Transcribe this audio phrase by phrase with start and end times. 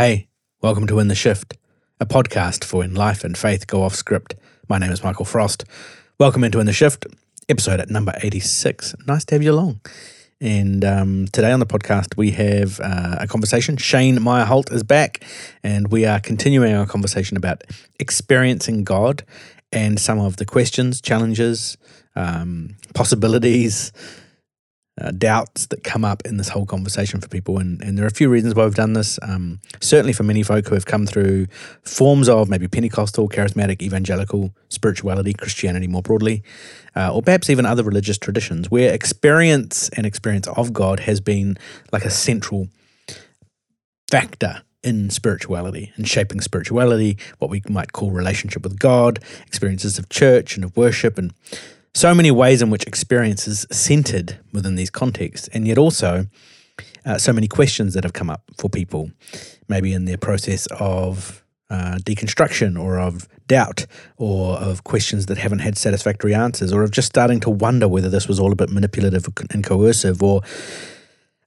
[0.00, 0.28] Hey,
[0.62, 1.58] welcome to In the Shift,
[2.00, 4.34] a podcast for when life and faith go off script.
[4.66, 5.66] My name is Michael Frost.
[6.18, 7.06] Welcome into In the Shift,
[7.50, 8.94] episode at number 86.
[9.06, 9.82] Nice to have you along.
[10.40, 13.76] And um, today on the podcast, we have uh, a conversation.
[13.76, 15.22] Shane Meyerholt is back,
[15.62, 17.62] and we are continuing our conversation about
[17.98, 19.22] experiencing God
[19.70, 21.76] and some of the questions, challenges,
[22.16, 23.92] um, possibilities,
[25.00, 27.58] uh, doubts that come up in this whole conversation for people.
[27.58, 29.18] And, and there are a few reasons why we've done this.
[29.22, 31.46] Um, certainly for many folk who have come through
[31.82, 36.42] forms of maybe Pentecostal, charismatic, evangelical spirituality, Christianity more broadly,
[36.94, 41.56] uh, or perhaps even other religious traditions where experience and experience of God has been
[41.92, 42.68] like a central
[44.10, 50.08] factor in spirituality and shaping spirituality, what we might call relationship with God, experiences of
[50.08, 51.32] church and of worship and
[51.94, 56.26] so many ways in which experience is centered within these contexts, and yet also
[57.04, 59.10] uh, so many questions that have come up for people,
[59.68, 65.60] maybe in their process of uh, deconstruction or of doubt or of questions that haven't
[65.60, 68.70] had satisfactory answers or of just starting to wonder whether this was all a bit
[68.70, 70.42] manipulative and coercive or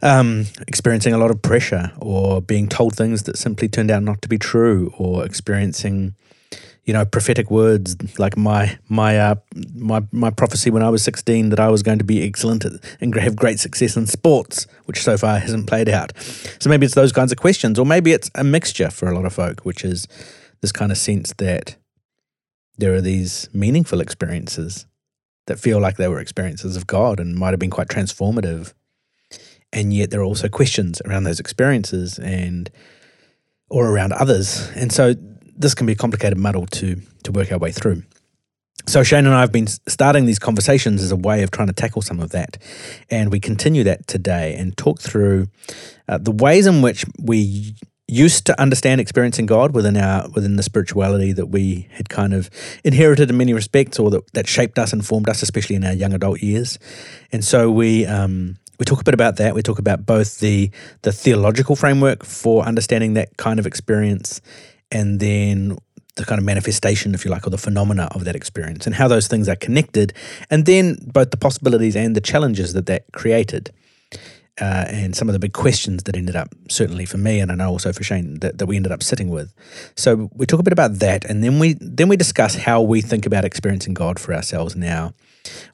[0.01, 4.21] um, experiencing a lot of pressure or being told things that simply turned out not
[4.21, 6.15] to be true or experiencing
[6.85, 9.35] you know prophetic words like my my uh,
[9.73, 12.65] my my prophecy when I was 16 that I was going to be excellent
[12.99, 16.11] and have great success in sports, which so far hasn't played out.
[16.59, 19.25] So maybe it's those kinds of questions, or maybe it's a mixture for a lot
[19.25, 20.07] of folk, which is
[20.61, 21.75] this kind of sense that
[22.77, 24.85] there are these meaningful experiences
[25.45, 28.73] that feel like they were experiences of God and might have been quite transformative,
[29.71, 32.69] and yet there are also questions around those experiences and
[33.69, 35.15] or around others, and so
[35.55, 38.03] this can be a complicated muddle to to work our way through.
[38.85, 41.73] So Shane and I have been starting these conversations as a way of trying to
[41.73, 42.57] tackle some of that,
[43.09, 45.47] and we continue that today and talk through
[46.07, 47.75] uh, the ways in which we
[48.07, 52.49] used to understand experiencing God within our within the spirituality that we had kind of
[52.83, 55.93] inherited in many respects, or that, that shaped us and formed us, especially in our
[55.93, 56.77] young adult years.
[57.31, 59.55] And so we um, we talk a bit about that.
[59.55, 60.71] We talk about both the
[61.03, 64.41] the theological framework for understanding that kind of experience
[64.93, 65.77] and then
[66.15, 69.07] the kind of manifestation, if you like, or the phenomena of that experience and how
[69.07, 70.13] those things are connected,
[70.49, 73.71] and then both the possibilities and the challenges that that created.
[74.61, 77.55] Uh, and some of the big questions that ended up, certainly for me, and I
[77.55, 79.51] know also for Shane, that, that we ended up sitting with.
[79.95, 83.01] So we talk a bit about that, and then we then we discuss how we
[83.01, 85.15] think about experiencing God for ourselves now,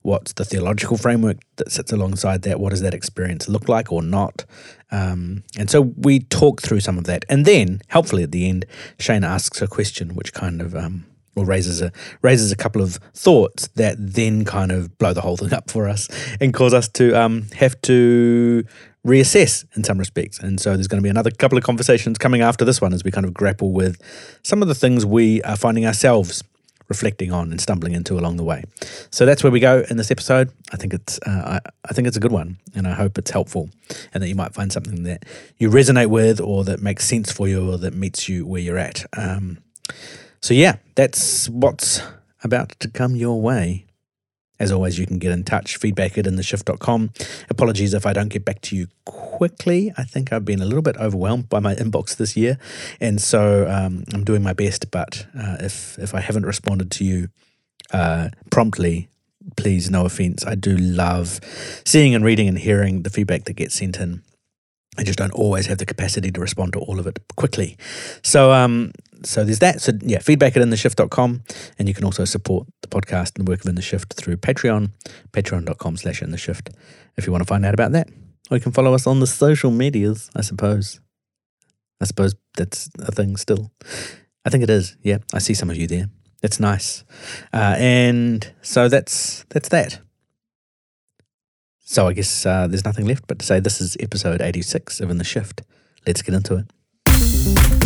[0.01, 2.59] What's the theological framework that sits alongside that?
[2.59, 4.45] What does that experience look like or not?
[4.91, 7.25] Um, and so we talk through some of that.
[7.29, 8.65] And then, helpfully at the end,
[8.97, 11.05] Shane asks a question which kind of um,
[11.39, 11.91] or raises a
[12.21, 15.87] raises a couple of thoughts that then kind of blow the whole thing up for
[15.87, 16.07] us
[16.39, 18.63] and cause us to um, have to
[19.05, 20.39] reassess in some respects.
[20.39, 23.03] And so there's going to be another couple of conversations coming after this one as
[23.03, 23.99] we kind of grapple with
[24.43, 26.43] some of the things we are finding ourselves
[26.89, 28.63] reflecting on and stumbling into along the way.
[29.11, 30.51] So that's where we go in this episode.
[30.73, 33.31] I think it's uh, I, I think it's a good one, and I hope it's
[33.31, 33.69] helpful,
[34.13, 35.23] and that you might find something that
[35.57, 38.77] you resonate with, or that makes sense for you, or that meets you where you're
[38.77, 39.05] at.
[39.15, 39.59] Um,
[40.41, 42.01] so yeah, that's what's
[42.43, 43.85] about to come your way.
[44.59, 47.11] As always, you can get in touch, feedback at intheshift.com.
[47.49, 49.93] Apologies if I don't get back to you quickly.
[49.97, 52.57] I think I've been a little bit overwhelmed by my inbox this year.
[52.99, 54.91] And so um, I'm doing my best.
[54.91, 57.29] But uh, if, if I haven't responded to you
[57.93, 59.07] uh, promptly,
[59.55, 60.45] please, no offense.
[60.45, 61.39] I do love
[61.85, 64.23] seeing and reading and hearing the feedback that gets sent in.
[64.97, 67.77] I just don't always have the capacity to respond to all of it quickly.
[68.21, 68.91] So, um,
[69.23, 69.81] so there's that.
[69.81, 71.43] So yeah, feedback at intheshift.com.
[71.77, 74.37] And you can also support the podcast and the work of In the Shift through
[74.37, 74.91] Patreon,
[75.31, 76.69] patreon.com slash in the shift
[77.17, 78.09] if you want to find out about that.
[78.49, 80.99] Or you can follow us on the social medias, I suppose.
[82.01, 83.71] I suppose that's a thing still.
[84.45, 84.95] I think it is.
[85.03, 86.09] Yeah, I see some of you there.
[86.41, 87.03] It's nice.
[87.53, 89.99] Uh, and so that's that's that.
[91.79, 95.09] So I guess uh, there's nothing left but to say this is episode 86 of
[95.09, 95.63] In the Shift.
[96.05, 97.78] Let's get into it.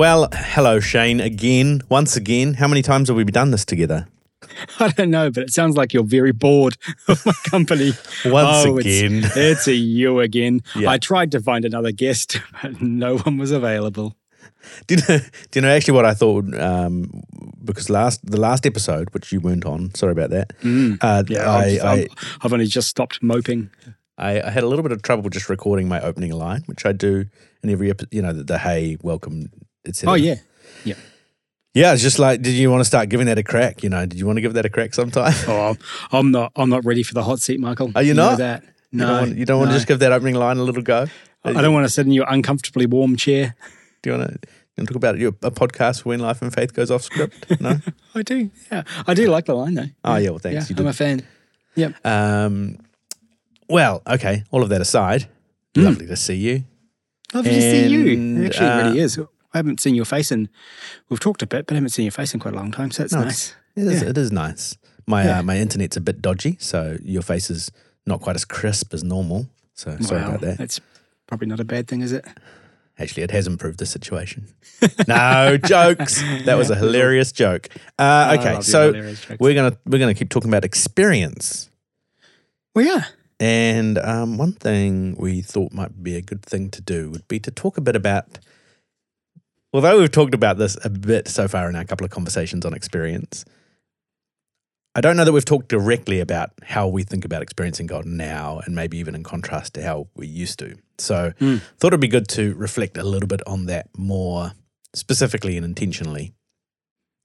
[0.00, 2.54] Well, hello, Shane, again, once again.
[2.54, 4.08] How many times have we done this together?
[4.80, 7.92] I don't know, but it sounds like you're very bored of my company.
[8.24, 9.24] Once oh, again.
[9.24, 10.62] It's, it's, a you again.
[10.74, 10.88] Yeah.
[10.88, 14.16] I tried to find another guest, but no one was available.
[14.86, 16.46] Do you know, do you know actually what I thought?
[16.58, 17.22] Um,
[17.62, 20.58] because last the last episode, which you weren't on, sorry about that.
[20.60, 22.08] Mm, uh, yeah, I,
[22.40, 23.68] I've only just stopped moping.
[24.16, 26.92] I, I had a little bit of trouble just recording my opening line, which I
[26.92, 27.26] do
[27.62, 28.12] in every episode.
[28.12, 29.50] You know, the, the hey, welcome,
[29.90, 30.12] etc.
[30.12, 30.36] Oh yeah,
[30.84, 30.94] yeah.
[31.74, 33.82] Yeah, it's just like, did you want to start giving that a crack?
[33.84, 35.32] You know, did you want to give that a crack sometime?
[35.46, 35.76] Oh,
[36.10, 36.50] I'm not.
[36.56, 37.92] I'm not ready for the hot seat, Michael.
[37.94, 38.30] Are you, you not?
[38.32, 40.56] Know that You no, don't want, you don't want to just give that opening line
[40.56, 41.06] a little go?
[41.44, 43.54] I don't want to sit in your uncomfortably warm chair.
[44.02, 46.52] Do you want to, you want to talk about your, a podcast when life and
[46.52, 47.60] faith goes off script?
[47.60, 47.78] No?
[48.14, 48.50] I do.
[48.72, 49.86] Yeah, I do like the line though.
[50.04, 50.70] oh, yeah, well, thanks.
[50.70, 51.22] yeah, you I'm a fan.
[51.76, 51.94] Yep.
[52.04, 52.78] Um,
[53.68, 54.42] well, okay.
[54.50, 55.28] All of that aside,
[55.74, 55.84] Mm.
[55.84, 56.64] lovely to see you.
[57.32, 58.42] Lovely to see you.
[58.42, 59.20] It actually uh, really is.
[59.52, 60.48] I haven't seen your face in.
[61.08, 62.90] We've talked a bit, but I haven't seen your face in quite a long time.
[62.90, 63.54] So it's No, nice.
[63.76, 64.08] It is, Yeah.
[64.10, 64.76] it is nice.
[65.06, 65.38] My Yeah.
[65.38, 67.70] uh, my internet's a bit dodgy, so your face is
[68.06, 69.48] not quite as crisp as normal.
[69.74, 70.58] So sorry about that.
[70.58, 70.80] That's
[71.26, 72.24] probably not a bad thing, is it?
[72.98, 74.46] Actually, it has improved the situation.
[75.08, 76.20] no jokes.
[76.44, 77.68] That was a hilarious joke.
[77.98, 78.92] Uh, okay, love so
[79.40, 81.70] we're gonna we're gonna keep talking about experience.
[82.74, 83.04] Well, yeah.
[83.40, 87.40] And um, one thing we thought might be a good thing to do would be
[87.40, 88.38] to talk a bit about.
[89.72, 92.74] Although we've talked about this a bit so far in our couple of conversations on
[92.74, 93.44] experience,
[94.96, 98.60] I don't know that we've talked directly about how we think about experiencing God now,
[98.64, 100.76] and maybe even in contrast to how we used to.
[100.98, 101.60] So, Mm.
[101.78, 104.52] thought it'd be good to reflect a little bit on that more
[104.94, 106.34] specifically and intentionally.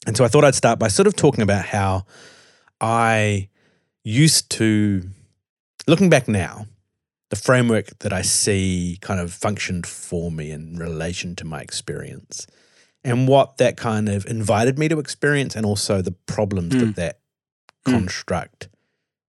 [0.06, 2.06] And so, I thought I'd start by sort of talking about how
[2.80, 3.50] I
[4.04, 5.10] used to,
[5.88, 6.68] looking back now,
[7.36, 12.48] the framework that I see kind of functioned for me in relation to my experience
[13.04, 16.96] and what that kind of invited me to experience and also the problems that Mm.
[16.96, 17.20] that
[17.86, 17.92] Mm.
[17.94, 18.70] construct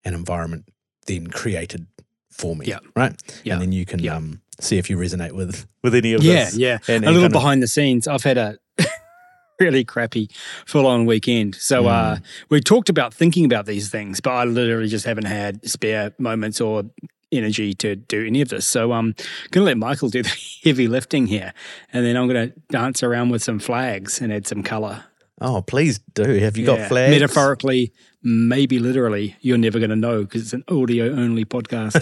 [0.04, 0.64] and environment
[1.06, 1.86] then created
[2.30, 2.66] for me.
[2.66, 2.78] Yeah.
[2.96, 3.14] Right.
[3.44, 3.54] Yeah.
[3.54, 4.16] And then you can Yeah.
[4.16, 6.56] um, see if you resonate with with any of Yeah, this.
[6.56, 6.78] yeah.
[6.88, 8.06] And, a little kind of- behind the scenes.
[8.08, 8.58] I've had a
[9.60, 10.30] really crappy
[10.66, 11.54] full on weekend.
[11.56, 11.88] So Mm.
[11.88, 12.16] uh,
[12.48, 16.60] we talked about thinking about these things, but I literally just haven't had spare moments
[16.60, 16.84] or
[17.32, 18.66] energy to do any of this.
[18.66, 19.12] So I'm
[19.50, 21.52] going to let Michael do the heavy lifting here.
[21.92, 25.04] And then I'm going to dance around with some flags and add some color.
[25.40, 26.24] oh, please do.
[26.38, 27.10] Have you got flags?
[27.10, 27.92] Metaphorically,
[28.22, 31.94] maybe literally, you're never going to know because it's an audio only podcast.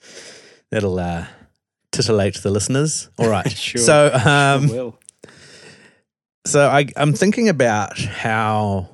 [0.70, 1.26] That'll uh,
[1.92, 3.10] titillate the listeners.
[3.18, 3.46] All right.
[3.58, 3.80] Sure.
[3.80, 4.98] So, um, will.
[6.46, 8.88] so I, I'm thinking about how,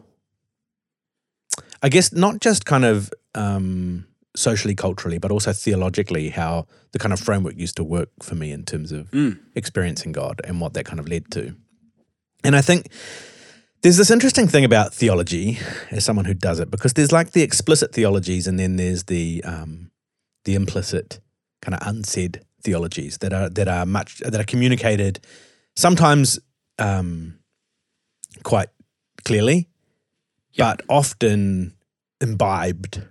[1.82, 4.06] I guess, not just kind of um,
[4.36, 8.50] socially, culturally, but also theologically, how the kind of framework used to work for me
[8.52, 9.38] in terms of Mm.
[9.54, 11.54] experiencing God and what that kind of led to.
[12.42, 12.88] And I think
[13.82, 15.58] there's this interesting thing about theology
[15.90, 19.42] as someone who does it, because there's like the explicit theologies and then there's the
[19.44, 19.90] um,
[20.44, 21.20] the implicit
[21.62, 25.20] kind of unsaid theologies that are that are much that are communicated
[25.76, 26.38] sometimes
[26.78, 27.38] um,
[28.42, 28.68] quite
[29.24, 29.68] clearly,
[30.52, 30.74] Yeah.
[30.74, 31.74] but often
[32.20, 33.02] imbibed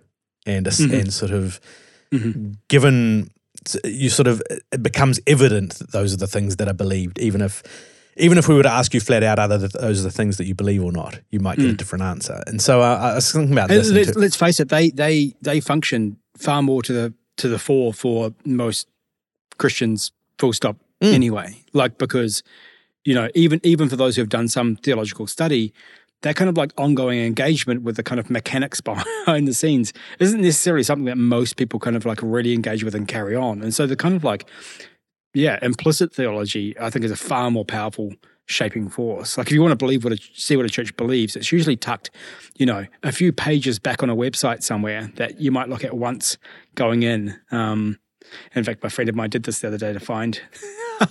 [0.45, 0.99] and Mhm.
[0.99, 1.59] and sort of
[2.11, 2.55] Mhm.
[2.67, 3.29] given
[3.85, 4.41] you sort of
[4.71, 7.63] it becomes evident that those are the things that are believed, even if
[8.15, 10.37] even if we were to ask you flat out, are th- those are the things
[10.37, 11.77] that you believe or not, you might get a Mm.
[11.77, 12.43] different answer.
[12.45, 13.89] And so uh, I was thinking about this.
[13.89, 17.93] let's, let's face it, they they they function far more to the to the fore
[17.93, 18.87] for most
[19.57, 20.11] Christians.
[20.39, 20.77] Full stop.
[21.01, 21.13] Mm.
[21.13, 22.43] Anyway, like because
[23.05, 25.73] you know even even for those who have done some theological study,
[26.23, 30.41] that kind of like ongoing engagement with the kind of mechanics behind the scenes isn't
[30.41, 33.61] necessarily something that most people kind of like really engage with and carry on.
[33.61, 34.45] And so the kind of like
[35.35, 38.13] yeah, implicit theology I think is a far more powerful
[38.45, 39.38] shaping force.
[39.38, 41.75] Like if you want to believe what a, see what a church believes, it's usually
[41.75, 42.12] tucked,
[42.57, 45.95] you know, a few pages back on a website somewhere that you might look at
[45.95, 46.38] once
[46.75, 47.39] going in.
[47.51, 48.00] Um,
[48.55, 50.41] in fact, my friend of mine did this the other day to find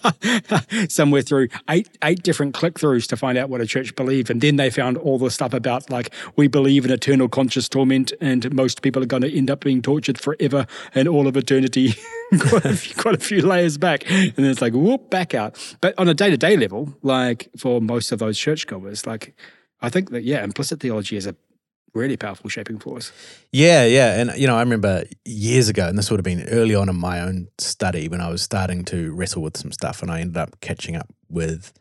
[0.89, 4.41] somewhere through eight eight different click throughs to find out what a church believed, and
[4.41, 8.53] then they found all the stuff about like we believe in eternal conscious torment, and
[8.55, 11.95] most people are going to end up being tortured forever and all of eternity.
[12.41, 15.59] quite, a few, quite a few layers back, and then it's like whoop back out.
[15.81, 19.35] But on a day to day level, like for most of those churchgoers, like
[19.81, 21.37] I think that yeah, implicit theology is a
[21.95, 23.13] really powerful shaping force.
[23.53, 24.21] Yeah, yeah.
[24.21, 26.97] And, you know, I remember years ago, and this would have been early on in
[26.97, 30.37] my own study when I was starting to wrestle with some stuff, and I ended
[30.37, 31.73] up catching up with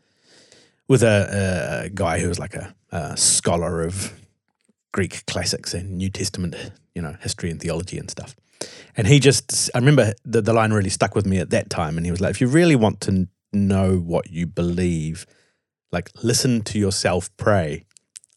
[0.88, 4.12] with a, a guy who was like a, a scholar of
[4.92, 6.54] Greek classics and New Testament,
[6.94, 8.36] you know, history and theology and stuff.
[8.96, 11.96] And he just, I remember the, the line really stuck with me at that time.
[11.96, 15.24] And he was like, if you really want to know what you believe,
[15.90, 17.84] like listen to yourself pray,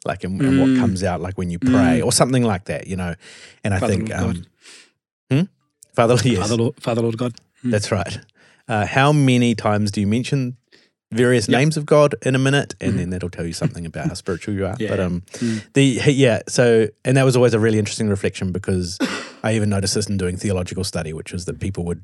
[0.06, 0.80] like, and, and what Mm.
[0.80, 2.06] comes out like when you pray Mm.
[2.06, 3.16] or something like that, you know.
[3.64, 4.46] And I Father, think, Lord um,
[5.32, 5.42] hmm?
[5.96, 7.34] Father, yes, Father, Lord, Father, Lord God.
[7.64, 8.20] that's right.
[8.68, 10.58] Uh, how many times do you mention
[11.12, 14.14] various names of God in a minute, and then that'll tell you something about how
[14.16, 14.76] spiritual you are.
[14.80, 14.90] Yeah.
[14.90, 15.24] But um,
[15.74, 18.98] the yeah, so and that was always a really interesting reflection because
[19.44, 22.02] I even noticed this in doing theological study, which was that people would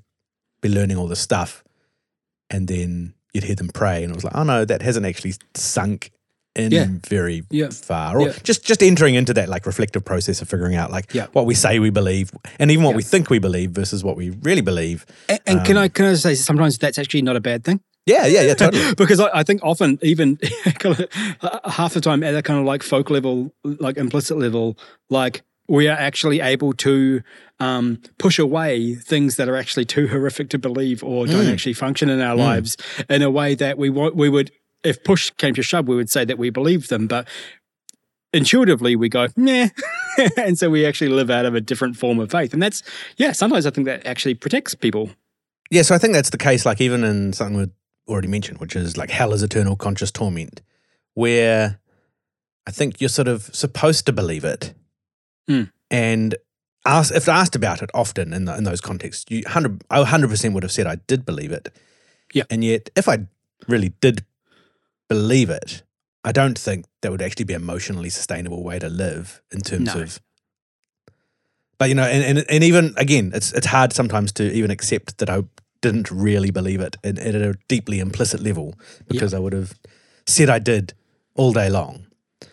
[0.61, 1.63] be learning all this stuff,
[2.49, 5.33] and then you'd hear them pray, and it was like, oh no, that hasn't actually
[5.55, 6.11] sunk
[6.55, 6.87] in Yeah.
[7.07, 7.69] very Yeah.
[7.69, 8.33] far, or Yeah.
[8.43, 11.79] just just entering into that like reflective process of figuring out like what we say
[11.79, 15.05] we believe, and even what we think we believe versus what we really believe.
[15.29, 17.79] And, and can Um, I can I say sometimes that's actually not a bad thing?
[18.05, 18.93] Yeah, yeah, yeah, totally.
[18.97, 20.37] because I, I think often even
[20.79, 21.07] kind of,
[21.41, 24.77] uh, half the time at a kind of like folk level like implicit level
[25.09, 27.21] like we are actually able to
[27.61, 31.53] um, push away things that are actually too horrific to believe or don't Mm.
[31.53, 32.75] actually function in our lives
[33.09, 34.51] in a way that we want we would
[34.83, 37.27] if push came to shove we would say that we believe them but
[38.33, 39.67] intuitively we go nah
[40.37, 42.81] and so we actually live out of a different form of faith and that's
[43.17, 45.09] yeah sometimes i think that actually protects people
[45.71, 47.67] Yeah, so I think that's the case, like even in something we
[48.13, 50.61] already mentioned, which is like hell is eternal conscious torment,
[51.13, 51.79] where
[52.67, 54.73] I think you're sort of supposed to believe it.
[55.49, 55.71] Mm.
[55.89, 56.35] And
[56.85, 60.53] ask, if asked about it often in, the, in those contexts, you 100, I 100%
[60.53, 61.69] would have said I did believe it.
[62.33, 62.43] Yeah.
[62.49, 63.27] And yet, if I
[63.69, 64.25] really did
[65.15, 65.83] believe it,
[66.29, 69.93] I don't think that would actually be an emotionally sustainable way to live in terms
[69.95, 70.01] No.
[70.01, 70.19] of
[71.77, 75.17] but you know, and, and and even again, it's it's hard sometimes to even accept
[75.17, 75.43] that I
[75.81, 78.75] didn't really believe it at, at a deeply implicit level
[79.07, 79.73] because I would have
[80.27, 80.93] said I did
[81.35, 82.05] all day long.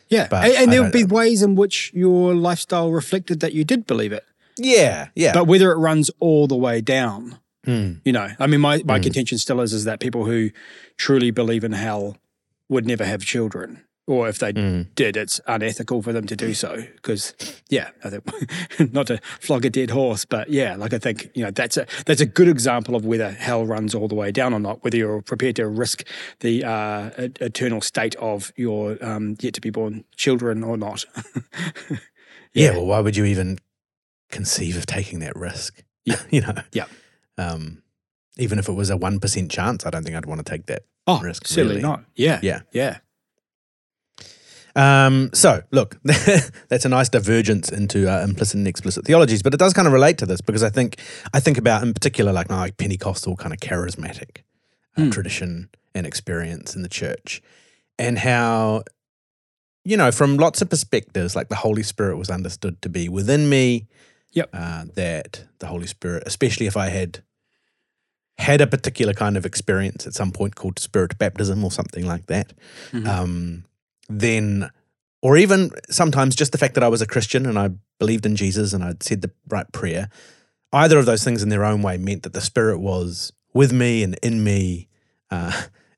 [0.08, 3.64] Yeah, But and, and there would be ways in which your lifestyle reflected that you
[3.64, 4.24] did believe it.
[4.56, 5.34] Yeah, yeah.
[5.34, 7.92] But whether it runs all the way down, Hmm.
[8.06, 9.02] you know, I mean, my, my Mm.
[9.02, 10.48] contention still is is that people who
[10.96, 12.16] truly believe in hell
[12.68, 14.86] would never have children, or if they Mm.
[14.94, 16.84] did, it's unethical for them to do so.
[16.96, 17.34] Because,
[17.68, 18.24] yeah, I think
[18.92, 21.86] not to flog a dead horse, but yeah, like I think you know that's a
[22.06, 24.82] that's a good example of whether hell runs all the way down or not.
[24.84, 26.04] Whether you're prepared to risk
[26.40, 27.10] the uh,
[27.40, 31.04] eternal state of your um, yet to be born children or not.
[32.52, 32.70] yeah.
[32.72, 33.58] Well, why would you even
[34.30, 35.82] conceive of taking that risk?
[36.04, 36.20] Yeah.
[36.30, 36.54] you know.
[36.72, 36.86] Yeah.
[37.36, 37.82] Um,
[38.38, 40.66] even if it was a one percent chance, I don't think I'd want to take
[40.66, 40.82] that.
[41.06, 41.82] Oh, risk, certainly really.
[41.82, 42.04] not.
[42.14, 42.60] Yeah, Yeah.
[42.72, 42.98] yeah.
[44.76, 45.98] Um, so, look,
[46.68, 49.92] that's a nice divergence into uh, implicit and explicit theologies, but it does kind of
[49.92, 50.96] relate to this because I think
[51.32, 54.38] I think about in particular like, like Pentecostal kind of charismatic
[54.96, 55.10] uh, Hmm.
[55.10, 57.42] tradition and experience in the church,
[57.98, 58.84] and how
[59.84, 63.48] you know from lots of perspectives, like the Holy Spirit was understood to be within
[63.48, 63.88] me.
[64.32, 64.50] Yep.
[64.52, 67.24] Uh, that the Holy Spirit, especially if I had
[68.38, 72.26] had a particular kind of experience at some point called spirit baptism or something like
[72.26, 72.52] that,
[72.92, 73.06] Mhm.
[73.06, 73.64] um,
[74.08, 74.70] then,
[75.22, 78.36] or even sometimes just the fact that I was a Christian and I believed in
[78.36, 80.08] Jesus and I'd said the right prayer,
[80.72, 84.02] either of those things in their own way meant that the Spirit was with me
[84.04, 84.88] and in me
[85.30, 85.52] uh,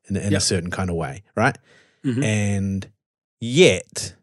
[0.09, 1.57] in, in a certain kind of way, right?
[2.05, 2.25] Mhm.
[2.25, 2.89] And
[3.41, 4.15] yet,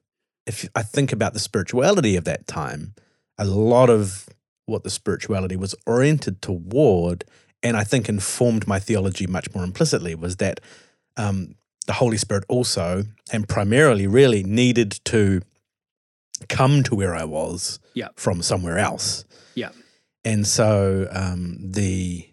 [0.47, 2.95] if I think about the spirituality of that time,
[3.37, 4.27] a lot of
[4.65, 7.23] what the spirituality was oriented toward,
[7.67, 10.59] and I think informed my theology much more implicitly, was that
[11.17, 11.55] um,
[11.85, 15.41] the Holy Spirit also, and primarily, really needed to
[16.49, 18.09] come to where I was Yeah.
[18.15, 19.25] from somewhere else.
[19.55, 19.69] Yeah.
[20.23, 22.27] And so um, the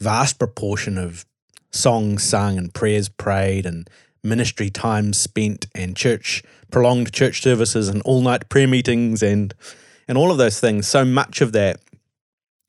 [0.00, 1.24] vast proportion of
[1.70, 3.88] songs sung and prayers prayed and
[4.22, 9.52] ministry time spent and church prolonged church services and all night prayer meetings and
[10.08, 11.80] and all of those things so much of that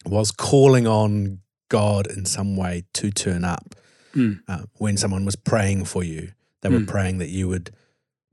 [0.06, 1.40] was calling on
[1.80, 3.68] God in some way to turn up
[4.16, 4.40] Mm.
[4.48, 6.24] uh, when someone was praying for you
[6.62, 6.88] they were Mm.
[6.96, 7.68] praying that you would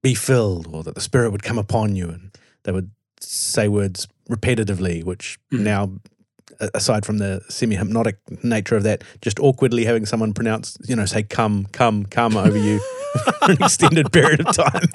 [0.08, 2.30] be filled or that the spirit would come upon you and
[2.64, 4.06] they would say words
[4.37, 5.61] repetitively which Mm.
[5.72, 5.82] now
[6.75, 11.23] aside from the semi-hypnotic nature of that just awkwardly having someone pronounce you know say
[11.23, 12.78] come come come over you
[13.45, 14.88] for an extended period of time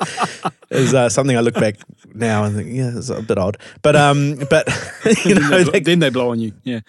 [0.72, 1.76] is uh, something I look back
[2.14, 4.68] now and think yeah it's a bit odd but um but
[5.26, 6.52] you then, know they, they, then they blow on you.
[6.64, 6.80] Yeah.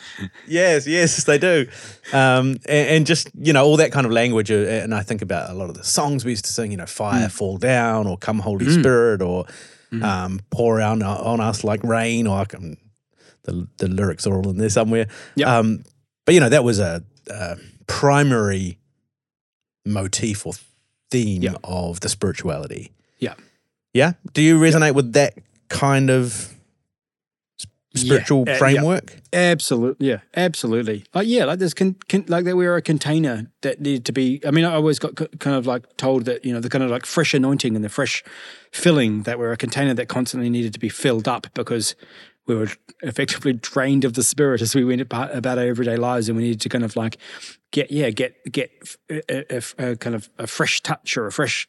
[0.47, 1.66] Yes, yes, they do.
[2.12, 4.50] Um, and, and just, you know, all that kind of language.
[4.50, 6.76] uh, And I think about a lot of the songs we used to sing, you
[6.78, 8.80] know, Fire Fall Down or Come Holy Mm.
[8.80, 9.44] Spirit or
[9.92, 10.02] Mhm.
[10.02, 12.76] um, Pour Out on Us Like Rain or I can,
[13.48, 15.06] the, the lyrics are all in there somewhere.
[15.36, 15.48] Yep.
[15.48, 15.82] Um,
[16.24, 18.78] but, you know, that was a, a primary
[19.84, 20.52] motif or
[21.10, 21.54] theme Yeah.
[21.64, 22.92] of the spirituality.
[23.18, 23.34] Yeah.
[23.94, 24.12] Yeah.
[24.32, 25.34] Do you resonate with that
[25.68, 26.54] kind of
[27.92, 28.00] Yeah.
[28.04, 28.58] spiritual Uh, yeah.
[28.58, 29.16] framework?
[29.32, 31.04] Absolutely, yeah, absolutely.
[31.14, 34.12] Like yeah, like there's con, con, like that we are a container that needed to
[34.12, 34.40] be.
[34.46, 36.84] I mean, I always got c- kind of like told that you know the kind
[36.84, 38.22] of like fresh anointing and the fresh
[38.72, 41.94] filling that we're a container that constantly needed to be filled up because
[42.48, 42.68] we were
[43.02, 46.44] effectively drained of the spirit as we went about, about our everyday lives, and we
[46.44, 47.18] needed to kind of like
[47.70, 48.70] get yeah get get
[49.10, 51.68] a, a, a kind of a fresh touch or a fresh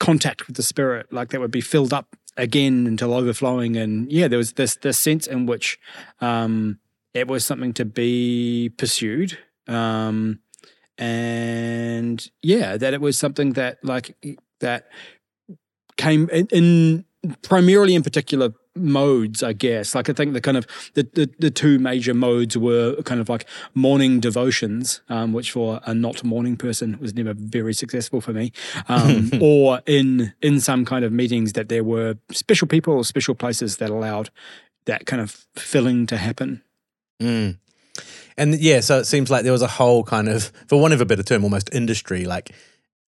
[0.00, 3.76] contact with the spirit, like that would be filled up again until overflowing.
[3.76, 5.78] And yeah, there was this this sense in which
[6.20, 6.80] um,
[7.14, 9.38] it was something to be pursued.
[9.68, 10.40] Um,
[10.98, 14.16] and yeah, that it was something that like
[14.60, 14.88] that
[15.96, 17.04] came in, in
[17.42, 19.94] primarily in particular modes, I guess.
[19.94, 23.28] Like I think the kind of the, the, the two major modes were kind of
[23.28, 28.32] like morning devotions, um, which for a not morning person was never very successful for
[28.32, 28.52] me,
[28.88, 33.34] um, or in in some kind of meetings that there were special people or special
[33.34, 34.30] places that allowed
[34.86, 36.62] that kind of filling to happen.
[37.20, 37.58] Mm.
[38.36, 41.00] And yeah, so it seems like there was a whole kind of, for want of
[41.02, 42.50] a better term, almost industry, like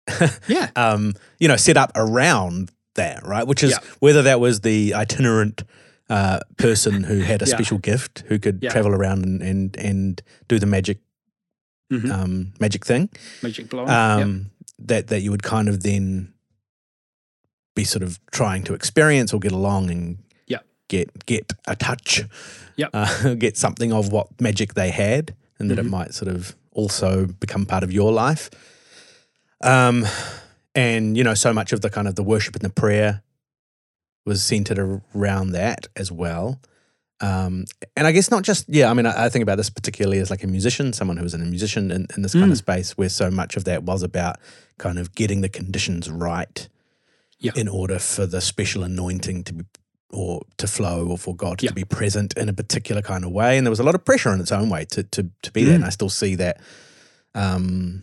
[0.48, 3.46] yeah, um, you know, set up around that, right?
[3.46, 3.78] Which is Yeah.
[4.00, 5.62] whether that was the itinerant
[6.08, 7.54] uh, person who had a Yeah.
[7.56, 8.70] special gift who could Yeah.
[8.70, 10.98] travel around and, and and do the magic
[11.92, 12.10] Mhm.
[12.10, 13.08] um, magic thing.
[13.42, 13.88] magic blowing.
[13.88, 13.96] Yep.
[13.96, 16.32] Um, That that you would kind of then
[17.76, 20.58] be sort of trying to experience or get along and Yeah.
[20.88, 22.24] get get a touch,
[22.76, 22.90] Yep.
[22.92, 25.90] uh, get something of what magic they had, and that it Mhm.
[25.90, 28.50] might sort of also become part of your life.
[29.62, 30.06] Um,
[30.74, 33.22] and you know, so much of the kind of the worship and the prayer
[34.26, 34.78] was centered
[35.14, 36.60] around that as well.
[37.22, 37.64] Um,
[37.96, 38.90] and I guess not just yeah.
[38.90, 41.34] I mean, I, I think about this particularly as like a musician, someone who was
[41.34, 42.58] in a musician in, in this kind of Mm.
[42.58, 44.36] space, where so much of that was about
[44.78, 46.66] kind of getting the conditions right,
[47.38, 47.52] Yeah.
[47.56, 49.64] in order for the special anointing to be
[50.12, 51.68] or to flow, or for God Yeah.
[51.68, 53.56] to be present in a particular kind of way.
[53.58, 55.62] And there was a lot of pressure in its own way to to to be
[55.64, 55.74] there.
[55.74, 55.76] Mm.
[55.76, 56.58] And I still see that
[57.34, 58.02] um,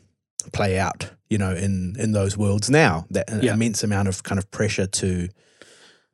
[0.52, 3.06] play out, you know, in in those worlds now.
[3.12, 3.54] That Yeah.
[3.54, 5.28] immense amount of kind of pressure to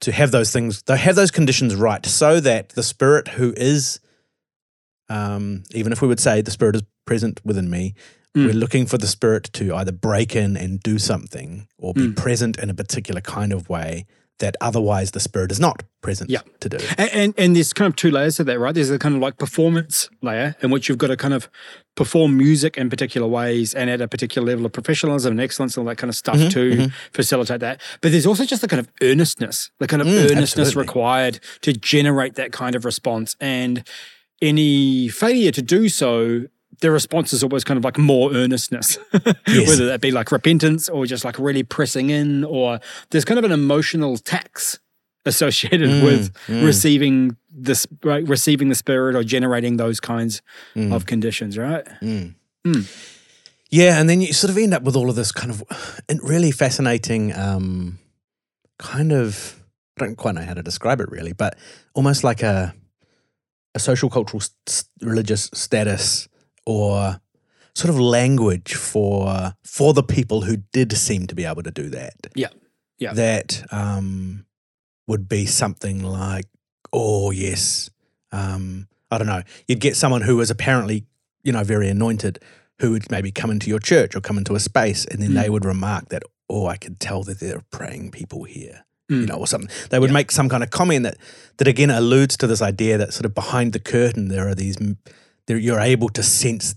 [0.02, 4.00] to have those things, to have those conditions right, so that the spirit who is,
[5.10, 7.94] um, even if we would say the spirit is present within me,
[8.36, 8.46] Mm.
[8.48, 12.16] we're looking for the spirit to either break in and do something, or be Mm.
[12.16, 14.06] present in a particular kind of way
[14.40, 16.42] that otherwise the spirit is not present Yeah.
[16.60, 16.78] to do.
[16.98, 18.74] And, and and there's kind of two layers to that, right?
[18.74, 21.48] There's a kind of like performance layer in which you've got to kind of
[21.96, 25.84] perform music in particular ways and at a particular level of professionalism and excellence and
[25.86, 26.92] all that kind of stuff Mhm, to mhm.
[27.12, 27.80] facilitate that.
[28.02, 30.82] But there's also just the kind of earnestness, the kind of Mm, earnestness absolutely.
[30.82, 33.36] required to generate that kind of response.
[33.40, 33.84] And
[34.42, 36.46] any failure to do so,
[36.82, 38.98] the response is always kind of like more earnestness,
[39.48, 39.68] Yes.
[39.68, 42.80] whether that be like repentance or just like really pressing in, or
[43.12, 44.80] there's kind of an emotional tax
[45.26, 46.66] associated Mm, with mm.
[46.66, 50.42] receiving this right, receiving the spirit or generating those kinds
[50.76, 50.94] Mm.
[50.94, 51.86] of conditions, right?
[52.02, 52.36] Mm.
[52.66, 52.86] Mm.
[53.70, 55.64] Yeah, and then you sort of end up with all of this kind of
[56.24, 58.00] really fascinating, um,
[58.80, 59.60] kind of
[60.00, 61.58] I don't quite know how to describe it really, but
[61.94, 62.74] almost like a
[63.76, 66.28] a social cultural s- religious status
[66.66, 67.20] or
[67.76, 71.90] sort of language for for the people who did seem to be able to do
[71.90, 72.14] that.
[72.36, 72.50] Yeah.
[73.00, 73.14] Yeah.
[73.14, 74.46] That um,
[75.08, 76.46] would be something like,
[76.92, 77.90] oh yes,
[78.32, 79.44] um, I don't know.
[79.68, 81.06] You'd get someone who was apparently,
[81.44, 82.40] you know, very anointed,
[82.80, 85.36] who would maybe come into your church or come into a space, and then Mm.
[85.42, 89.18] they would remark that, oh, I can tell that there are praying people here you
[89.26, 89.28] Mm.
[89.28, 89.70] know, or something.
[89.90, 90.14] They would Yeah.
[90.14, 91.18] make some kind of comment that
[91.58, 94.78] that again alludes to this idea that sort of behind the curtain there are these,
[95.46, 96.74] there you're able to sense,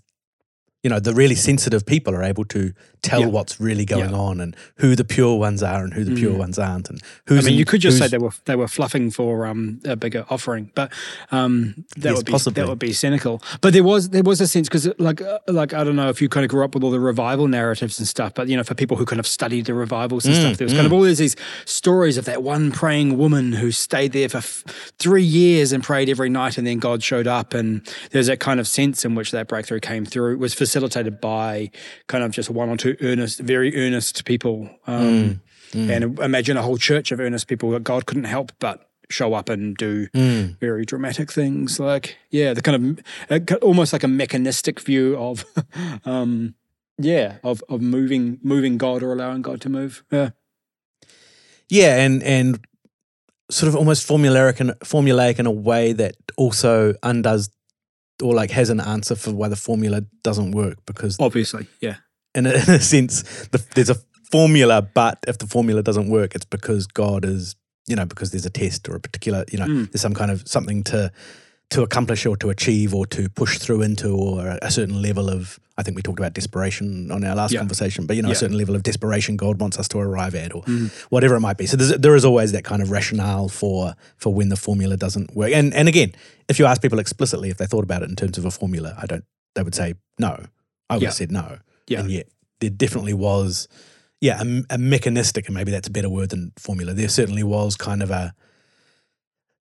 [0.82, 2.72] you know, the really sensitive people are able to
[3.10, 3.26] tell Yeah.
[3.36, 4.16] what's really going Yeah.
[4.28, 6.38] on and who the pure ones are and who the pure Mm.
[6.38, 8.68] ones aren't and who I mean, in- you could just say they were they were
[8.68, 10.92] fluffing for um, a bigger offering, but
[11.32, 12.62] um, that Yes, would be possibly.
[12.62, 13.42] that would be cynical.
[13.60, 16.20] But there was there was a sense because like uh, like I don't know if
[16.22, 18.64] you kind of grew up with all the revival narratives and stuff, but you know
[18.64, 20.92] for people who kind of studied the revivals and Mm, stuff, there was kind of
[20.92, 24.64] always these stories of that one praying woman who stayed there for f-
[24.98, 28.58] three years and prayed every night, and then God showed up, and there's that kind
[28.60, 30.32] of sense in which that breakthrough came through.
[30.34, 31.70] It was facilitated by
[32.08, 34.68] kind of just a one or two earnest, very earnest people.
[34.86, 35.40] Um,
[35.72, 35.90] Mm.
[35.90, 39.48] and imagine a whole church of earnest people that God couldn't help but show up
[39.48, 40.58] and do Mm.
[40.60, 41.78] very dramatic things.
[41.80, 42.98] Like, yeah, the kind
[43.30, 45.44] of almost like a mechanistic view of,
[46.04, 46.54] um,
[46.98, 50.02] yeah, of of moving moving God or allowing God to move.
[50.10, 50.30] Yeah,
[51.68, 52.60] Yeah, and and
[53.50, 57.48] sort of almost formulaic and formulaic in a way that also undoes
[58.22, 61.96] or like has an answer for why the formula doesn't work because obviously, yeah,
[62.36, 63.96] in a, in a sense, the, there's a
[64.30, 68.46] formula, but if the formula doesn't work, it's because God is, you know, because there's
[68.46, 69.90] a test or a particular, you know, Mm.
[69.92, 71.10] there's some kind of something to
[71.70, 75.58] to accomplish or to achieve or to push through into or a, certain level of
[75.76, 77.58] I think we talked about desperation on our last Yeah.
[77.58, 78.34] conversation, but you know, Yeah.
[78.34, 80.62] a certain level of desperation God wants us to arrive at or
[81.10, 81.66] whatever it might be.
[81.66, 85.52] So there is always that kind of rationale for for when the formula doesn't work.
[85.52, 86.12] And and again,
[86.48, 88.94] if you ask people explicitly if they thought about it in terms of a formula,
[89.02, 89.24] I don't
[89.56, 90.32] they would say no.
[90.88, 91.08] I would Yeah.
[91.08, 91.58] have said no.
[91.86, 92.00] Yeah.
[92.00, 92.28] And yet
[92.60, 93.68] there definitely was
[94.20, 96.94] yeah, a, a mechanistic, and maybe that's a better word than formula.
[96.94, 98.34] There certainly was kind of a.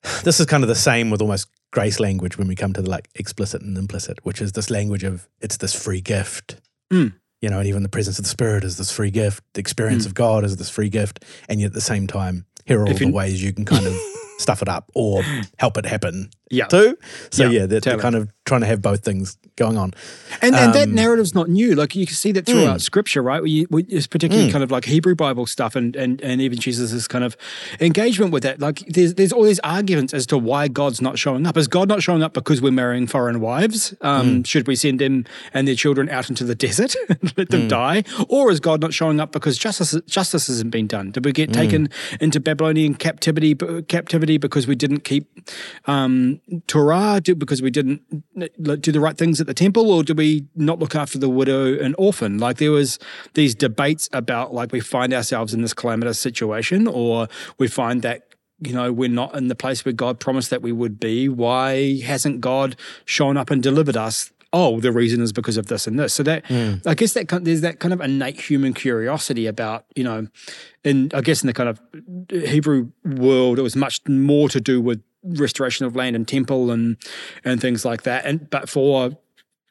[0.24, 2.90] This is kind of the same with almost grace language when we come to the
[2.90, 6.62] like explicit and implicit, which is this language of it's this free gift.
[6.92, 7.14] Mm.
[7.42, 9.44] You know, and even the presence of the Spirit is this free gift.
[9.54, 10.08] The experience Mm.
[10.08, 12.94] of God is this free gift, and yet at the same time, here are all
[12.94, 13.94] the ways you can kind of
[14.38, 15.22] stuff it up or
[15.58, 16.66] help it happen Yeah.
[16.68, 16.98] too.
[17.32, 19.94] So Yeah, yeah, they're, they're kind of trying to have both things going on.
[20.44, 21.74] And, and that Um, narrative's not new.
[21.74, 23.42] Like you can see that throughout Scripture, right?
[23.42, 24.52] We, we, it's particularly Mm.
[24.52, 27.36] kind of like Hebrew Bible stuff, and and and even Jesus' kind of
[27.80, 28.60] engagement with that.
[28.60, 31.58] Like there's there's all these arguments as to why God's not showing up.
[31.58, 33.94] Is God not showing up because we're marrying foreign wives?
[34.02, 34.48] Um, Mm.
[34.48, 37.52] Should we send them and their children out into the desert and let Mm.
[37.52, 38.04] them die?
[38.30, 41.12] Or is God not showing up because justice justice hasn't been done?
[41.12, 41.54] Did we get Mm.
[41.54, 43.56] taken into Babylonian captivity
[43.88, 45.28] captivity because we didn't keep
[45.88, 46.35] um,
[46.67, 47.19] Torah?
[47.21, 48.02] Did, because we didn't
[48.36, 51.78] do the right things at the temple, or do we not look after the widow
[51.78, 52.38] and orphan?
[52.38, 53.00] Like there was
[53.34, 58.36] these debates about like we find ourselves in this calamitous situation, or we find that
[58.60, 61.30] you know we're not in the place where God promised that we would be.
[61.30, 64.32] Why hasn't God shown up and delivered us?
[64.54, 66.13] Oh, the reason is because of this and this.
[66.13, 66.76] So that hmm.
[66.86, 70.28] I guess that kind there's that kind of innate human curiosity about you know,
[70.84, 71.82] in I guess in the kind of
[72.30, 76.98] Hebrew world, it was much more to do with restoration of land and temple and
[77.44, 78.26] and things like that.
[78.26, 79.18] And but for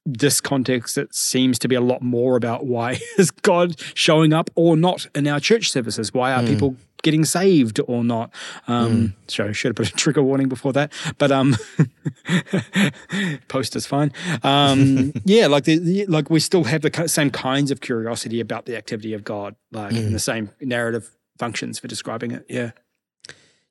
[0.07, 4.51] this context, it seems to be a lot more about why is God showing up
[4.55, 6.13] or not in our church services?
[6.13, 8.31] Why are people getting saved or not?
[8.69, 11.57] Um, So should have put a trigger warning before that, but um,
[13.49, 14.13] post is fine.
[14.43, 18.67] Um, yeah, like the, the like we still have the same kinds of curiosity about
[18.67, 22.45] the activity of God, like and the same narrative functions for describing it.
[22.49, 22.73] Yeah.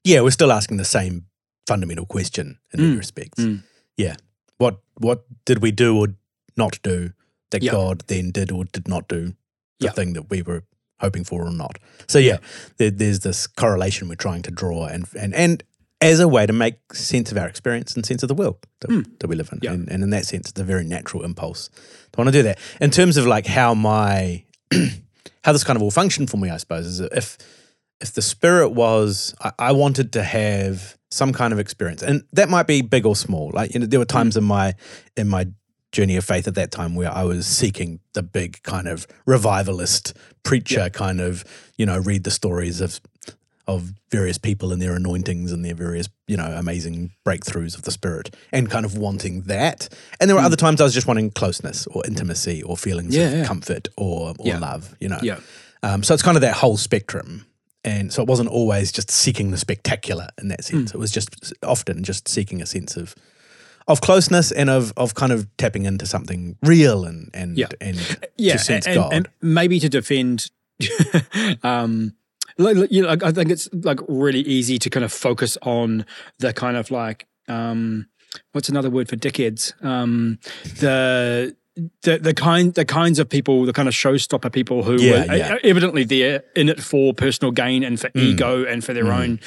[0.04, 1.28] Yeah, we're still asking the same
[1.68, 2.98] fundamental question in many Mm.
[3.00, 3.40] respects.
[3.44, 3.64] Mm.
[3.98, 4.16] Yeah.
[4.58, 6.08] What what did we do or
[6.58, 7.12] not do
[7.52, 7.72] that Yeah.
[7.72, 9.34] God then did or did not do
[9.80, 9.92] the Yeah.
[9.92, 10.64] thing that we were
[11.00, 11.78] hoping for or not?
[12.08, 12.38] So yeah,
[12.78, 15.64] There, there's this correlation we're trying to draw and and and
[16.02, 19.06] as a way to make sense of our experience and sense of the world that,
[19.20, 19.60] that we live in.
[19.62, 19.72] Yeah.
[19.74, 21.70] And, and in that sense, it's a very natural impulse
[22.12, 22.60] to want to do that.
[22.82, 24.44] In terms of like how my
[25.44, 27.38] how this kind of all functioned for me, I suppose, is if
[28.02, 32.50] if the spirit was I, I wanted to have some kind of experience and that
[32.50, 34.74] might be big or small like you know there were times in my
[35.16, 35.46] in my
[35.92, 40.14] journey of faith at that time where i was seeking the big kind of revivalist
[40.44, 41.44] preacher kind of
[41.78, 43.00] you know read the stories of
[43.68, 47.92] of various people and their anointings and their various you know amazing breakthroughs of the
[47.92, 49.88] spirit and kind of wanting that
[50.20, 53.28] and there were other times i was just wanting closeness or intimacy or feelings Yeah,
[53.28, 53.46] of yeah.
[53.46, 54.60] comfort or, or Yeah.
[54.60, 55.40] love you know Yeah.
[55.84, 57.46] um, so it's kind of that whole spectrum.
[57.86, 60.92] And so it wasn't always just seeking the spectacular in that sense.
[60.92, 60.98] Hmm.
[60.98, 63.16] It was just often just seeking a sense of
[63.88, 67.68] of closeness and of of kind of tapping into something real and and Yeah.
[67.82, 67.98] and
[68.38, 69.14] yeah, to sense and, God.
[69.14, 70.50] and maybe to defend.
[71.64, 72.14] um,
[72.58, 76.06] like, you know, I think it's like really easy to kind of focus on
[76.40, 78.08] the kind of like um,
[78.52, 79.74] what's another word for dickheads?
[79.84, 80.40] Um,
[80.80, 81.56] the
[82.04, 85.36] the the kind the kinds of people, the kind of showstopper people who Yeah, were
[85.36, 85.58] yeah.
[85.64, 88.22] evidently there in it for personal gain and for mm.
[88.22, 89.20] ego and for their mm.
[89.20, 89.40] own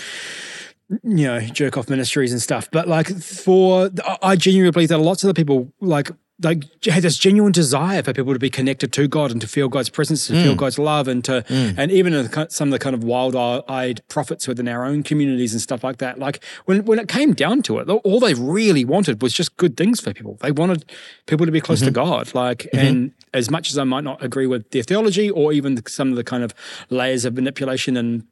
[0.89, 2.71] you know, jerk off ministries and stuff.
[2.71, 3.91] But like for,
[4.23, 6.11] I genuinely believe that lots of the people like
[6.43, 9.69] like had this genuine desire for people to be connected to God and to feel
[9.69, 10.59] God's presence, to feel mm.
[10.59, 11.75] God's love, and to mm.
[11.79, 15.83] and even some of the kind of wild-eyed prophets within our own communities and stuff
[15.83, 16.19] like that.
[16.19, 19.77] Like when when it came down to it, all they really wanted was just good
[19.77, 20.39] things for people.
[20.43, 20.85] They wanted
[21.27, 21.95] people to be close to mm-hmm.
[21.95, 22.35] God.
[22.35, 22.87] Like mm-hmm.
[22.87, 26.17] and as much as I might not agree with their theology or even some of
[26.17, 26.55] the kind of
[26.91, 28.27] layers of manipulation and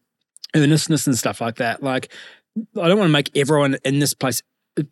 [0.55, 1.83] earnestness and stuff like that.
[1.83, 2.13] Like,
[2.81, 4.43] I don't want to make everyone in this place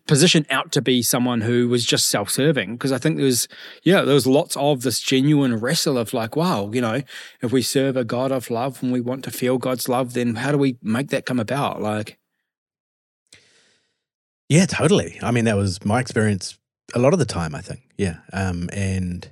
[0.07, 3.49] position out to be someone who was just self-serving because I think there was
[3.83, 7.01] yeah there was lots of this genuine wrestle of like wow you know
[7.41, 10.35] if we serve a God of love and we want to feel God's love then
[10.35, 12.17] how do we make that come about like
[14.49, 15.17] yeah, totally.
[15.23, 16.59] I mean, that was my experience
[16.93, 17.55] a lot of the time.
[17.55, 19.27] I think, yeah, um, and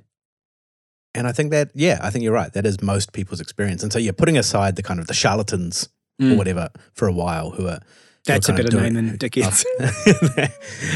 [1.14, 2.52] and I think that yeah, I think you're right.
[2.52, 3.82] That is most people's experience.
[3.82, 5.88] And so you're yeah, putting aside the kind of the charlatans
[6.20, 6.36] or Mm.
[6.36, 7.80] whatever for a while who are
[8.24, 9.64] that's a better name than dickheads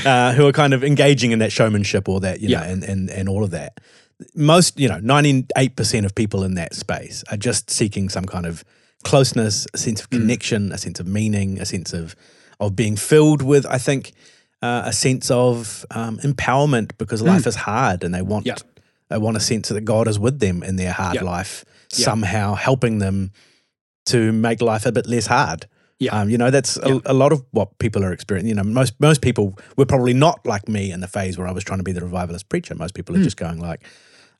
[0.07, 2.71] uh, who are kind of engaging in that showmanship or that, you know, Yeah.
[2.71, 3.79] and, and, and all of that.
[4.35, 8.65] Most, you know, 98% of people in that space are just seeking some kind of
[9.05, 12.17] closeness, a sense of connection, a sense of meaning, a sense of,
[12.61, 14.13] of being filled with, I think,
[14.63, 18.49] uh, a sense of um, empowerment because life is hard and they want Mm.
[18.49, 18.57] Yeah.
[19.11, 21.25] they want a sense that God is with them in their hard Yeah.
[21.25, 23.33] life, somehow helping them
[24.07, 25.67] to make life a bit less hard.
[25.99, 26.21] Yeah.
[26.21, 26.99] Um, you know, that's a, Yeah.
[27.07, 28.49] a lot of what people are experiencing.
[28.51, 31.53] You know, most most people were probably not like me in the phase where I
[31.53, 32.75] was trying to be the revivalist preacher.
[32.75, 33.83] Most people are just going like,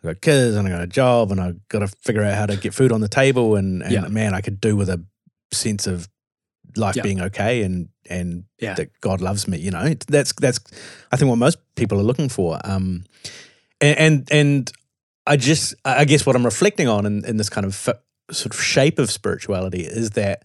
[0.05, 2.47] I got kids and I got a job and I've got to figure out how
[2.47, 4.09] to get food on the table and, and Yeah.
[4.09, 5.03] man, I could do with a
[5.53, 6.09] sense of
[6.77, 7.03] life Yeah.
[7.03, 8.75] being okay and and Yeah.
[8.75, 9.57] that God loves me.
[9.59, 10.61] You know, that's that's
[11.11, 12.59] I think what most people are looking for.
[12.65, 13.05] Um,
[13.81, 14.73] and and, and
[15.27, 17.97] I just I guess what I'm reflecting on in, in this kind of f-
[18.31, 20.43] sort of shape of spirituality is that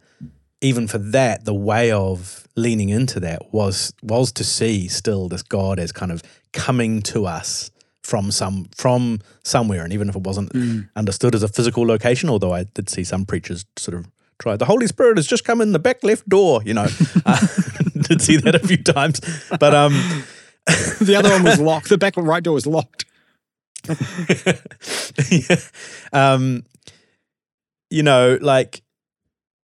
[0.62, 5.42] even for that, the way of leaning into that was was to see still this
[5.44, 6.22] God as kind of
[6.54, 7.72] coming to us
[8.04, 10.90] from some from somewhere, and even if it wasn't Mm.
[10.96, 14.08] understood as a physical location, although I did see some preachers sort of
[14.40, 16.88] try the Holy Spirit has just come in the back left door, you know,
[17.26, 17.48] uh,
[18.08, 19.22] did see that a few times,
[19.60, 19.94] but um.
[21.02, 21.90] the other one was locked.
[21.90, 23.06] The back right door was locked.
[25.32, 25.56] yeah.
[26.14, 26.64] Um,
[27.90, 28.84] you know, like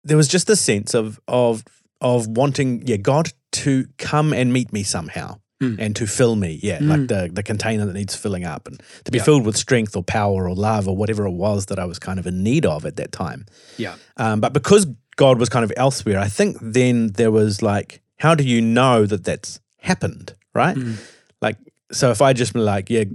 [0.08, 1.64] there was just a sense of of
[2.02, 5.78] of wanting, yeah, God to come and meet me somehow Mm.
[5.80, 6.88] and to fill me, yeah, Mm.
[6.90, 9.24] like the the container that needs filling up and to be Yeah.
[9.26, 12.20] filled with strength or power or love or whatever it was that I was kind
[12.20, 13.46] of in need of at that time.
[13.78, 13.96] Yeah.
[14.18, 18.36] Um, but because God was kind of elsewhere, I think then there was like, how
[18.36, 20.78] do you know that that's happened, right?
[20.78, 20.98] Mm.
[21.42, 21.58] Like,
[21.92, 23.06] so if I just been like, yeah,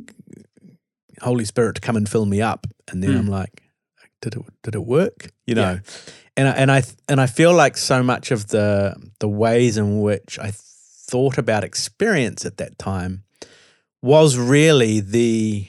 [1.20, 3.18] Holy Spirit, to come and fill me up, and then Mm.
[3.20, 3.62] I'm like,
[4.20, 5.30] did it did it work?
[5.46, 5.80] You know,
[6.36, 10.00] and I, and I and I feel like so much of the the ways in
[10.00, 10.52] which I
[11.10, 13.24] thought about experience at that time
[14.02, 15.66] was really the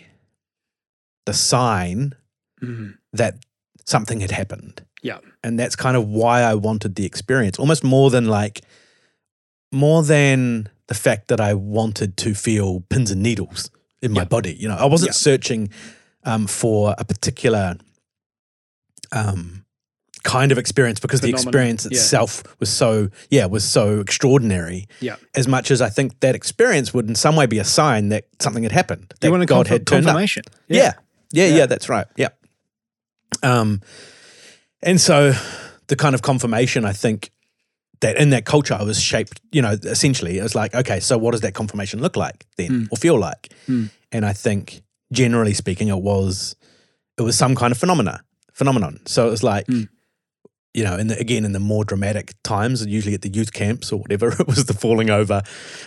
[1.26, 2.14] the sign
[2.62, 2.98] Mm.
[3.12, 3.36] that
[3.86, 4.86] something had happened.
[5.02, 5.18] Yeah.
[5.44, 8.62] And that's kind of why I wanted the experience, almost more than like,
[9.70, 13.70] more than the fact that I wanted to feel pins and needles
[14.02, 14.26] in my Yeah.
[14.26, 14.54] body.
[14.54, 15.14] You know, I wasn't Yeah.
[15.14, 15.70] searching
[16.24, 17.76] um, for a particular
[19.12, 19.63] um,
[20.24, 21.48] kind of experience because the Phenomenon.
[21.50, 21.98] experience Yeah.
[21.98, 24.88] itself was so, yeah, was so extraordinary.
[25.02, 25.18] Yeah.
[25.36, 28.26] As much as I think that experience would in some way be a sign that
[28.40, 30.12] something had happened, that You want God conf- had turned up.
[30.12, 30.44] confirmation.
[30.70, 30.94] Yeah.
[31.34, 31.66] Yeah, yeah, Yeah.
[31.66, 32.08] that's right.
[32.16, 32.30] Yeah.
[33.42, 33.82] Um,
[34.82, 35.34] and so
[35.88, 37.32] the kind of confirmation, I think,
[38.02, 41.18] that in that culture I was shaped, you know, essentially it was like, okay, so
[41.18, 42.88] what does that confirmation look like then Mm.
[42.92, 43.50] or feel like?
[43.68, 43.90] Mm.
[44.12, 44.82] And I think
[45.12, 46.56] generally speaking, it was
[47.18, 49.00] it was some kind of phenomena phenomenon.
[49.06, 49.88] So it was like, Mm.
[50.74, 53.92] You know, in the, again in the more dramatic times, usually at the youth camps
[53.92, 55.42] or whatever, it was the falling over,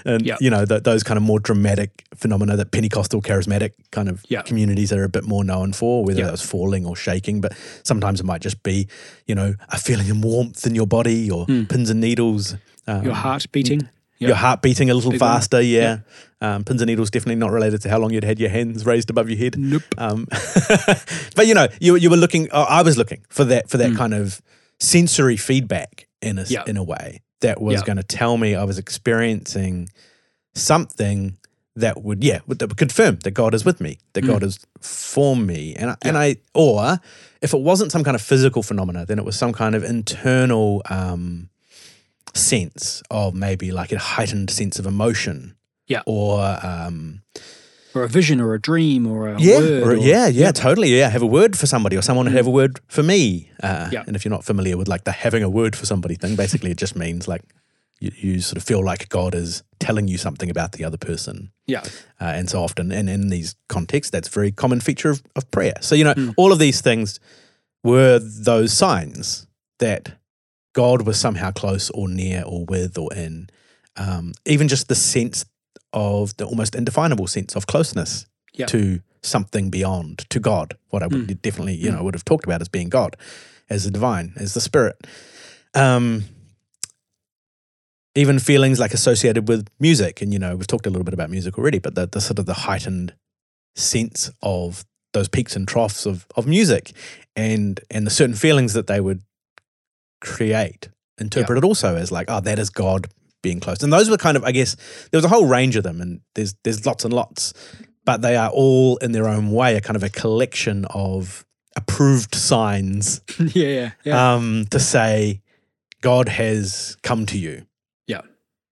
[0.04, 0.36] and Yeah.
[0.40, 4.42] you know th those kind of more dramatic phenomena that Pentecostal charismatic kind of Yeah.
[4.42, 6.26] communities are a bit more known for, whether Yeah.
[6.26, 8.86] that was falling or shaking, but sometimes it might just be,
[9.26, 11.68] you know, a feeling of warmth in your body or Mm.
[11.68, 12.54] pins and needles.
[12.86, 13.88] Um, Your heart beating.
[14.18, 14.28] Yeah.
[14.28, 15.26] your heart beating a little Beating.
[15.28, 15.98] faster, yeah.
[16.40, 19.10] Um, pins and needles definitely not related to how long you'd had your hands raised
[19.10, 19.58] above your head.
[19.58, 19.82] Nope.
[19.98, 20.26] Um,
[21.36, 22.48] but you know, you you were looking.
[22.52, 23.96] uh, I was looking for that for that Mm.
[23.96, 24.40] kind of
[24.80, 26.64] sensory feedback in a Yeah.
[26.66, 27.84] in a way that was Yeah.
[27.86, 29.88] going to tell me I was experiencing
[30.54, 31.36] something
[31.76, 34.28] that would yeah would, that would confirm that God is with me, that Mm.
[34.28, 36.98] God is for me, and I, and I or
[37.42, 40.82] if it wasn't some kind of physical phenomena, then it was some kind of internal.
[40.90, 41.50] Um,
[42.34, 45.54] sense of maybe like a heightened sense of emotion
[45.88, 46.02] Yeah.
[46.04, 47.22] or um
[47.96, 49.82] Or a vision or a dream or a yeah word.
[49.82, 52.50] or, or- yeah yeah totally yeah have a word for somebody or someone have a
[52.50, 54.04] word for me uh, Yeah.
[54.06, 56.70] and if you're not familiar with like the having a word for somebody thing basically
[56.70, 57.42] it just means like
[58.00, 61.50] you, you sort of feel like god is telling you something about the other person
[61.66, 61.82] Yeah.
[62.20, 65.50] uh, and so often and in these contexts that's a very common feature of, of
[65.50, 66.34] prayer so you know Mm.
[66.36, 67.18] all of these things
[67.82, 69.46] were those signs
[69.78, 70.18] that
[70.74, 73.48] god was somehow close or near or with or in
[73.96, 75.46] um, even just the sense
[75.96, 78.66] of the almost indefinable sense of closeness Yeah.
[78.66, 80.76] to something beyond to god.
[80.90, 83.16] What i would definitely you know would have talked about as being god
[83.68, 84.96] as the divine as the spirit.
[85.74, 86.24] Um,
[88.14, 90.22] even feelings like associated with music.
[90.22, 92.38] And you know we've talked a little bit about music already but the, the sort
[92.38, 93.14] of the heightened
[93.74, 96.92] sense of those peaks and troughs of, of music
[97.34, 99.22] and and the certain feelings that they would
[100.20, 103.06] create interpreted also as like oh that is god
[103.46, 104.76] being close and those were kind of i guess
[105.10, 107.52] there was a whole range of them and there's there's lots and lots
[108.04, 111.44] but they are all in their own way a kind of a collection of
[111.76, 113.68] approved signs yeah.
[113.68, 113.90] Yeah.
[114.04, 114.34] Yeah.
[114.34, 115.40] um, to say
[116.00, 117.66] God has come to you.
[118.06, 118.20] Yeah.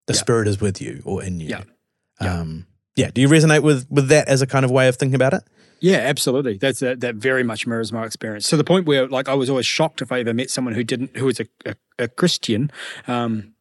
[0.08, 0.20] The Yeah.
[0.20, 1.48] Spirit is with you or in you.
[1.48, 1.64] Yeah.
[2.22, 2.40] Yeah.
[2.40, 3.10] Um, yeah.
[3.14, 5.44] Do you resonate with with that as a kind of way of thinking about it?
[5.80, 6.58] Yeah, absolutely.
[6.58, 8.48] That's that, that very much mirrors my experience.
[8.50, 10.84] To the point where, like, I was always shocked if I ever met someone who
[10.84, 12.72] didn't, who was a, a, a Christian,
[13.08, 13.54] um,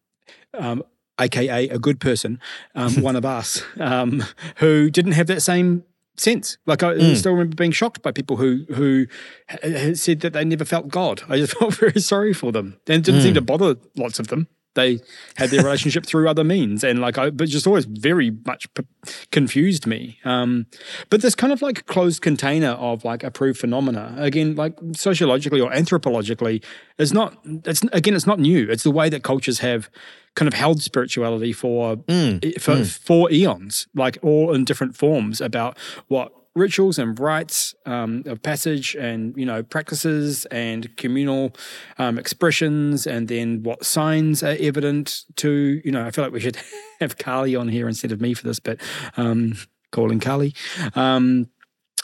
[0.53, 0.83] um,
[1.19, 2.39] aka a good person,
[2.75, 4.23] um, one of us, um,
[4.57, 5.83] who didn't have that same
[6.17, 6.57] sense.
[6.65, 7.15] Like I Mm.
[7.15, 9.07] still remember being shocked by people who who
[9.49, 11.23] ha- said that they never felt God.
[11.29, 13.23] I just felt very sorry for them, and it didn't Mm.
[13.23, 14.47] seem to bother lots of them.
[14.75, 14.99] They
[15.35, 18.83] had their relationship through other means, and like I, but just always very much p-
[19.31, 20.17] confused me.
[20.25, 20.65] Um,
[21.09, 25.71] but this kind of like closed container of like approved phenomena, again, like sociologically or
[25.71, 26.63] anthropologically,
[26.97, 27.37] is not.
[27.65, 28.69] It's again, it's not new.
[28.69, 29.89] It's the way that cultures have
[30.35, 32.59] kind of held spirituality for Mm.
[32.59, 38.41] for, for eons, like all in different forms about what rituals and rites um, of
[38.43, 41.51] passage and you know practices and communal
[41.97, 46.39] um, expressions and then what signs are evident to you know i feel like we
[46.39, 46.57] should
[46.99, 48.79] have carly on here instead of me for this but
[49.17, 49.55] um,
[49.93, 50.53] calling carly.
[50.95, 51.47] Um,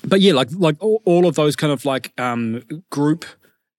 [0.06, 3.26] but yeah like like all, all of those kind of like um, group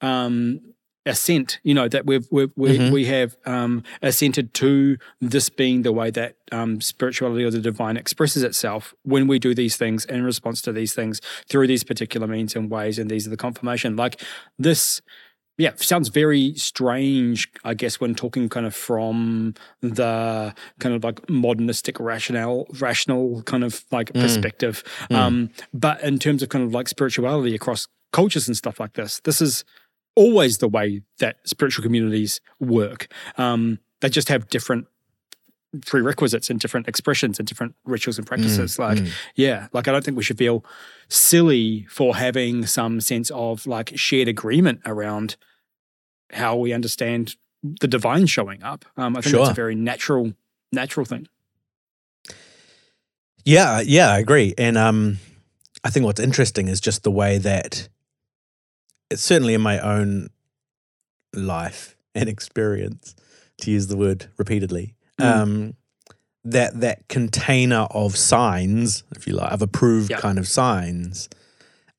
[0.02, 0.60] um,
[1.06, 2.92] assent you know that we've, we've we, Mhm.
[2.92, 7.96] we have um, assented to this being the way that um, spirituality or the divine
[7.96, 12.26] expresses itself when we do these things in response to these things through these particular
[12.26, 14.20] means and ways and these are the confirmation like
[14.58, 15.00] this
[15.56, 21.28] yeah sounds very strange i guess when talking kind of from the kind of like
[21.30, 24.20] modernistic rationale rational kind of like Mm.
[24.20, 25.16] perspective Mm.
[25.16, 29.20] um but in terms of kind of like spirituality across cultures and stuff like this
[29.24, 29.64] this is
[30.16, 34.86] always the way that spiritual communities work um they just have different
[35.86, 39.12] prerequisites and different expressions and different rituals and practices like mm.
[39.36, 40.64] yeah, like I don't think we should feel
[41.08, 45.36] silly for having some sense of like shared agreement around
[46.32, 48.84] how we understand the divine showing up.
[48.96, 50.32] Um, I think that's a very natural,
[50.72, 51.28] natural thing.
[53.44, 54.54] Yeah, yeah, I agree.
[54.58, 55.18] And um,
[55.84, 57.88] I think what's interesting is just the way that
[59.10, 60.28] it's certainly in my own
[61.34, 63.14] life and experience,
[63.58, 65.24] to use the word repeatedly, Mm.
[65.24, 65.74] um,
[66.44, 70.18] that that container of signs, if you like, of approved Yeah.
[70.20, 71.28] kind of signs,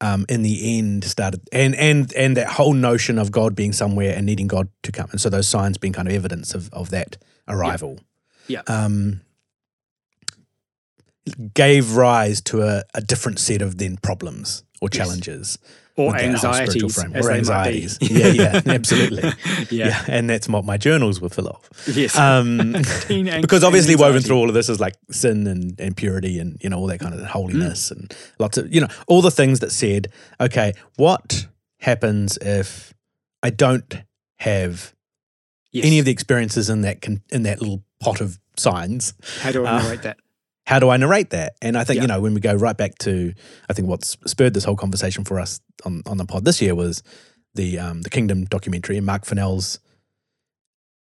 [0.02, 4.16] um, in the end started, and and and that whole notion of God being somewhere
[4.16, 6.90] and needing God to come, and so those signs being kind of evidence of of
[6.90, 8.00] that arrival.
[8.48, 8.62] Yeah.
[8.68, 9.22] Um,
[11.54, 15.08] gave rise to a, a different set of then problems or Yes.
[15.98, 17.98] Or with that whole spiritual anxieties, or anxieties.
[18.02, 19.24] yeah, yeah, absolutely.
[19.70, 19.88] yeah.
[19.88, 20.04] yeah.
[20.08, 21.70] and that's what my journals were full of.
[21.94, 22.18] Yes.
[22.18, 22.72] Um,
[23.42, 26.70] because obviously woven through all of this is like sin and, and purity and you
[26.70, 29.72] know all that kind of holiness and lots of you know all the things that
[29.72, 30.08] said
[30.40, 31.46] okay what
[31.80, 32.94] happens if
[33.44, 33.94] I don't
[34.40, 34.94] have
[35.74, 35.86] Yes.
[35.86, 39.66] any of the experiences in that con- in that little pot of signs How do
[39.66, 40.18] I uh, narrate that?
[40.66, 41.54] How do I narrate that?
[41.62, 42.02] And I think, Yeah.
[42.04, 43.34] you know, when we go right back to,
[43.70, 46.76] I think what's spurred this whole conversation for us on, on the pod this year
[46.76, 47.02] was
[47.56, 49.80] the um, the Kingdom documentary and Mark Fennell's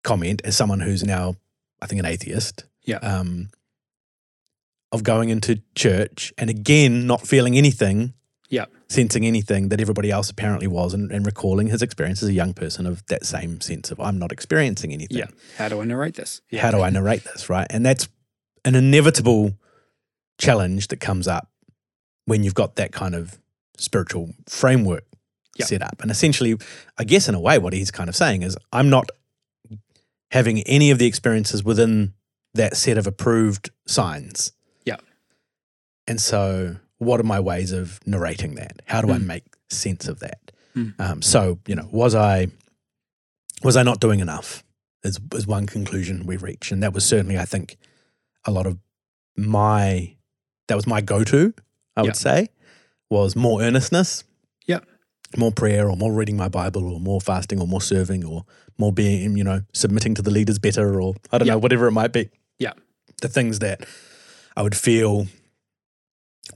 [0.05, 1.37] comment as someone who's now,
[1.83, 2.65] I think, an atheist.
[2.85, 2.97] Yeah.
[2.99, 3.51] Um,
[4.93, 8.15] of going into church and again not feeling anything,
[8.49, 8.65] Yeah.
[8.89, 12.55] sensing anything that everybody else apparently was, and, and recalling his experience as a young
[12.55, 15.27] person of that same sense of I'm not experiencing anything Yeah.
[15.59, 16.41] How do I narrate this?
[16.51, 16.63] Yeah.
[16.63, 17.67] how do I narrate this, right?
[17.71, 18.09] And that's
[18.65, 19.55] an inevitable
[20.39, 21.51] challenge that comes up
[22.27, 23.39] when you've got that kind of
[23.79, 25.05] spiritual framework
[25.57, 25.67] Yeah.
[25.67, 26.01] set up.
[26.01, 26.57] And essentially,
[26.99, 29.11] I guess in a way, what he's kind of saying is I'm not
[30.31, 32.15] having any of the experiences within
[32.55, 34.53] that set of approved signs.
[34.85, 34.97] Yeah.
[36.07, 38.81] And so, what are my ways of narrating that?
[38.87, 39.27] How do I Mm.
[39.27, 40.53] make sense of that?
[40.77, 40.95] Mm.
[41.01, 42.49] Um, so, you know, was I
[43.63, 44.65] was I not doing enough?
[45.03, 47.77] Is is one conclusion we reach, and that was certainly, I think,
[48.45, 48.79] a lot of
[49.37, 50.17] my
[50.69, 51.53] that was my go to.
[51.97, 52.49] I would say
[53.11, 54.23] was more earnestness,
[54.67, 54.81] Yeah.
[55.37, 58.45] more prayer, or more reading my Bible, or more fasting, or more serving, or
[58.79, 61.55] more being, you know, submitting to the leaders better, or I don't Yeah.
[61.55, 62.31] know, whatever it might be.
[62.59, 62.73] Yeah.
[63.21, 63.85] the things that
[64.57, 65.27] I would feel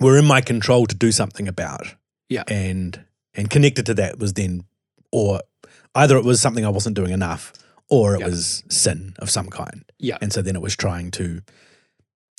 [0.00, 1.94] were in my control to do something about.
[2.30, 2.44] Yeah.
[2.48, 4.64] and and connected to that was then,
[5.12, 5.42] or
[5.94, 7.52] either it was something I wasn't doing enough,
[7.90, 8.26] or it Yeah.
[8.28, 9.84] was sin of some kind.
[9.98, 10.16] Yeah.
[10.22, 11.42] And so then it was trying to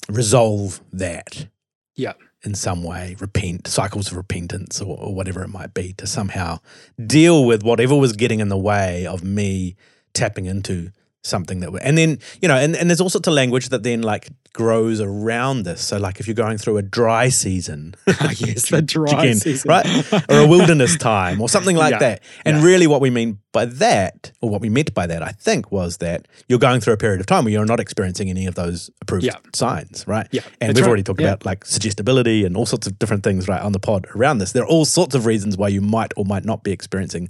[0.10, 1.48] resolve that.
[1.96, 2.14] Yeah.
[2.44, 6.60] In some way, repent, cycles of repentance or, or whatever it might be, to somehow
[7.04, 9.76] deal with whatever was getting in the way of me
[10.14, 10.92] tapping into
[11.26, 13.84] something that, we and then, you know, and, and there's all sorts of language that
[13.84, 15.82] then like grows around this.
[15.82, 19.70] So, like if you're going through a dry season, yes, the dry Again, season.
[19.70, 20.14] right?
[20.30, 22.00] or a wilderness time or something like Yeah.
[22.00, 22.24] that.
[22.46, 22.64] And Yeah.
[22.64, 25.98] really, what we mean by that, or what we meant by that, I think, was
[25.98, 28.90] that you're going through a period of time where you're not experiencing any of those
[29.02, 29.36] approved Yeah.
[29.54, 30.28] signs, right?
[30.32, 30.90] Yeah, And that's we've right.
[30.90, 34.08] already talked about like suggestibility and all sorts of different things, right, on the pod
[34.16, 34.52] around this.
[34.52, 37.30] There are all sorts of reasons why you might or might not be experiencing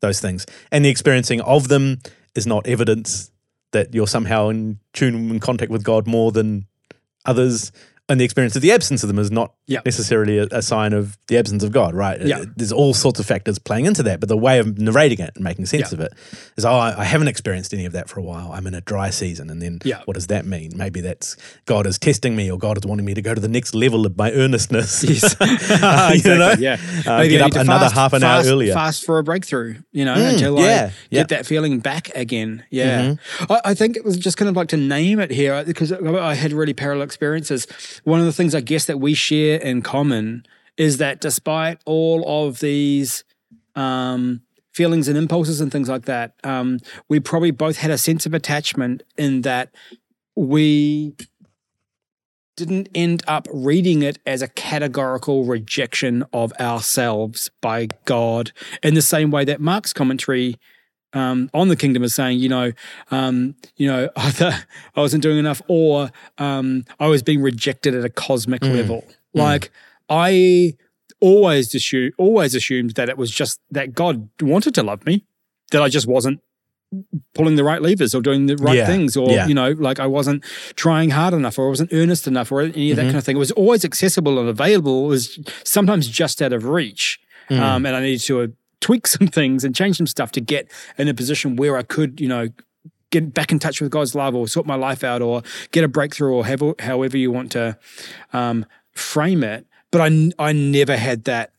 [0.00, 0.44] those things.
[0.72, 1.98] And the experiencing of them
[2.34, 3.30] is not evidence
[3.72, 6.66] that you're somehow in tune in contact with God more than
[7.24, 7.72] others.
[8.08, 9.80] And the experience of the absence of them is not Yeah.
[9.86, 12.20] necessarily a, a sign of the absence of God, right?
[12.20, 12.44] Yeah.
[12.56, 15.44] There's all sorts of factors playing into that, but the way of narrating it and
[15.44, 15.98] making sense Yeah.
[15.98, 16.12] of it
[16.56, 18.50] is, oh, I, I haven't experienced any of that for a while.
[18.52, 19.48] I'm in a dry season.
[19.50, 20.02] And then Yeah.
[20.04, 20.72] what does that mean?
[20.74, 21.36] Maybe that's
[21.66, 24.04] God is testing me or God is wanting me to go to the next level
[24.04, 25.04] of my earnestness.
[25.08, 25.36] Yes.
[25.40, 26.38] You exactly.
[26.38, 26.54] know?
[26.58, 26.76] Yeah.
[27.06, 28.74] Uh, Maybe get up another fast- half an hour earlier.
[28.74, 30.86] Fast for a breakthrough, you know, Mm, until yeah, I yeah.
[30.88, 31.14] Mm-hmm.
[31.16, 32.64] get that feeling back again.
[32.70, 33.14] Yeah.
[33.48, 36.34] I, I think it was just kind of like to name it here because I
[36.34, 37.66] had really parallel experiences.
[38.04, 40.46] One of the things I guess that we share in common
[40.76, 43.24] is that despite all of these
[43.74, 44.42] um,
[44.72, 46.78] feelings and impulses and things like that, um,
[47.08, 49.70] we probably both had a sense of attachment in that
[50.34, 51.14] we
[52.56, 59.02] didn't end up reading it as a categorical rejection of ourselves by God in the
[59.02, 60.56] same way that Mark's commentary
[61.14, 62.72] um, on the kingdom is saying, you know,
[63.10, 64.64] um, you know, either
[64.96, 69.04] I wasn't doing enough or um, I was being rejected at a cosmic level.
[69.34, 69.70] Like
[70.08, 70.76] I
[71.20, 75.24] always assumed, always assumed that it was just that God wanted to love me,
[75.70, 76.40] that I just wasn't
[77.34, 79.46] pulling the right levers or doing the right Yeah, things or yeah.
[79.46, 80.44] you know like i wasn't
[80.76, 83.08] trying hard enough or i wasn't earnest enough or any of that Mm-hmm.
[83.08, 86.66] kind of thing it was always accessible and available it was sometimes just out of
[86.66, 87.18] reach
[87.48, 87.58] Mm.
[87.60, 88.46] um, and i needed to uh,
[88.82, 92.20] tweak some things and change some stuff to get in a position where i could
[92.20, 92.48] you know
[93.10, 95.88] get back in touch with god's love or sort my life out or get a
[95.88, 97.78] breakthrough or have, however you want to
[98.34, 101.50] um, frame it but I, I never had that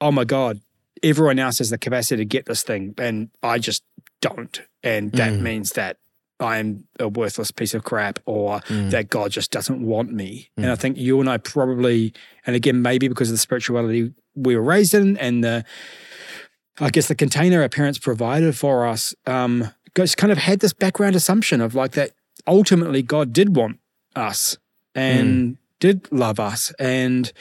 [0.00, 0.60] oh my god
[1.02, 3.82] everyone else has the capacity to get this thing and i just
[4.20, 4.62] don't.
[4.82, 5.40] And that Mm.
[5.42, 5.96] means that
[6.40, 8.90] i'm a worthless piece of crap or Mm.
[8.90, 10.50] that god just doesn't want me.
[10.56, 12.12] And i think you and i probably
[12.46, 15.64] and again maybe because of the spirituality we were raised in and the
[16.80, 20.72] i guess the container our parents provided for us um just kind of had this
[20.72, 22.10] background assumption of like that
[22.46, 23.78] ultimately god did want
[24.16, 24.56] us.
[24.94, 27.32] And did love us and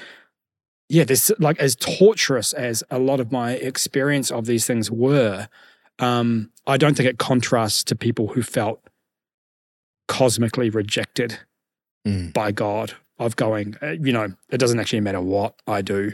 [0.90, 5.50] yeah, this like as torturous as a lot of my experience of these things were,
[6.00, 8.82] um, I don't think it contrasts to people who felt
[10.08, 11.40] cosmically rejected
[12.06, 12.32] Mm.
[12.32, 12.94] by God.
[13.20, 16.14] Of going, uh, you know, it doesn't actually matter what I do,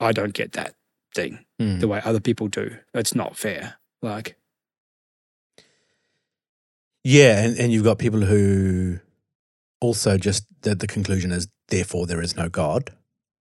[0.00, 0.74] I don't get that
[1.14, 1.78] thing Mm.
[1.80, 2.78] the way other people do.
[2.94, 3.74] It's not fair.
[4.02, 4.36] Like,
[7.04, 8.98] Yeah, and, and you've got people who
[9.84, 12.90] also just the, the conclusion is therefore there is no God.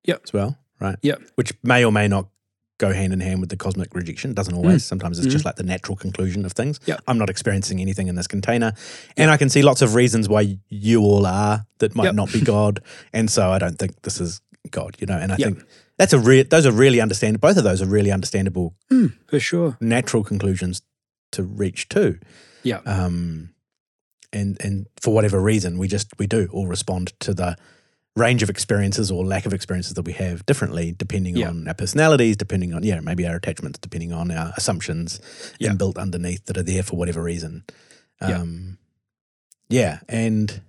[0.06, 0.22] Yep.
[0.26, 0.98] As well, right?
[1.02, 1.22] Yep.
[1.36, 2.28] Which may or may not
[2.80, 4.34] go hand in hand with the cosmic rejection.
[4.34, 4.84] Doesn't always.
[4.84, 6.80] Sometimes it's just like the natural conclusion of things.
[6.80, 6.88] Mm.
[6.88, 7.02] Yep.
[7.08, 8.74] I'm not experiencing anything in this container.
[9.16, 12.16] And I can see lots of reasons why you all are that might Yep.
[12.16, 12.82] not be God.
[13.14, 14.42] And so I don't think this is
[14.72, 15.18] God, you know.
[15.18, 15.48] And I Yep.
[15.54, 15.64] think
[15.98, 18.76] that's a real those are really understand both of those are really understandable
[19.28, 19.78] for sure.
[19.80, 20.82] natural conclusions
[21.32, 22.20] to reach too.
[22.64, 22.80] Yeah.
[22.86, 23.54] Um,
[24.34, 27.56] and and for whatever reason, we just we do all respond to the
[28.16, 31.50] range of experiences or lack of experiences that we have differently, depending Yeah.
[31.50, 35.20] on our personalities, depending on yeah maybe our attachments, depending on our assumptions
[35.60, 35.72] Yeah.
[35.72, 37.64] inbuilt underneath that are there for whatever reason.
[38.22, 38.40] Yeah.
[38.42, 38.78] Um,
[39.70, 40.62] yeah, and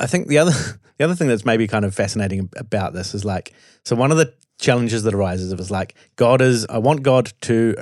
[0.00, 0.52] I think the other
[0.98, 3.52] the other thing that's maybe kind of fascinating about this is like
[3.84, 7.76] so one of the challenges that arises is like God is I want God to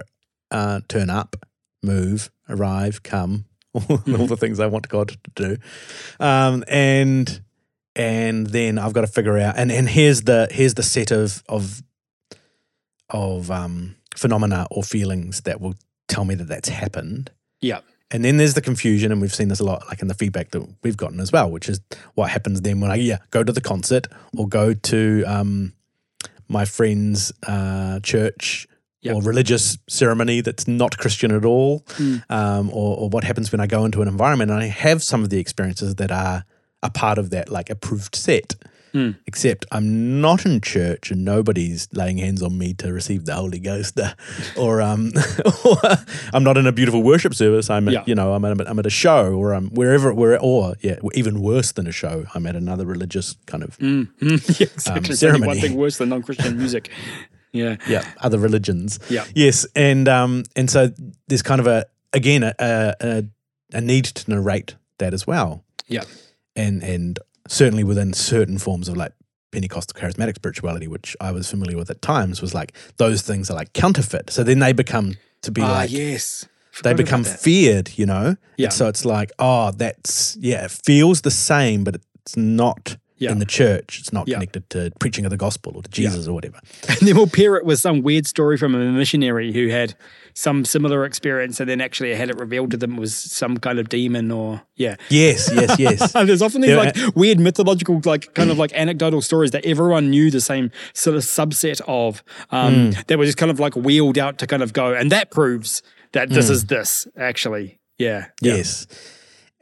[0.50, 1.36] uh, turn up,
[1.82, 3.44] move, arrive, come,
[3.74, 3.84] all,
[4.18, 5.56] all the things I want God to do,
[6.20, 7.42] um, and
[7.94, 11.42] and then I've got to figure out and and here's the here's the set of
[11.48, 11.82] of
[13.10, 15.74] of um, phenomena or feelings that will
[16.08, 17.30] tell me that that's happened.
[17.60, 17.80] Yeah.
[18.10, 20.50] And then there's the confusion, and we've seen this a lot, like in the feedback
[20.50, 21.80] that we've gotten as well, which is
[22.14, 24.06] what happens then when I yeah go to the concert
[24.36, 25.72] or go to um,
[26.48, 28.66] my friend's uh, church
[29.02, 29.14] Yep.
[29.16, 32.22] or religious ceremony that's not Christian at all, Mm.
[32.30, 35.24] um, or, or what happens when I go into an environment and I have some
[35.24, 36.44] of the experiences that are
[36.84, 38.54] a part of that like approved set.
[38.94, 39.16] Mm.
[39.26, 43.58] Except I'm not in church and nobody's laying hands on me to receive the Holy
[43.58, 43.98] Ghost,
[44.56, 45.12] or um,
[45.64, 45.76] or
[46.34, 47.70] I'm not in a beautiful worship service.
[47.70, 48.04] I'm at, Yeah.
[48.06, 51.40] you know I'm at, I'm at a show or I'm wherever where or yeah even
[51.40, 52.26] worse than a show.
[52.34, 54.08] I'm at another religious kind of Mm.
[54.60, 55.26] Yeah, exactly.
[55.28, 56.90] Um, only one thing worse than non-Christian music.
[57.52, 57.76] Yeah.
[57.86, 58.98] yeah other religions.
[59.10, 59.24] Yeah.
[59.34, 60.90] Yes, and um, and so
[61.28, 63.24] there's kind of a again a a,
[63.72, 65.64] a, need to narrate that as well.
[65.88, 66.04] Yeah.
[66.56, 69.12] and and certainly within certain forms of like
[69.50, 73.54] Pentecostal charismatic spirituality, which I was familiar with at times, was like those things are
[73.54, 74.30] like counterfeit.
[74.30, 76.46] So then they become to be Ah, like yes.
[76.82, 78.36] they become feared, you know.
[78.56, 78.66] Yeah.
[78.66, 83.32] And so it's like, oh, that's yeah, it feels the same, but it's not Yeah.
[83.32, 83.98] in the church.
[84.00, 84.34] It's not Yeah.
[84.36, 86.58] connected to preaching of the gospel or to Jesus or whatever.
[86.88, 89.94] And then we'll pair it with some weird story from a missionary who had
[90.34, 93.88] some similar experience and then actually had it revealed to them was some kind of
[93.88, 94.96] demon or yeah.
[95.10, 96.12] Yes, yes, yes.
[96.28, 96.76] There's often these Yeah.
[96.76, 101.16] like weird mythological, like kind of like anecdotal stories that everyone knew the same sort
[101.16, 102.90] of subset of um, Hmm.
[103.06, 105.82] that were just kind of like wheeled out to kind of go, and that proves
[106.12, 106.52] that this Hmm.
[106.54, 107.78] is this actually.
[107.98, 108.26] Yeah.
[108.40, 108.56] yeah.
[108.56, 108.86] Yes.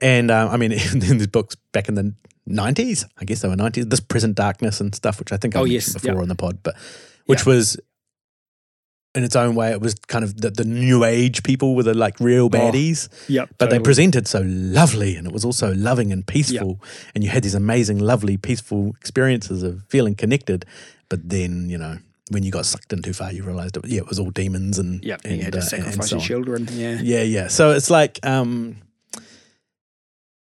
[0.00, 2.14] And um, I mean, in these books back in the
[2.50, 5.60] 90s, I guess they were 90s, This Present Darkness and stuff, which I think I
[5.60, 6.22] Oh, mentioned yes, before yeah.
[6.22, 6.76] on the pod, but
[7.26, 7.78] which was
[9.14, 11.94] in its own way, it was kind of the, the new age people were the
[11.94, 13.50] like real baddies, Yep.
[13.58, 16.80] but they presented so lovely and it was also loving and peaceful.
[17.14, 20.64] And you had these amazing, lovely, peaceful experiences of feeling connected.
[21.08, 21.98] But then, you know,
[22.30, 24.78] when you got sucked in too far, you realized, it, yeah, it was all demons
[24.78, 25.22] and, Yep.
[25.24, 26.68] and, you had to uh, and- and sacrifice so your children.
[26.72, 27.00] Yeah.
[27.02, 27.48] Yeah, yeah.
[27.48, 28.76] So it's like um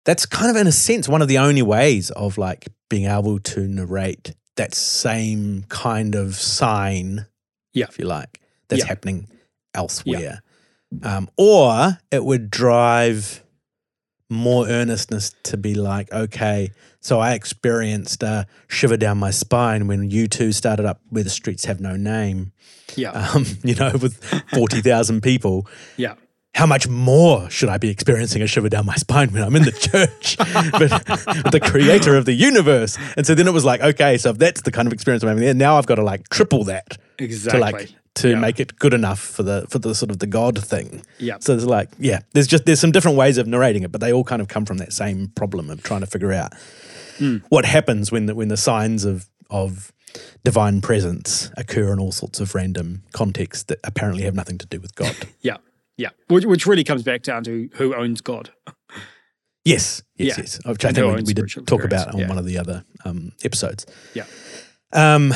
[0.08, 3.38] that's kind of in a sense one of the only ways of like being able
[3.38, 7.26] to narrate that same kind of sign,
[7.74, 7.86] Yeah.
[7.90, 8.86] if you like, that's Yeah.
[8.88, 9.28] happening
[9.74, 10.40] elsewhere.
[11.02, 13.44] Um, or it would drive
[14.30, 20.10] more earnestness to be like, okay, so I experienced a shiver down my spine when
[20.10, 22.52] U2 started up where the streets have no name,
[22.96, 23.10] Yeah.
[23.12, 25.66] um, you know, with 40,000 people
[25.98, 26.14] yeah.
[26.58, 29.62] How much more should I be experiencing a shiver down my spine when I'm in
[29.62, 30.36] the church
[30.80, 30.90] with,
[31.44, 32.98] with the creator of the universe?
[33.16, 35.28] And so then it was like, okay, so if that's the kind of experience I'm
[35.28, 37.60] having there, now I've got to like triple that Exactly.
[37.60, 38.40] to like to Yeah.
[38.40, 41.02] make it good enough for the for the sort of the God thing.
[41.18, 41.36] Yeah.
[41.40, 44.12] So it's like, yeah, there's just there's some different ways of narrating it, but they
[44.12, 46.52] all kind of come from that same problem of trying to figure out
[47.20, 47.42] Mm.
[47.48, 49.92] what happens when the when the signs of of
[50.44, 54.80] divine presence occur in all sorts of random contexts that apparently have nothing to do
[54.80, 55.14] with God.
[55.40, 55.56] Yeah.
[55.98, 56.10] Yeah.
[56.28, 58.50] Which, which really comes back down to who owns God.
[59.64, 60.34] Yes, yes, Yeah.
[60.38, 60.60] yes.
[60.64, 62.28] I And think their we, we did talk about on yeah.
[62.28, 63.84] one of the other um, episodes.
[64.14, 64.24] Yeah.
[64.94, 65.34] Um,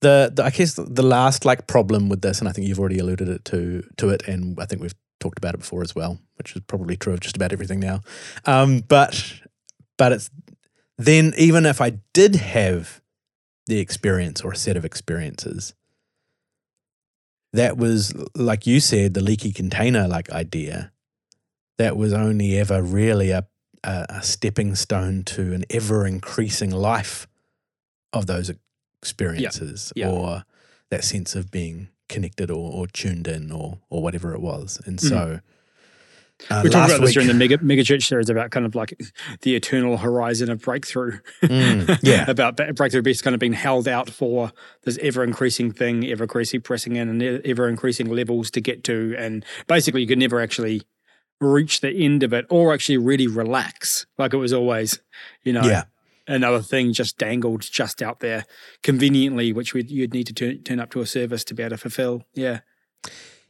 [0.00, 2.98] the, the I guess the last like problem with this, and I think you've already
[3.00, 6.20] alluded it to to it, and I think we've talked about it before as well,
[6.36, 8.02] which is probably true of just about everything now.
[8.44, 9.40] Um, but
[9.96, 10.30] but it's
[10.96, 13.00] then even if I did have
[13.66, 15.74] the experience or a set of experiences,
[17.52, 20.92] that was like you said, the leaky container like idea.
[21.78, 23.46] That was only ever really a
[23.84, 27.28] a, a stepping stone to an ever increasing life
[28.12, 28.50] of those
[29.00, 30.10] experiences yeah.
[30.10, 30.44] or
[30.90, 34.80] that sense of being connected or, or tuned in or or whatever it was.
[34.84, 35.08] And Mhm.
[35.08, 35.40] so
[36.50, 38.74] uh, We talked about this week- during the mega, mega church series about kind of
[38.74, 38.98] like
[39.42, 41.18] the eternal horizon of breakthrough.
[41.42, 42.30] Mm, yeah.
[42.30, 44.52] about breakthrough being kind of being held out for
[44.84, 49.14] this ever increasing thing, ever increasing pressing in and ever increasing levels to get to.
[49.18, 50.82] And basically, you could never actually
[51.40, 54.98] reach the end of it or actually really relax like it was always,
[55.44, 55.84] you know, Yeah.
[56.26, 58.44] another thing just dangled just out there
[58.82, 61.70] conveniently, which we'd, you'd need to turn, turn up to a service to be able
[61.70, 62.24] to fulfill.
[62.34, 62.60] Yeah.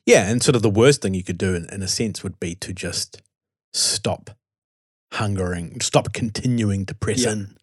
[0.09, 2.41] Yeah, and sort of the worst thing you could do, in, in a sense, would
[2.41, 3.21] be to just
[3.75, 4.31] stop
[5.13, 7.33] hungering, stop continuing to press Yeah.
[7.33, 7.57] in.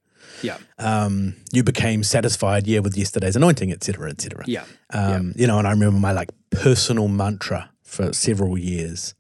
[0.44, 0.58] Yeah.
[0.78, 4.44] Um, you became satisfied, yeah, with yesterday's anointing, et cetera, et cetera.
[4.46, 4.66] Yeah.
[4.92, 9.16] Um, You know, and I remember my like personal mantra for several years,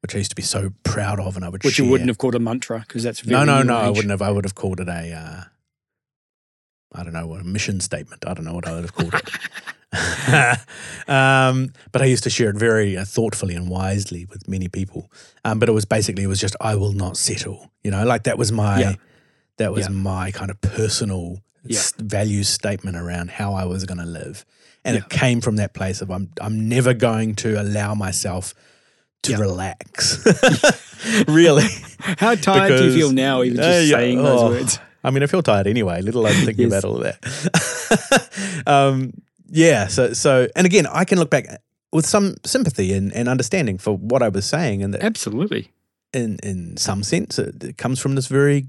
[0.00, 1.84] which I used to be so proud of, and I would Which share.
[1.84, 3.76] you wouldn't have called a mantra because that's No, very no, no.
[3.76, 4.22] I wouldn't have.
[4.22, 5.12] I would have called it a.
[5.12, 5.42] Uh,
[6.92, 8.24] I don't know, what a mission statement.
[8.26, 9.28] I don't know what I would have called it.
[11.08, 15.10] um, but I used to share it very uh, thoughtfully and wisely with many people.
[15.44, 17.70] Um, but it was basically it was just I will not settle.
[17.82, 18.94] You know, like that was my Yeah.
[19.56, 19.92] that was Yeah.
[19.94, 21.78] my kind of personal Yeah.
[21.78, 24.44] s- value statement around how I was going to live,
[24.84, 28.54] and it came from that place of I'm I'm never going to allow myself
[29.22, 29.38] to Yeah.
[29.38, 30.24] relax.
[31.28, 31.68] really.
[32.18, 34.78] How tired do you feel now, even just Uh, yeah, saying those oh, words?
[35.04, 36.78] I mean, I feel tired anyway, let alone thinking Yes.
[36.82, 38.28] about all of that.
[38.66, 39.12] um,
[39.50, 39.86] yeah.
[39.88, 41.46] So, so, and again, I can look back
[41.92, 45.72] with some sympathy and, and understanding for what I was saying, and that Absolutely.
[46.12, 48.66] in in some sense, it, it comes from this very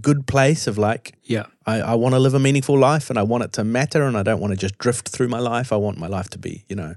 [0.00, 1.46] good place of like, Yeah.
[1.66, 4.16] I, I want to live a meaningful life, and I want it to matter, and
[4.16, 5.72] I don't want to just drift through my life.
[5.72, 6.94] I want my life to be, you know,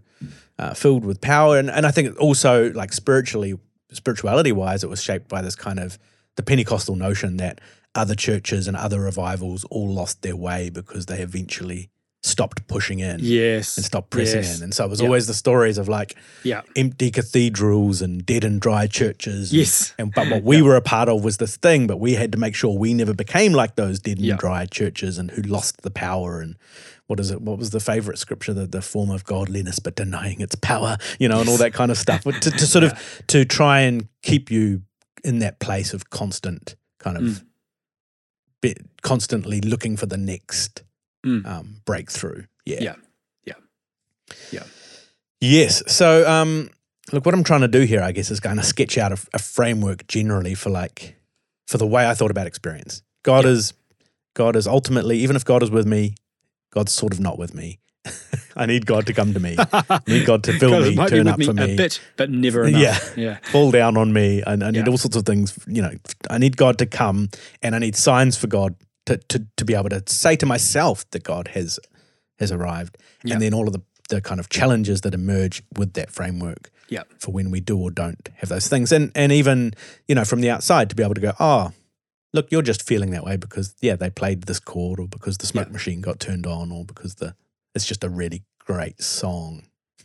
[0.60, 3.58] uh, filled with power, and and I think also like spiritually,
[3.92, 5.98] spirituality wise, it was shaped by this kind of
[6.36, 7.60] the Pentecostal notion that
[7.94, 11.90] other churches and other revivals all lost their way because they eventually
[12.24, 13.78] stopped pushing in Yes.
[13.78, 14.58] and stopped pressing Yes.
[14.58, 15.08] in, and so it was Yeah.
[15.08, 16.62] always the stories of like Yeah.
[16.76, 19.52] empty cathedrals and dead and dry churches.
[19.52, 19.94] and- Yes.
[19.98, 22.38] and but what we were a part of was this thing, but we had to
[22.38, 24.36] make sure we never became like those dead and Yeah.
[24.38, 26.58] dry churches and who lost the power and
[27.08, 27.42] what is it?
[27.42, 28.54] What was the favorite scripture?
[28.54, 31.92] The, the form of godliness, but denying its power, you know, and all that kind
[31.92, 32.24] of stuff.
[32.24, 32.94] But to, to sort of
[33.28, 34.84] to try and keep you
[35.24, 37.44] in that place of constant kind of Mm.
[38.62, 40.84] be constantly looking for the next
[41.26, 41.46] Mm.
[41.46, 42.44] um, breakthrough.
[42.66, 42.80] Yeah.
[42.82, 42.96] Yeah.
[43.46, 43.54] Yeah.
[44.52, 44.64] Yeah.
[45.40, 45.84] Yes.
[45.92, 46.70] So, um,
[47.12, 49.18] look, what I'm trying to do here, I guess, is kind of sketch out a,
[49.34, 51.16] a framework generally for like
[51.68, 53.02] for the way I thought about experience.
[53.24, 53.52] God Yeah.
[53.52, 53.74] is
[54.34, 56.16] God is ultimately, even if God is with me,
[56.74, 57.80] God's sort of not with me.
[58.56, 59.56] I need God to come to me.
[59.60, 62.30] I need God to fill God me, turn up me for a me, bit, but
[62.30, 62.82] never enough.
[63.16, 63.24] Yeah.
[63.24, 63.38] Yeah.
[63.52, 64.42] fall down on me.
[64.44, 64.86] I, I need Yeah.
[64.90, 65.58] all sorts of things.
[65.68, 65.92] You know,
[66.30, 67.30] I need God to come,
[67.62, 68.76] and I need signs for God
[69.06, 71.80] to to, to be able to say to myself that God has
[72.40, 73.34] has arrived, Yeah.
[73.34, 77.04] and then all of the the kind of challenges that emerge with that framework Yeah.
[77.18, 79.74] for when we do or don't have those things, and and even
[80.08, 81.72] you know from the outside to be able to go, oh,
[82.34, 85.46] look, you're just feeling that way because yeah, they played this chord, or because the
[85.48, 85.74] smoke Yeah.
[85.74, 87.36] machine got turned on, or because the
[87.76, 89.64] it's just a really great song.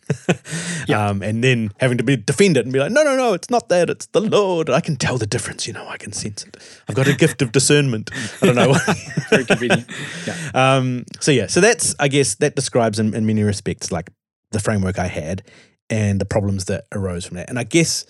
[0.87, 1.09] Yeah.
[1.09, 3.51] um, and then having to be defend it and be like, no, no, no, it's
[3.51, 4.71] not that, it's the Lord.
[4.71, 6.57] I can tell the difference, you know, I can sense it.
[6.89, 8.11] I've got a gift of discernment.
[8.41, 8.75] I don't know.
[9.31, 9.91] Very convenient.
[10.25, 10.37] Yeah.
[10.55, 14.11] Um, so yeah, so that's I guess that describes in, in many respects like
[14.53, 15.43] the framework I had
[15.91, 17.49] and the problems that arose from that.
[17.49, 18.07] And I guess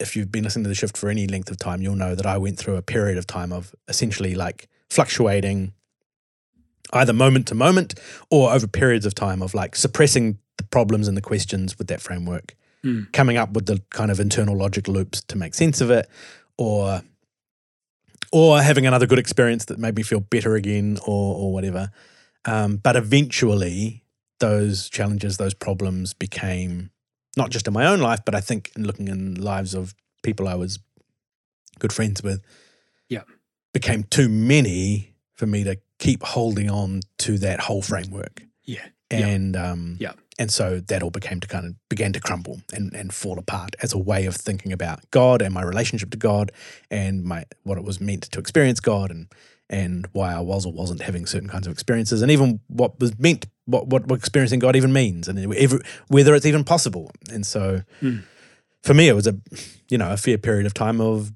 [0.00, 2.26] if you've been listening to the shift for any length of time, you'll know that
[2.26, 5.74] I went through a period of time of essentially like fluctuating
[6.92, 7.94] either moment to moment
[8.30, 12.00] or over periods of time of like suppressing the problems and the questions with that
[12.00, 13.10] framework, Mm.
[13.14, 16.06] coming up with the kind of internal logic loops to make sense of it,
[16.58, 17.02] or
[18.32, 21.90] or having another good experience that made me feel better again, or or whatever.
[22.44, 24.04] Um, but eventually,
[24.38, 26.90] those challenges, those problems became
[27.36, 30.46] not just in my own life, but I think in looking in lives of people
[30.46, 30.78] I was
[31.78, 32.42] good friends with.
[33.08, 33.22] Yeah.
[33.72, 38.86] became too many for me to keep holding on to that whole framework Yeah.
[39.10, 39.26] Yeah.
[39.26, 40.12] and um, Yeah.
[40.38, 43.74] And so that all became to kind of began to crumble and, and fall apart
[43.82, 46.50] as a way of thinking about God and my relationship to God
[46.90, 49.28] and my what it was meant to experience God and
[49.70, 53.18] and why I was or wasn't having certain kinds of experiences and even what was
[53.18, 55.78] meant what what, what experiencing God even means and ever,
[56.08, 58.24] whether it's even possible and so Mm.
[58.82, 59.34] for me it was a
[59.88, 61.32] you know a fair period of time of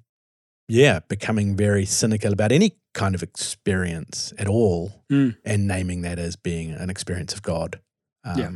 [0.68, 5.36] yeah becoming very cynical about any kind of experience at all Mm.
[5.44, 7.80] and naming that as being an experience of God.
[8.24, 8.50] Um, Yeah.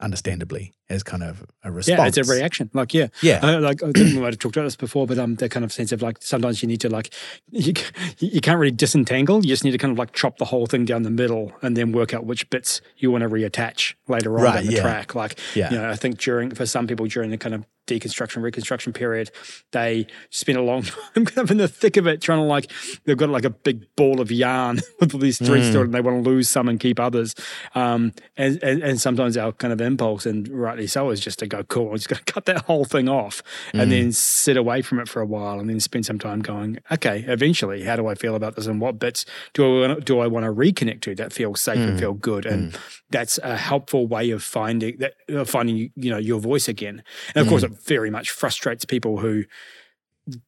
[0.00, 1.98] Understandably, as kind of a response.
[1.98, 2.68] Yeah, it's a reaction.
[2.74, 3.40] Like, yeah, Yeah.
[3.42, 5.64] I, like I think we might have talked about this before, but um, that kind
[5.64, 7.14] of sense of like sometimes you need to like
[7.50, 7.72] you
[8.18, 9.42] you can't really disentangle.
[9.42, 11.76] You just need to kind of like chop the whole thing down the middle and
[11.76, 14.82] then work out which bits you want to reattach later on Right, down the yeah.
[14.82, 15.14] track.
[15.14, 15.70] Like, Yeah.
[15.70, 19.30] you know, I think during for some people during the kind of deconstruction reconstruction period,
[19.72, 20.82] they spend a long
[21.14, 22.70] time kind of in the thick of it trying to like
[23.04, 25.72] they've got like a big ball of yarn with all these threads Mm.
[25.72, 27.34] to it, and they want to lose some and keep others.
[27.74, 30.48] Um, and, and and sometimes our kind of impulse, and
[30.80, 33.08] rightly so, is just to go, cool, I'm just going to cut that whole thing
[33.08, 33.82] off, Mm.
[33.82, 36.78] and then sit away from it for a while, and then spend some time going,
[36.90, 40.20] okay, eventually, how do I feel about this, and what bits do I wanna, do
[40.20, 42.00] I want to reconnect to that feel safe and Mm.
[42.00, 42.78] feel good, and
[43.10, 47.02] that's a helpful way of finding that uh, finding you know your voice again.
[47.34, 47.72] And of course, Mm.
[47.72, 49.44] it very much frustrates people who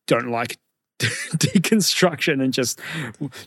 [0.07, 0.59] don't like
[1.01, 2.81] deconstruction and just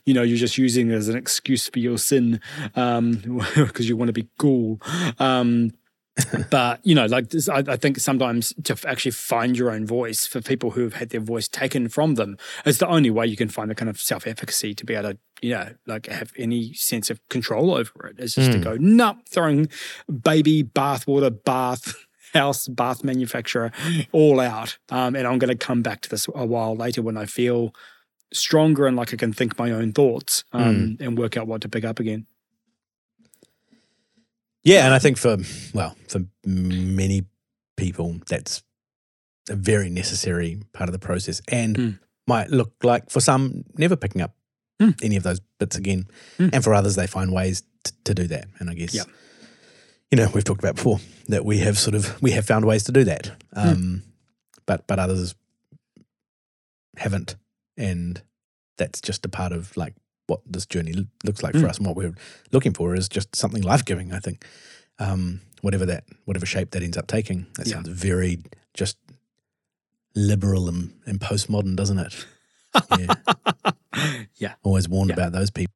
[0.05, 2.41] you know you're just using it as an excuse for your sin
[2.75, 3.13] um
[3.55, 4.81] because you want to be cool
[5.19, 5.71] um
[6.49, 10.25] but you know like this, I, I think sometimes to actually find your own voice
[10.25, 13.35] for people who have had their voice taken from them is the only way you
[13.35, 16.73] can find the kind of self-efficacy to be able to you know like have any
[16.73, 18.63] sense of control over it is just to Mm.
[18.63, 19.67] go no throwing
[20.23, 21.95] baby bathwater bath
[22.33, 23.71] house bath manufacturer
[24.11, 24.77] all out.
[24.89, 27.73] Um, and i'm going to come back to this a while later when i feel
[28.33, 31.69] stronger and like i can think my own thoughts um, and work out what to
[31.69, 32.25] pick up again
[34.65, 35.37] Yeah, and I think for
[35.73, 37.23] well, for many
[37.77, 38.63] people, that's
[39.49, 41.99] a very necessary part of the process, and Mm.
[42.27, 44.35] might look like for some never picking up
[44.81, 44.99] Mm.
[45.03, 46.07] any of those bits again,
[46.39, 46.49] Mm.
[46.53, 48.47] and for others they find ways t- to do that.
[48.59, 49.03] And I guess, Yeah.
[50.11, 52.83] you know, we've talked about before that we have sort of we have found ways
[52.85, 54.01] to do that, um,
[54.65, 55.35] but but others
[56.97, 57.35] haven't,
[57.77, 58.21] and
[58.77, 59.93] that's just a part of like
[60.27, 61.69] what this journey looks like for Mm.
[61.69, 62.15] us and what we're
[62.51, 64.11] looking for is just something life giving.
[64.11, 64.45] I think,
[64.99, 67.73] um, whatever that whatever shape that ends up taking, that Yeah.
[67.75, 68.97] sounds very just
[70.15, 72.25] liberal and, and postmodern, doesn't it?
[72.89, 73.15] Yeah,
[74.37, 75.15] yeah always warned Yeah.
[75.15, 75.73] about those people.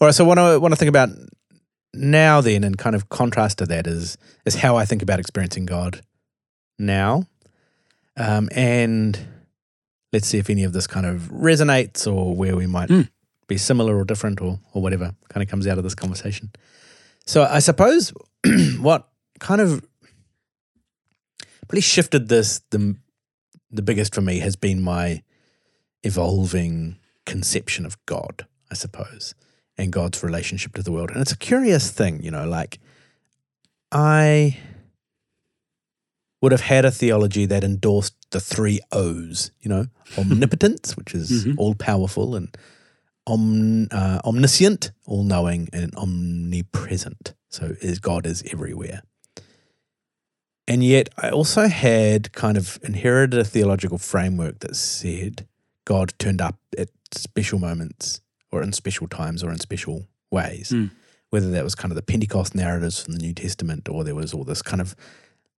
[0.00, 1.08] All right, so what I want to think about
[1.94, 5.66] now, then, and kind of contrast to that is is how I think about experiencing
[5.66, 6.02] God
[6.78, 7.26] now,
[8.16, 9.18] um, and
[10.12, 13.08] let's see if any of this kind of resonates or where we might Mm.
[13.48, 16.50] be similar or different or or whatever kind of comes out of this conversation.
[17.26, 18.12] So I suppose
[18.80, 19.08] what
[19.40, 19.84] kind of
[21.70, 22.96] really shifted this the
[23.70, 25.22] the biggest for me has been my
[26.02, 29.34] evolving conception of God, I suppose,
[29.76, 31.10] and God's relationship to the world.
[31.10, 32.78] And it's a curious thing, you know, like
[33.90, 34.58] I
[36.46, 39.86] would have had a theology that endorsed the three O's, you know,
[40.16, 41.54] omnipotence, which is Mhm.
[41.58, 42.56] all powerful, and
[43.26, 47.34] om, uh, omniscient, all knowing, and omnipresent.
[47.48, 49.02] So is God is everywhere.
[50.68, 55.48] And yet, I also had kind of inherited a theological framework that said
[55.84, 58.20] God turned up at special moments
[58.52, 60.70] or in special times or in special ways.
[60.72, 60.92] Mm.
[61.30, 64.32] Whether that was kind of the Pentecost narratives from the New Testament or there was
[64.32, 64.94] all this kind of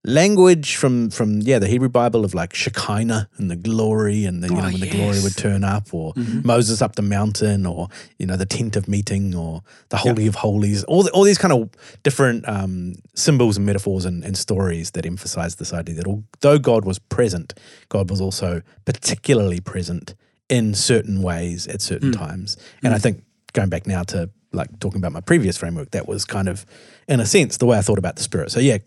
[0.05, 4.47] language from from yeah the Hebrew Bible of like Shekinah and the glory and the
[4.47, 6.45] you Oh, know when the glory would turn up or Mhm.
[6.45, 10.35] Moses up the mountain or you know the tent of meeting or the holy of
[10.35, 10.83] holies.
[10.85, 11.69] All the, all these kind of
[12.03, 16.85] different um, symbols and metaphors and, and stories that emphasize this idea that although God
[16.85, 17.53] was present
[17.89, 20.15] God was also particularly present
[20.47, 22.17] in certain ways at certain Mm.
[22.17, 22.57] times.
[22.83, 23.23] And I think
[23.53, 26.65] going back now to like talking about my previous framework that was kind of
[27.07, 28.49] in a sense the way I thought about the spirit.
[28.51, 28.77] So yeah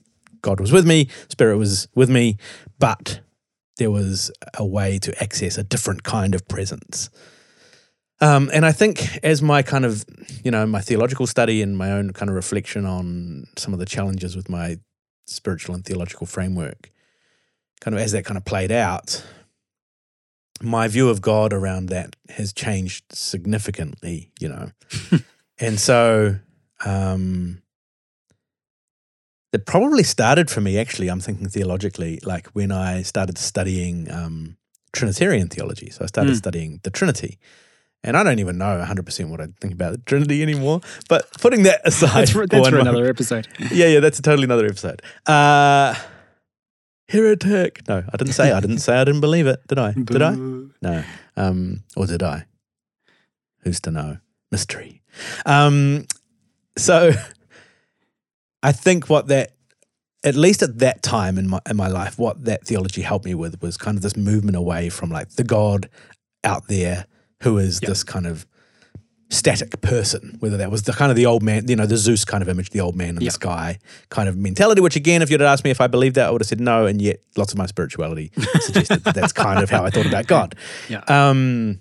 [0.43, 2.37] God was with me, Spirit was with me,
[2.79, 3.21] but
[3.79, 7.11] there was a way to access a different kind of presence.
[8.21, 10.05] Um, and I think as my kind of,
[10.45, 13.87] you know, my theological study and my own kind of reflection on some of the
[13.87, 14.79] challenges with my
[15.27, 16.91] spiritual and theological framework,
[17.81, 19.25] kind of as that kind of played out,
[20.61, 24.71] my view of God around that has changed significantly, you know.
[25.59, 26.37] and so,
[26.85, 27.62] um,
[29.53, 34.57] it probably started for me actually i'm thinking theologically like when i started studying um,
[34.93, 36.37] trinitarian theology so i started Mm.
[36.39, 37.39] studying the trinity
[38.05, 41.63] and i don't even know 100% what i think about the trinity anymore but putting
[41.65, 43.47] that aside That's for, that's for moment- another episode.
[43.71, 45.95] yeah yeah that's a totally another episode uh
[47.09, 50.23] heretic no i didn't say i didn't say i didn't believe it did i did
[50.23, 51.05] i no.
[51.37, 52.45] Um, or did I?
[53.63, 54.19] Who's to know?
[54.51, 55.01] Mystery.
[55.47, 56.05] Um,
[56.77, 57.13] so
[58.63, 59.53] I think what that,
[60.25, 63.35] at least at that time in my in my life, what that theology helped me
[63.35, 65.89] with was kind of this movement away from like the God
[66.45, 67.07] out there
[67.43, 67.89] who is Yeah.
[67.89, 68.47] this kind of
[69.31, 72.25] static person, whether that was the kind of the old man, you know, the Zeus
[72.25, 73.29] kind of image, the old man in Yeah.
[73.29, 73.79] the sky
[74.11, 76.43] kind of mentality, which again, if you'd asked me if I believed that, I would
[76.43, 76.87] have said no.
[76.87, 80.27] And yet lots of my spirituality suggested that that's kind of how I thought about
[80.27, 80.55] God.
[80.89, 81.01] Yeah.
[81.09, 81.81] Um,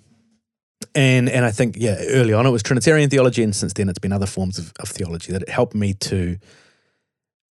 [0.95, 3.99] and and I think yeah, early on it was Trinitarian theology, and since then it's
[3.99, 6.37] been other forms of, of theology that it helped me to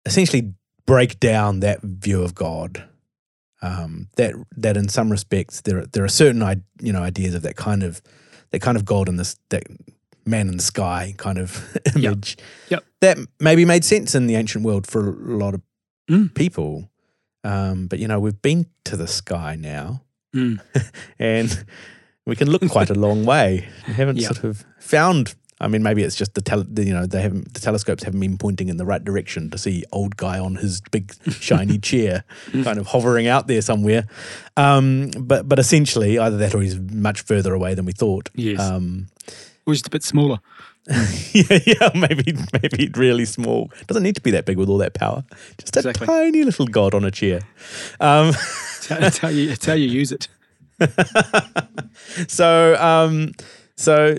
[0.07, 0.53] essentially
[0.87, 2.85] break down that view of God.
[3.63, 6.43] Um, that that in some respects there are, there are certain
[6.83, 8.03] you know ideas of that kind of
[8.51, 9.63] that kind of God in this that
[10.27, 12.37] man in the sky kind of image
[12.69, 12.85] Yep.
[13.01, 15.63] that maybe made sense in the ancient world for a lot of
[16.11, 16.35] Mm.
[16.35, 16.91] people.
[17.43, 20.03] Um, but you know we've been to the sky now
[20.35, 20.61] Mm.
[21.19, 21.65] and
[22.27, 23.67] we can look quite a long way.
[23.89, 24.29] We haven't Yeah.
[24.29, 25.35] sort of found.
[25.61, 28.21] I mean, maybe it's just the tel- the, you know they haven't the telescopes haven't
[28.21, 32.25] been pointing in the right direction to see old guy on his big shiny chair,
[32.65, 34.07] kind of hovering out there somewhere.
[34.57, 38.31] Um, but but essentially, either that or he's much further away than we thought.
[38.35, 38.61] Yes.
[38.61, 39.07] Um,
[39.67, 40.41] Or just a bit smaller.
[41.33, 43.71] yeah, yeah, maybe maybe really small.
[43.87, 45.25] Doesn't need to be that big with all that power.
[45.59, 47.41] Just a tiny little god on a chair.
[48.01, 48.35] Um,
[48.91, 50.29] It's how, you, it's how you use it.
[52.29, 53.33] so um
[53.77, 54.19] so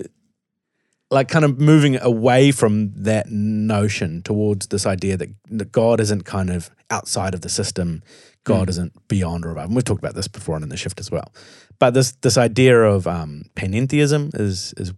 [1.10, 6.24] like kind of moving away from that notion towards this idea that, that God isn't
[6.24, 8.02] kind of outside of the system,
[8.44, 9.66] God isn't beyond or above.
[9.66, 11.32] And we've talked about this before and in the shift as well.
[11.78, 14.92] But this this idea of um, panentheism is is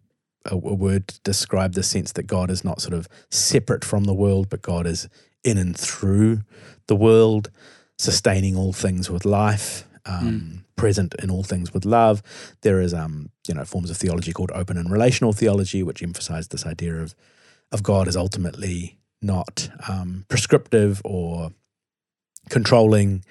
[0.45, 4.05] a, a word to describe the sense that God is not sort of separate from
[4.05, 5.09] the world, but God is
[5.45, 6.41] in and through
[6.87, 7.51] the world,
[7.97, 12.23] sustaining all things with life, um, present in all things with love.
[12.63, 16.49] There is, um, you know, forms of theology called open and relational theology, which emphasize
[16.49, 17.15] this idea of
[17.73, 21.51] of God as ultimately not um, prescriptive or
[22.49, 23.25] controlling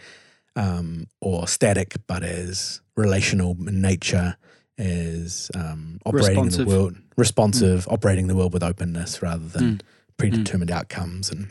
[0.55, 4.37] um, or static, but as relational in nature,
[4.77, 6.59] as um, operating Responsive.
[6.61, 9.81] in the world, responsive, operating the world with openness rather than Mm.
[10.17, 11.49] predetermined outcomes and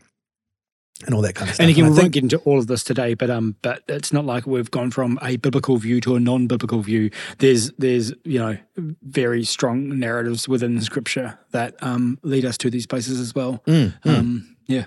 [1.04, 1.64] and all that kind of stuff.
[1.64, 3.82] And again, I we think- won't get into all of this today, but um, but
[3.88, 7.10] it's not like we've gone from a biblical view to a non-biblical view.
[7.38, 8.56] There's there's you know
[9.02, 13.62] very strong narratives within Scripture that um lead us to these places as well.
[13.66, 14.18] Mm, mm.
[14.18, 14.86] Um, yeah,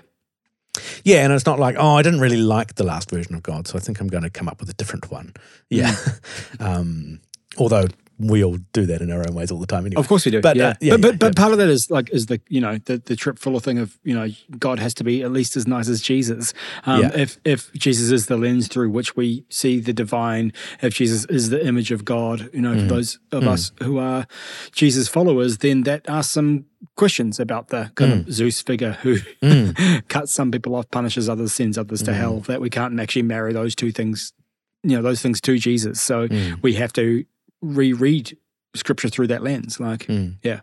[1.04, 3.66] Yeah, and it's not like, oh, I didn't really like the last version of God,
[3.66, 5.32] so I think I'm going to come up with a different one.
[5.70, 5.94] Yeah.
[6.60, 7.20] um,
[7.56, 7.86] although
[8.20, 10.00] we all do that in our own ways all the time anyway.
[10.00, 10.40] Of course we do.
[10.40, 10.68] But, uh, yeah.
[10.68, 12.78] uh, yeah, but but, yeah, but part of that is like is the you know
[12.78, 15.66] the, the trip full thing of you know God has to be at least as
[15.66, 16.52] nice as Jesus.
[16.86, 17.04] Um.
[17.20, 20.52] If if Jesus is the lens through which we see the divine,
[20.82, 22.88] if Jesus is the image of God, you know, for mm-hmm.
[22.88, 23.84] those of us mm.
[23.84, 24.26] who are
[24.72, 26.66] Jesus followers, then that asks some
[26.96, 28.30] questions about the kind of mm.
[28.30, 30.08] Zeus figure who mm.
[30.08, 32.36] cuts some people off, punishes others, sends others to hell.
[32.36, 32.52] Mm-hmm.
[32.52, 34.32] That we can't actually marry those two things,
[34.82, 36.00] you know, those things to Jesus.
[36.00, 36.28] So
[36.62, 37.24] we have to
[37.62, 38.36] reread
[38.74, 39.80] scripture through that lens.
[39.80, 40.06] Like,
[40.42, 40.60] yeah.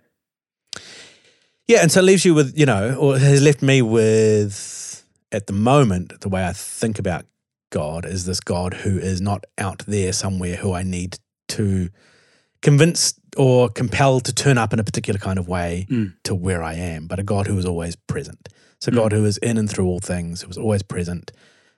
[1.67, 5.47] Yeah, and so it leaves you with, you know, or has left me with, at
[5.47, 7.25] the moment, the way I think about
[7.71, 11.19] God is this God who is not out there somewhere who I need
[11.49, 11.89] to
[12.61, 16.13] convince or compel to turn up in a particular kind of way Mm.
[16.23, 18.47] to where I am, but a God who is always present.
[18.79, 21.31] So, God who is in and through all things, who is always present,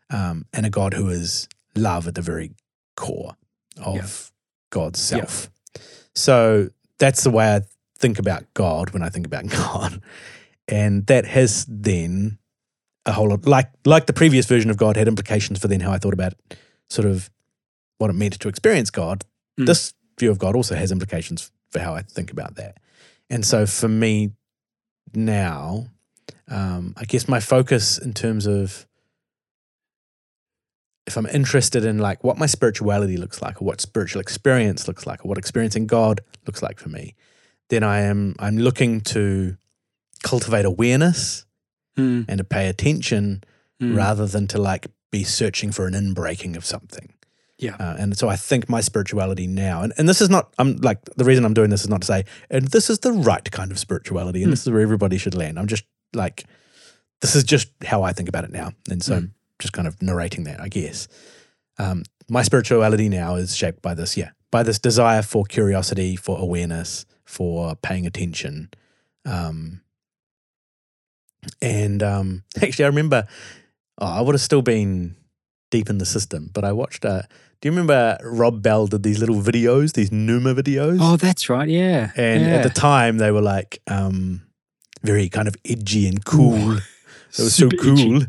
[0.09, 2.51] um, and a God who is love at the very
[2.95, 3.35] core
[3.77, 4.05] of Yeah.
[4.69, 5.49] God's self.
[6.15, 7.61] So, that's the way I
[7.97, 10.01] think about God when I think about God.
[10.67, 12.37] And that has then
[13.05, 15.91] a whole lot like like the previous version of God had implications for then how
[15.91, 16.33] I thought about
[16.89, 17.29] sort of
[17.97, 19.25] what it meant to experience God.
[19.59, 19.65] Mm.
[19.65, 22.77] This view of God also has implications for how I think about that.
[23.29, 24.31] And so for me
[25.13, 25.87] now,
[26.47, 28.87] um, I guess my focus in terms of
[31.09, 35.05] if I'm interested in like what my spirituality looks like or what spiritual experience looks
[35.05, 37.15] like or what experiencing God looks like for me,
[37.69, 39.57] then I am I'm looking to
[40.23, 41.45] cultivate awareness
[41.99, 43.43] Mm, and to pay attention
[43.81, 43.95] mm.
[43.95, 47.13] rather than to like be searching for an inbreaking of something.
[47.57, 47.75] Yeah.
[47.77, 51.03] Uh, and so I think my spirituality now, and, and this is not, I'm like,
[51.17, 53.69] the reason I'm doing this is not to say, and this is the right kind
[53.69, 55.59] of spirituality and this is where everybody should land.
[55.59, 55.83] I'm just
[56.13, 56.45] like,
[57.19, 58.71] this is just how I think about it now.
[58.89, 61.07] And so I'm just kind of narrating that, I guess.
[61.77, 66.37] Um, my spirituality now is shaped by this, yeah, by this desire for curiosity, for
[66.39, 68.69] awareness, for paying attention.
[69.25, 69.81] Um,
[71.61, 73.27] and um, actually, I remember
[73.99, 75.15] oh, I would have still been
[75.71, 77.05] deep in the system, but I watched.
[77.05, 77.23] Uh,
[77.61, 80.97] do you remember Rob Bell did these little videos, these Nooma videos?
[81.01, 81.67] Oh, that's right.
[81.67, 82.11] Yeah.
[82.15, 82.55] and yeah.
[82.55, 84.43] at the time, they were like um,
[85.03, 86.77] very kind of edgy and cool.
[87.37, 88.23] It was so cool,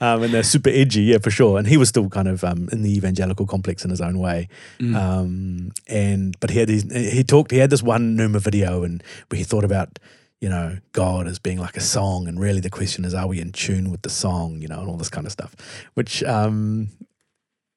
[0.00, 1.58] um, and they're super edgy, yeah, for sure.
[1.58, 4.48] And he was still kind of um, in the evangelical complex in his own way.
[4.78, 4.96] Mm.
[4.96, 6.90] Um, and but he had these.
[6.92, 7.50] He talked.
[7.50, 9.98] He had this one Nooma video, and where he thought about
[10.40, 13.40] you know God as being like a song, and really the question is, are we
[13.40, 14.62] in tune with the song?
[14.62, 15.54] You know, and all this kind of stuff.
[15.94, 16.88] Which um,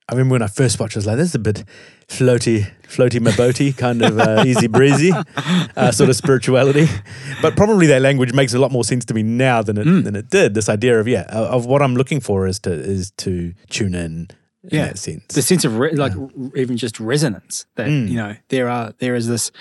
[0.09, 1.63] I remember when I first watched, I was like, "This is a bit
[2.07, 3.31] floaty, floaty my
[3.77, 5.11] kind of uh, easy breezy
[5.77, 6.87] uh, sort of spirituality."
[7.41, 10.03] But probably that language makes a lot more sense to me now than it Mm.
[10.03, 10.53] than it did.
[10.55, 14.29] This idea of yeah, of what I'm looking for is to is to tune in.
[14.63, 14.85] In Yeah.
[14.87, 15.33] that sense.
[15.35, 18.09] the sense of re- like r- even just resonance that Mm.
[18.09, 19.51] you know there are there is this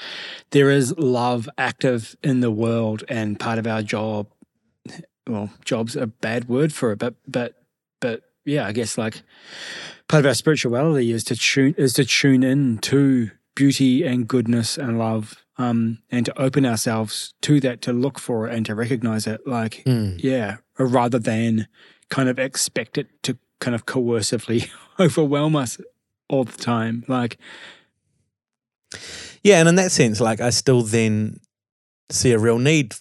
[0.51, 4.27] there is love active in the world and part of our job
[5.29, 7.55] well job's a bad word for it but but
[8.01, 9.23] but yeah i guess like
[10.09, 14.79] part of our spirituality is to tune is to tune in to beauty and goodness
[14.79, 18.75] and love um and to open ourselves to that to look for it and to
[18.75, 20.23] recognize it like Mm.
[20.23, 21.67] yeah, rather than
[22.09, 25.79] kind of expect it to kind of coercively overwhelm us
[26.29, 27.05] all the time.
[27.09, 27.37] Like,
[29.43, 31.41] Yeah, and in that sense, like I still then
[32.11, 32.95] see a real need,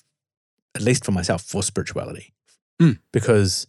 [0.76, 2.34] at least for myself, for spirituality,
[2.82, 3.00] Mm.
[3.12, 3.68] because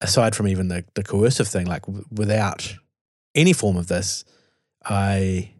[0.00, 2.74] aside from even the the coercive thing, like w- without
[3.34, 4.24] any form of this,
[4.84, 5.52] I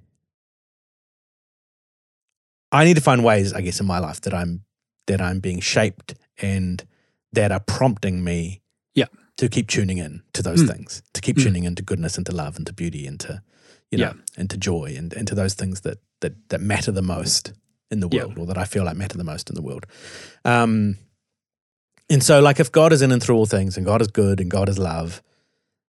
[2.72, 4.64] I need to find ways, I guess, in my life that I'm
[5.06, 6.84] that I'm being shaped and
[7.32, 8.60] that are prompting me,
[8.94, 9.06] Yeah.
[9.38, 10.68] to keep tuning in to those Mm.
[10.72, 11.42] things, to keep Mm.
[11.42, 13.42] tuning into goodness and to love and to beauty and to
[13.90, 17.02] you know, and to joy and, and to those things that, that that matter the
[17.02, 17.52] most
[17.90, 18.24] in the Yeah.
[18.26, 19.84] world or that I feel like matter the most in the world.
[20.44, 20.96] Um,
[22.10, 24.40] and so, like, if God is in and through all things and God is good
[24.40, 25.22] and God is love,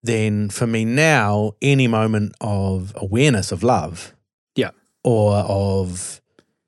[0.02, 4.14] then for me now, any moment of awareness of love,
[4.54, 4.70] Yeah.
[5.02, 6.20] or of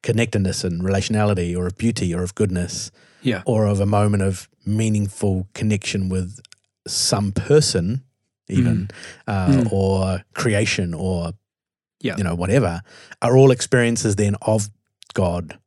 [0.02, 2.90] connectedness and relationality, or of beauty, or of goodness,
[3.22, 3.42] Yeah.
[3.46, 6.40] or of a moment of meaningful connection with
[6.86, 8.02] some person,
[8.48, 8.88] even,
[9.26, 9.72] uh, Mm.
[9.72, 11.32] or creation, or
[12.00, 12.16] Yeah.
[12.16, 12.82] you know, whatever,
[13.22, 14.70] are all experiences then of
[15.14, 15.58] God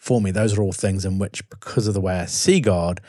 [0.00, 0.30] for me.
[0.30, 3.00] Those are all things in which, because of the way I see God,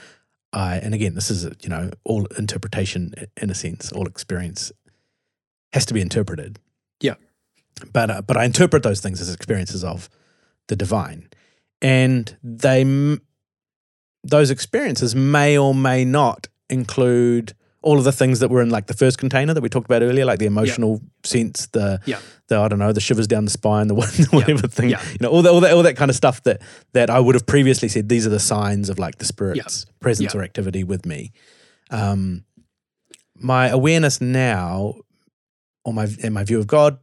[0.51, 4.73] I, and again, this is, you know, all interpretation in a sense, all experience
[5.71, 6.59] has to be interpreted.
[6.99, 7.15] Yeah.
[7.93, 10.09] But, uh, but I interpret those things as experiences of
[10.67, 11.29] the divine.
[11.81, 12.83] And they,
[14.25, 17.53] those experiences may or may not include
[17.84, 20.03] all of the things that were in like the first container that we talked about
[20.03, 22.19] earlier, like the emotional sense, the Yeah.
[22.47, 23.95] the I don't know, the shivers down the spine, the
[24.32, 25.01] whatever thing, Yeah.
[25.09, 26.61] you know, all that, all that, all that kind of stuff that
[26.93, 30.34] that I would have previously said these are the signs of like the spirit's presence
[30.34, 30.41] Yeah.
[30.41, 31.32] or activity with me.
[31.89, 32.45] Um,
[33.36, 34.95] my awareness now,
[35.84, 36.99] or my and my view of God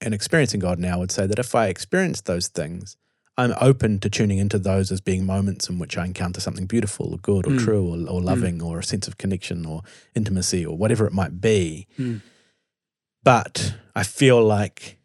[0.00, 2.96] and experiencing God now, would say that if I experience those things,
[3.36, 7.12] I'm open to tuning into those as being moments in which I encounter something beautiful
[7.12, 7.64] or good or Mm.
[7.64, 9.82] true or, or loving or a sense of connection or
[10.14, 11.86] intimacy or whatever it might be.
[11.98, 12.20] Mm.
[13.24, 14.98] But I feel like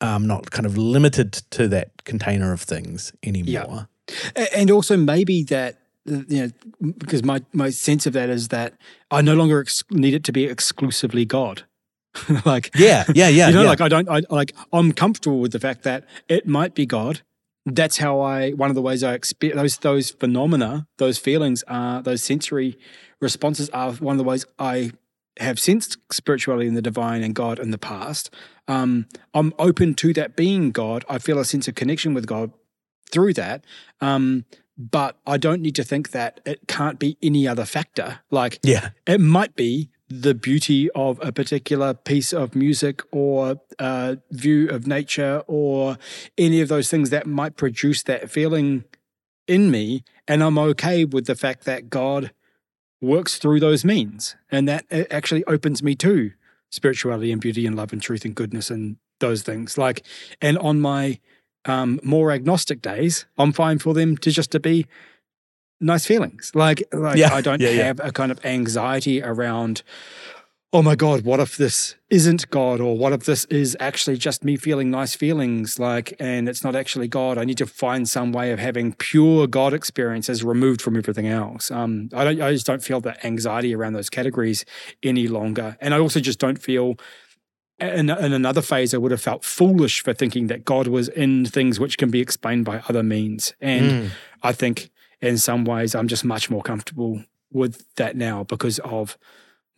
[0.00, 3.88] I'm not kind of limited to that container of things anymore.
[4.34, 5.78] A- and also maybe that
[6.10, 6.42] uh, you
[6.80, 8.74] know because my my sense of that is that
[9.12, 11.62] I no longer ex- need it to be exclusively God.
[12.44, 13.46] like Yeah, yeah, yeah.
[13.48, 13.68] you know, yeah.
[13.68, 17.22] like I don't, I like I'm comfortable with the fact that it might be God.
[17.64, 18.50] That's how I.
[18.50, 22.78] One of the ways I experience those those phenomena, those feelings, are those sensory
[23.20, 24.92] responses are one of the ways I
[25.38, 28.30] have sensed spirituality and the divine and God in the past.
[28.68, 31.04] Um, I'm open to that being God.
[31.08, 32.52] I feel a sense of connection with God
[33.10, 33.64] through that.
[34.00, 34.44] Um,
[34.76, 38.20] but I don't need to think that it can't be any other factor.
[38.30, 39.90] Like yeah, it might be
[40.20, 45.96] the beauty of a particular piece of music or uh, view of nature or
[46.36, 48.84] any of those things that might produce that feeling
[49.46, 50.04] in me.
[50.28, 52.32] And I'm okay with the fact that God
[53.00, 56.32] works through those means and that it actually opens me to
[56.70, 59.78] spirituality and beauty and love and truth and goodness and those things.
[59.78, 60.04] Like,
[60.40, 61.18] and on my
[61.64, 64.86] um, more agnostic days, I'm fine for them to just to be
[65.82, 66.52] nice feelings.
[66.54, 67.84] Like, like Yeah, I don't yeah, yeah.
[67.84, 69.82] have a kind of anxiety around,
[70.72, 72.80] oh my God, what if this isn't God?
[72.80, 75.78] Or what if this is actually just me feeling nice feelings?
[75.78, 77.36] Like, and it's not actually God.
[77.36, 81.70] I need to find some way of having pure God experiences removed from everything else.
[81.70, 84.64] Um, I don't, I just don't feel that anxiety around those categories
[85.02, 85.76] any longer.
[85.80, 86.96] And I also just don't feel
[87.80, 91.44] in, in another phase, I would have felt foolish for thinking that God was in
[91.46, 93.54] things which can be explained by other means.
[93.60, 94.10] And Mm.
[94.44, 94.90] I think
[95.22, 99.16] in some ways, I'm just much more comfortable with that now because of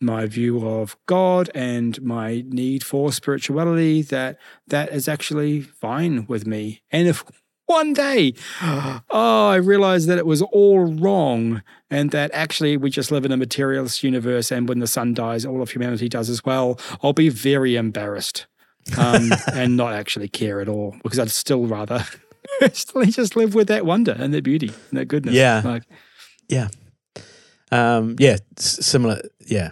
[0.01, 4.01] my view of God and my need for spirituality.
[4.01, 4.37] That
[4.67, 6.81] that is actually fine with me.
[6.91, 7.23] And if
[7.67, 13.11] one day, oh, I realized that it was all wrong and that actually we just
[13.11, 16.43] live in a materialist universe and when the sun dies, all of humanity does as
[16.43, 18.47] well, I'll be very embarrassed
[18.97, 22.05] um, and not actually care at all because I'd still rather
[22.59, 25.35] personally just live with that wonder and that beauty and that goodness.
[25.35, 25.61] Yeah.
[25.63, 25.83] Like,
[26.47, 26.67] yeah.
[27.71, 29.21] Um, yeah, s- similar.
[29.47, 29.71] Yeah,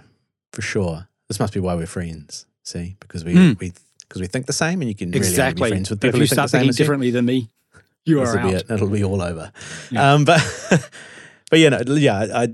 [0.52, 1.08] for sure.
[1.28, 2.46] This must be why we're friends.
[2.64, 3.60] See, because we Mm.
[3.60, 3.74] we
[4.08, 5.64] because we think the same, and you can really only exactly.
[5.64, 6.84] be friends with people if you who think the same thinking as you.
[6.86, 7.50] differently than me,
[8.06, 8.62] you are This'll be out.
[8.62, 8.72] it.
[8.72, 9.52] It'll be all over.
[9.92, 10.14] Yeah.
[10.14, 10.42] Um, but
[11.50, 12.48] but yeah, no, yeah, I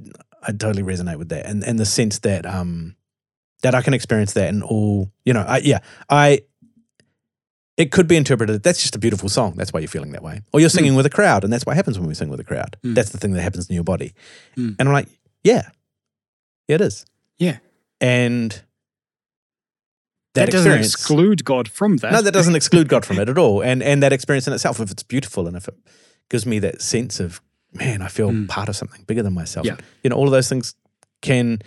[0.43, 2.95] I totally resonate with that, and and the sense that um
[3.61, 6.41] that I can experience that in all, you know, I yeah, I.
[7.79, 8.61] It could be interpreted.
[8.61, 9.53] That's just a beautiful song.
[9.55, 10.41] That's why you're feeling that way.
[10.53, 12.43] Or you're singing with a crowd, and that's what happens when we sing with a
[12.43, 12.75] crowd.
[12.83, 12.93] Mm.
[12.93, 14.13] That's the thing that happens in your body.
[14.57, 14.75] Mm.
[14.77, 15.07] And I'm like,
[15.43, 15.69] yeah,
[16.67, 17.05] yeah, it is.
[17.37, 17.57] Yeah.
[18.01, 18.51] And
[20.33, 22.11] That, that, doesn't exclude God from that.
[22.11, 23.61] No, that doesn't exclude God from it at all.
[23.63, 25.75] And and that experience in itself, if it's beautiful and if it
[26.29, 27.41] gives me that sense of,
[27.73, 28.47] man, I feel Mm.
[28.49, 29.65] part of something bigger than myself.
[29.65, 29.77] Yeah.
[30.03, 30.75] You know, all of those things
[31.21, 31.59] can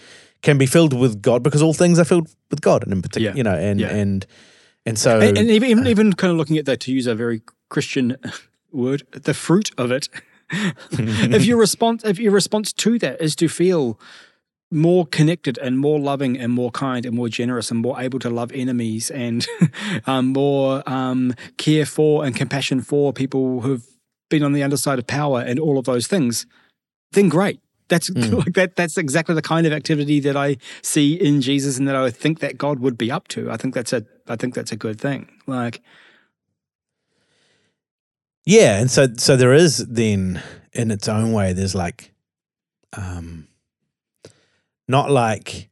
[0.42, 3.30] can be filled with God because all things are filled with God, and in particular,
[3.32, 3.36] Yeah.
[3.36, 3.88] you know, and Yeah.
[3.96, 4.26] and
[4.84, 7.14] and so and, and even, even even kind of looking at that to use a
[7.14, 8.16] very Christian
[8.72, 10.08] word, the fruit of it.
[10.90, 13.98] if your response if your response to that is to feel
[14.70, 18.30] more connected and more loving and more kind and more generous and more able to
[18.30, 19.46] love enemies and
[20.06, 23.86] um, more um, care for and compassion for people who've
[24.30, 26.46] been on the underside of power and all of those things,
[27.12, 27.60] then great.
[27.92, 28.32] That's Mm.
[28.46, 28.76] like that.
[28.76, 32.40] That's exactly the kind of activity that I see in Jesus, and that I think
[32.40, 33.50] that God would be up to.
[33.50, 34.00] I think that's a.
[34.28, 35.28] I think that's a good thing.
[35.46, 35.82] Like,
[38.46, 42.12] Yeah, and so so there is then in its own way there's like
[42.96, 43.46] um
[44.88, 45.70] not like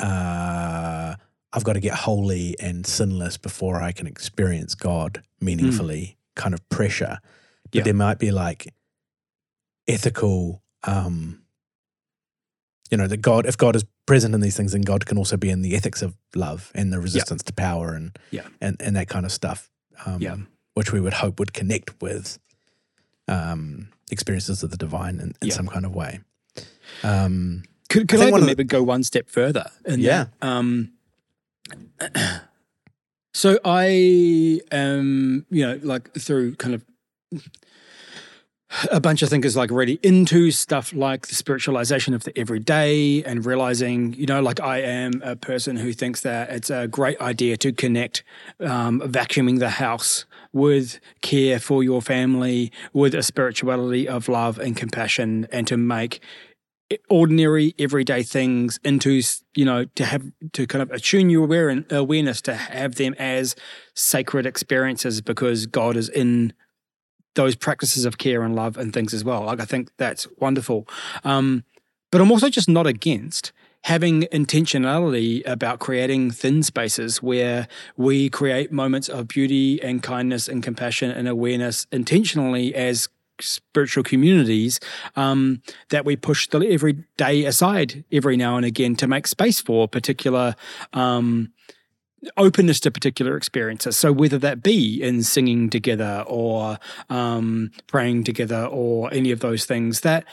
[0.00, 1.14] uh
[1.52, 6.66] I've got to get holy and sinless before I can experience God meaningfully kind of
[6.68, 7.18] pressure.
[7.70, 7.84] But Yeah.
[7.84, 8.72] there might be like
[9.88, 11.42] ethical um
[12.90, 15.36] you know that God if God is present in these things then God can also
[15.36, 18.46] be in the ethics of love and the resistance to power and Yeah.
[18.60, 19.70] and and that kind of stuff.
[20.04, 20.36] Um Yeah.
[20.74, 22.38] which we would hope would connect with
[23.28, 25.54] um, experiences of the divine in, in Yeah.
[25.54, 26.20] some kind of way.
[27.02, 29.64] Um, could, could I I, one the- maybe go one step further?
[29.88, 30.26] Yeah.
[30.40, 30.46] That?
[30.46, 30.92] Um,
[33.34, 36.84] so I am, you know, like through kind of
[38.90, 43.46] a bunch of thinkers like really into stuff like the spiritualization of the everyday and
[43.46, 47.56] realizing, you know, like I am a person who thinks that it's a great idea
[47.58, 48.24] to connect
[48.60, 54.76] um, vacuuming the house with care for your family, with a spirituality of love and
[54.76, 56.20] compassion, and to make
[57.08, 59.20] ordinary everyday things into
[59.54, 63.56] you know to have to kind of attune your aware awareness to have them as
[63.94, 66.52] sacred experiences because God is in
[67.36, 69.44] those practices of care and love and things as well.
[69.44, 70.88] Like I think that's wonderful.
[71.22, 71.64] Um,
[72.10, 73.52] but I'm also just not against
[73.84, 80.60] having intentionality about creating thin spaces where we create moments of beauty and kindness and
[80.60, 83.08] compassion and awareness intentionally as
[83.40, 84.80] spiritual communities
[85.14, 89.60] um, that we push the every day aside every now and again to make space
[89.60, 90.56] for particular
[90.92, 91.52] um,
[92.36, 93.96] openness to particular experiences.
[93.96, 96.78] So whether that be in singing together or
[97.10, 100.24] um, praying together or any of those things, that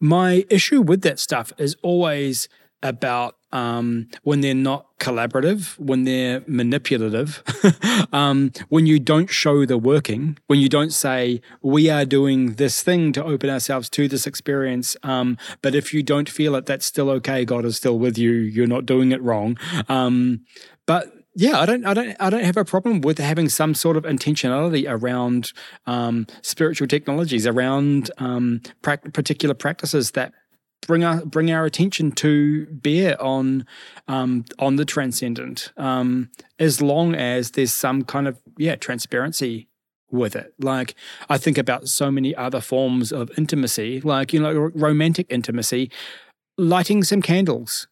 [0.00, 2.48] my issue with that stuff is always
[2.82, 7.42] about um, when they're not collaborative, when they're manipulative,
[8.12, 12.82] um, when you don't show the working, when you don't say, we are doing this
[12.82, 14.96] thing to open ourselves to this experience.
[15.02, 17.44] Um, but if you don't feel it, that's still okay.
[17.44, 18.30] God is still with you.
[18.30, 19.58] You're not doing it wrong.
[19.88, 20.46] Um,
[20.86, 23.96] but yeah, I don't, I don't, I don't have a problem with having some sort
[23.96, 25.52] of intentionality around
[25.86, 30.32] um, spiritual technologies, around um, pra- particular practices that
[30.86, 33.64] bring our bring our attention to bear on
[34.08, 39.68] um, on the transcendent, um, as long as there's some kind of yeah transparency
[40.10, 40.52] with it.
[40.58, 40.96] Like
[41.28, 45.90] I think about so many other forms of intimacy, like you know, romantic intimacy.
[46.58, 47.86] Lighting some candles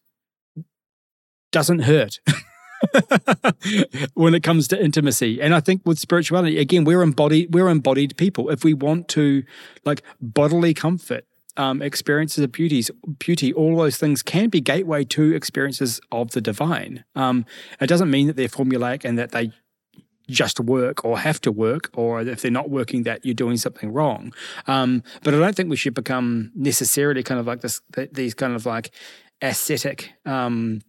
[1.51, 2.19] doesn't hurt.
[4.13, 5.41] when it comes to intimacy.
[5.41, 8.49] And I think with spirituality, again, we're embodied, we're embodied people.
[8.49, 9.43] If we want to
[9.85, 11.25] like bodily comfort,
[11.57, 16.39] um, experiences of beauties, beauty, all those things can be gateway to experiences of the
[16.39, 17.03] divine.
[17.15, 17.45] Um,
[17.81, 19.51] it doesn't mean that they're formulaic and that they
[20.29, 23.91] just work or have to work, or if they're not working, that you're doing something
[23.91, 24.31] wrong.
[24.67, 28.53] Um, but I don't think we should become necessarily kind of like this, these kind
[28.53, 28.91] of like
[29.41, 30.81] ascetic um,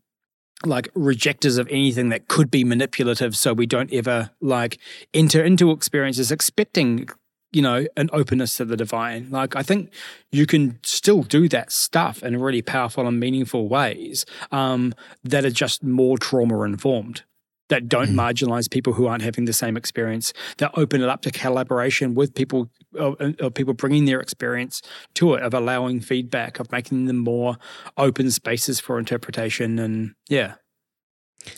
[0.64, 4.78] like rejectors of anything that could be manipulative so we don't ever like
[5.14, 7.08] enter into experiences expecting
[7.52, 9.28] you know an openness to the divine.
[9.30, 9.92] Like i think
[10.30, 14.94] you can still do that stuff in really powerful and meaningful ways um,
[15.24, 17.22] that are just more trauma informed
[17.70, 18.14] that don't mm.
[18.14, 22.34] marginalize people who aren't having the same experience that open it up to collaboration with
[22.34, 24.82] people of, of, people bringing their experience
[25.14, 27.56] to it of allowing feedback of making them more
[27.96, 30.54] open spaces for interpretation and yeah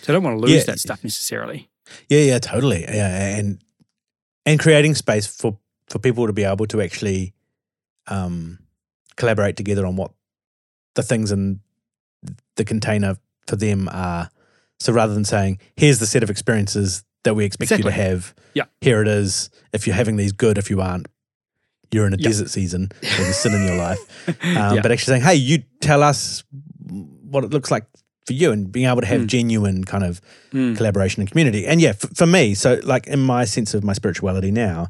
[0.02, 0.64] so i don't want to lose yeah.
[0.64, 1.68] that stuff necessarily
[2.08, 3.62] yeah yeah totally yeah and
[4.46, 5.58] and creating space for
[5.88, 7.34] for people to be able to actually
[8.06, 8.58] um
[9.16, 10.12] collaborate together on what
[10.94, 11.60] the things in
[12.56, 14.28] the container for them are
[14.82, 17.90] so rather than saying, here's the set of experiences that we expect exactly.
[17.90, 18.64] you to have, yeah.
[18.80, 19.50] here it is.
[19.72, 20.58] If you're having these, good.
[20.58, 21.06] If you aren't,
[21.92, 23.98] you're in a desert season or there's sin in your life.
[24.42, 24.82] Um, yeah.
[24.82, 26.44] But actually saying, hey, you tell us
[26.88, 27.84] what it looks like
[28.26, 29.26] for you and being able to have mm.
[29.26, 30.20] genuine kind of
[30.52, 30.76] mm.
[30.76, 31.66] collaboration and community.
[31.66, 34.88] And yeah, f- for me, so like in my sense of my spirituality now,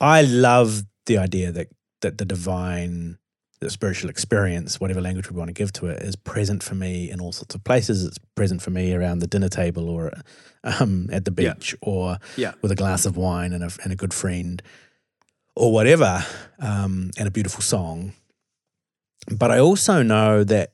[0.00, 1.68] I love the idea that
[2.00, 3.18] that the divine
[3.66, 7.10] the spiritual experience, whatever language we want to give to it, is present for me
[7.10, 8.04] in all sorts of places.
[8.04, 10.12] It's present for me around the dinner table or
[10.62, 11.88] um, at the beach yeah.
[11.88, 12.52] or yeah.
[12.62, 14.62] with a glass of wine and a, and a good friend
[15.56, 16.24] or whatever,
[16.60, 18.12] um, and a beautiful song.
[19.36, 20.70] But I also know that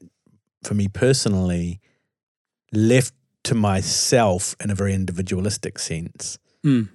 [0.62, 1.80] for me personally,
[2.72, 3.14] left
[3.45, 6.90] to myself in a very individualistic sense, mm.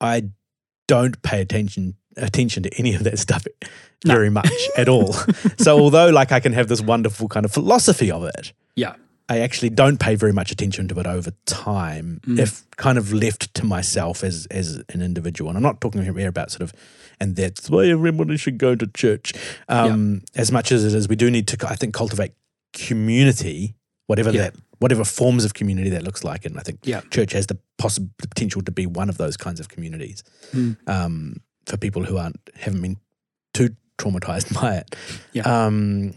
[0.00, 0.30] I
[0.88, 3.46] don't pay attention attention to any of that stuff
[4.04, 4.14] no.
[4.14, 5.12] very much at all.
[5.58, 8.94] so although like I can have this wonderful kind of philosophy of it, yeah,
[9.28, 12.20] I actually don't pay very much attention to it over time.
[12.26, 12.38] Mm.
[12.38, 16.28] If kind of left to myself as as an individual, and I'm not talking here
[16.28, 16.72] about sort of,
[17.20, 19.32] and that's why everybody should go to church.
[19.68, 20.40] Um, yeah.
[20.40, 22.32] As much as it is, we do need to, I think, cultivate
[22.72, 23.74] community,
[24.06, 24.42] whatever yeah.
[24.42, 26.44] that whatever forms of community that looks like.
[26.44, 27.02] And I think yeah.
[27.10, 30.24] church has the possible potential to be one of those kinds of communities.
[30.52, 30.76] Mm.
[30.88, 31.36] Um,
[31.66, 32.96] for people who aren't haven't been
[33.52, 34.96] too traumatized by it.
[35.32, 35.42] Yeah.
[35.42, 36.14] Um,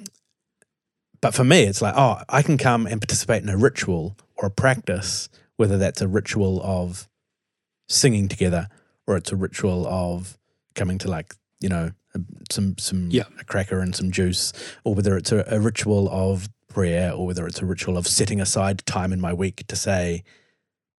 [1.21, 4.47] but for me, it's like, oh, I can come and participate in a ritual or
[4.47, 7.07] a practice, whether that's a ritual of
[7.87, 8.67] singing together
[9.07, 10.37] or it's a ritual of
[10.75, 11.91] coming to like, you know,
[12.51, 13.23] some some yeah.
[13.39, 14.53] a cracker and some juice,
[14.83, 18.41] or whether it's a, a ritual of prayer or whether it's a ritual of setting
[18.41, 20.23] aside time in my week to say,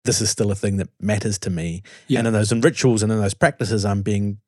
[0.04, 1.82] this is still a thing that matters to me.
[2.08, 2.20] Yeah.
[2.20, 4.38] And in those rituals and in those practices, I'm being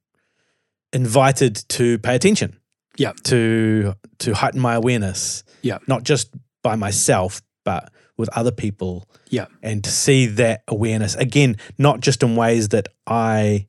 [0.93, 2.59] invited to pay attention.
[2.97, 3.13] Yeah.
[3.25, 5.45] To to heighten my awareness.
[5.63, 5.79] Yeah.
[5.87, 9.09] Not just by myself, but with other people.
[9.29, 9.47] Yeah.
[9.63, 13.67] And to see that awareness again, not just in ways that I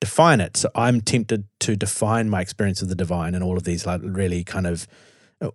[0.00, 0.56] define it.
[0.56, 4.00] So I'm tempted to define my experience of the divine in all of these like
[4.02, 4.86] really kind of
[5.40, 5.50] uh,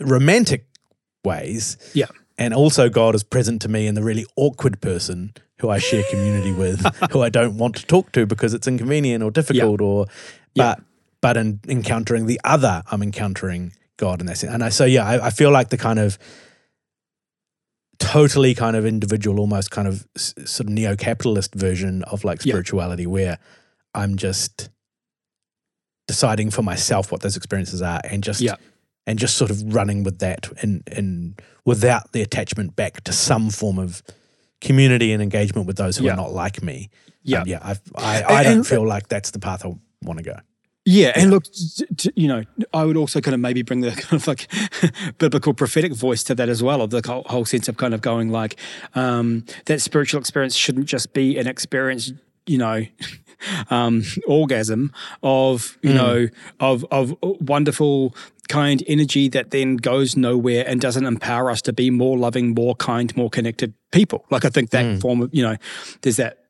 [0.00, 0.66] romantic
[1.24, 1.76] ways.
[1.94, 2.06] Yeah.
[2.38, 6.02] And also God is present to me in the really awkward person who I share
[6.10, 6.80] community with,
[7.12, 10.06] who I don't want to talk to because it's inconvenient or difficult or
[10.54, 10.74] Yeah.
[10.76, 10.84] but
[11.22, 14.52] but in encountering the other, I'm encountering God in that sense.
[14.52, 16.18] And I so yeah, I, I feel like the kind of
[17.98, 22.52] totally kind of individual, almost kind of s- sort of neo-capitalist version of like Yeah.
[22.52, 23.38] spirituality where
[23.94, 24.68] I'm just
[26.06, 28.56] deciding for myself what those experiences are and just Yeah.
[29.06, 33.48] and just sort of running with that and and without the attachment back to some
[33.50, 34.02] form of
[34.60, 36.12] community and engagement with those who Yeah.
[36.12, 36.90] are not like me.
[37.22, 37.42] Yeah.
[37.42, 37.58] Um, yeah.
[37.62, 40.36] I've, I I And- don't and- feel like that's the path I want to go.
[40.88, 41.46] Yeah, and look,
[42.14, 44.46] you know, I would also kind of maybe bring the kind of like
[45.18, 48.00] biblical prophetic voice to that as well, of the whole, whole sense of kind of
[48.02, 48.54] going like
[48.94, 52.12] um, that spiritual experience shouldn't just be an experience,
[52.46, 52.86] you know,
[53.70, 54.92] um, orgasm
[55.24, 56.28] of you know
[56.60, 58.14] of of wonderful
[58.48, 62.74] kind energy that then goes nowhere and doesn't empower us to be more loving, more
[62.74, 64.24] kind, more connected people.
[64.30, 65.56] Like I think that form of you know,
[66.02, 66.46] there's that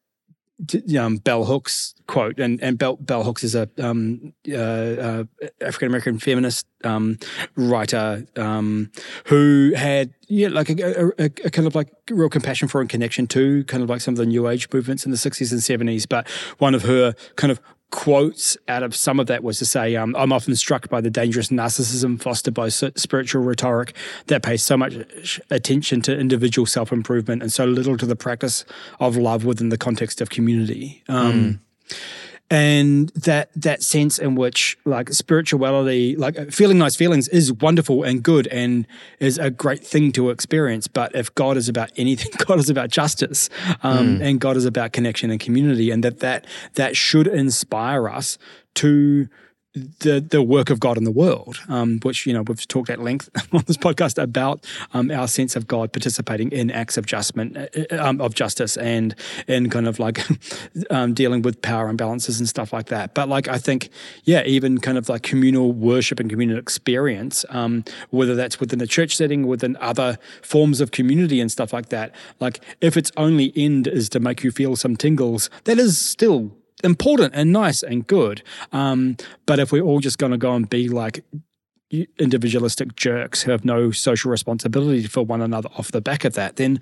[0.99, 5.25] um, Bell Hooks quote, and and Bell, Bell Hooks is a um, uh, uh,
[5.61, 7.19] African American feminist um,
[7.57, 8.91] writer um,
[9.27, 13.27] who had yeah like a, a, a kind of like real compassion for and connection
[13.29, 16.07] to kind of like some of the New Age movements in the sixties and seventies.
[16.07, 16.29] But
[16.59, 17.61] one of her kind of
[17.91, 21.11] quotes out of some of that was to say, um, I'm often struck by the
[21.11, 23.95] dangerous narcissism fostered by spiritual rhetoric
[24.27, 28.65] that pays so much attention to individual self improvement and so little to the practice
[29.01, 31.03] of love within the context of community.
[31.09, 31.61] Um,
[32.49, 38.23] And that that sense in which like spirituality, like feeling nice feelings, is wonderful and
[38.23, 38.87] good and
[39.19, 40.87] is a great thing to experience.
[40.87, 43.51] But if God is about anything, God is about justice,
[43.83, 48.39] um, and God is about connection and community, and that that that should inspire us
[48.75, 49.29] to
[49.77, 53.01] the the work of God in the world, um, which you know we've talked at
[53.01, 57.57] length on this podcast about um, our sense of God participating in acts of adjustment
[57.57, 59.15] uh, um, of justice and
[59.47, 60.27] in kind of like
[60.91, 63.15] um, dealing with power imbalances and stuff like that.
[63.15, 63.91] But like I think,
[64.25, 68.87] yeah, even kind of like communal worship and communal experience, um, whether that's within a
[68.87, 72.15] church setting, within other forms of community and stuff like that.
[72.41, 76.53] Like if its only end is to make you feel some tingles, that is still
[76.85, 78.43] important and nice and good.
[78.73, 79.17] Um,
[79.47, 81.25] but if we're all just going to go and be like
[82.19, 86.57] individualistic jerks who have no social responsibility for one another off the back of that,
[86.57, 86.81] then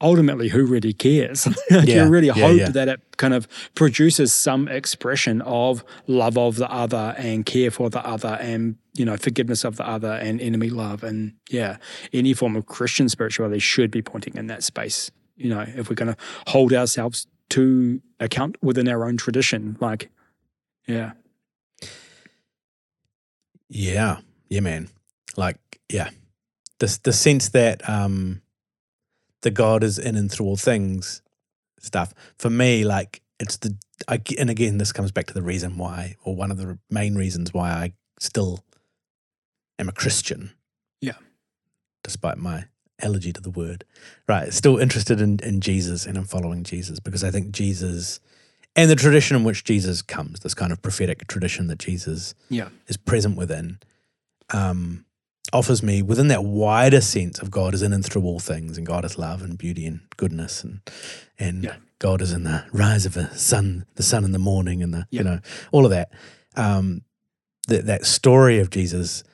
[0.00, 1.48] ultimately who really cares?
[1.70, 2.68] Yeah, you really yeah, hope yeah.
[2.70, 7.90] that it kind of produces some expression of love of the other and care for
[7.90, 11.76] the other and you know forgiveness of the other and enemy love and yeah
[12.12, 15.94] any form of christian spirituality should be pointing in that space you know if we're
[15.94, 16.16] going to
[16.48, 20.10] hold ourselves to account within our own tradition like
[20.86, 21.12] yeah
[23.68, 24.18] Yeah.
[24.48, 24.88] Yeah, man.
[25.36, 25.58] Like,
[25.90, 26.10] yeah.
[26.78, 28.40] The the sense that um
[29.42, 31.22] the God is in and through all things
[31.80, 32.14] stuff.
[32.38, 33.76] For me, like it's the
[34.08, 37.14] I, and again this comes back to the reason why or one of the main
[37.14, 38.64] reasons why I still
[39.78, 40.52] am a Christian.
[41.00, 41.18] Yeah.
[42.04, 42.66] Despite my
[43.00, 43.84] allergy to the word.
[44.26, 44.52] Right.
[44.52, 48.20] Still interested in, in Jesus and in following Jesus because I think Jesus
[48.76, 52.68] and the tradition in which Jesus comes, this kind of prophetic tradition that Jesus yeah
[52.86, 53.78] is present within,
[54.50, 55.04] um,
[55.52, 58.86] offers me within that wider sense of God is in and through all things, and
[58.86, 60.80] God is love and beauty and goodness, and
[61.38, 61.76] and Yeah.
[61.98, 65.06] God is in the rise of the sun, the sun in the morning, and the
[65.10, 65.20] Yeah.
[65.20, 65.40] you know
[65.72, 66.12] all of that.
[66.56, 67.02] Um,
[67.68, 69.24] that that story of Jesus,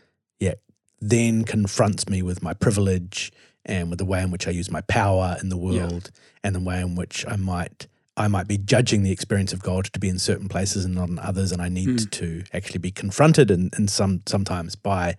[0.40, 0.54] yeah,
[1.00, 3.30] then confronts me with my privilege
[3.64, 5.86] and with the way in which I use my power in the Yeah.
[5.86, 6.10] world,
[6.42, 7.86] and the way in which I might.
[8.16, 11.08] I might be judging the experience of God to be in certain places and not
[11.08, 12.10] in others, and I need Mm.
[12.12, 15.16] to actually be confronted and, and some sometimes by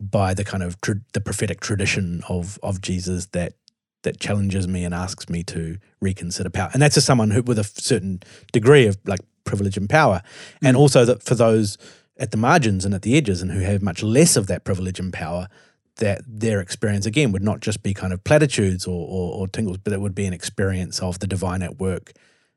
[0.00, 3.54] by the kind of tr- the prophetic tradition of of Jesus that
[4.02, 6.70] that challenges me and asks me to reconsider power.
[6.72, 8.20] And that's just someone who with a certain
[8.52, 10.22] degree of like privilege and power,
[10.62, 11.78] and also that for those
[12.18, 14.98] at the margins and at the edges and who have much less of that privilege
[14.98, 15.48] and power.
[15.96, 19.78] That their experience again would not just be kind of platitudes or, or, or tingles,
[19.78, 22.12] but it would be an experience of the divine at work,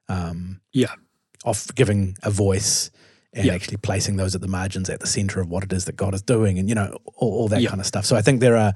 [0.10, 0.94] um, yeah
[1.46, 2.92] of giving a voice
[3.32, 3.54] and Yeah.
[3.54, 6.14] actually placing those at the margins at the center of what it is that God
[6.14, 7.70] is doing and you know all, all that Yeah.
[7.70, 8.06] kind of stuff.
[8.06, 8.74] So I think there are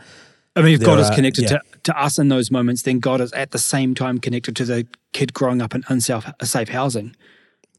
[0.56, 1.58] I mean, if God is connected yeah.
[1.58, 4.66] to, to us in those moments, then God is at the same time connected to
[4.66, 7.16] the kid growing up in unsafe safe housing.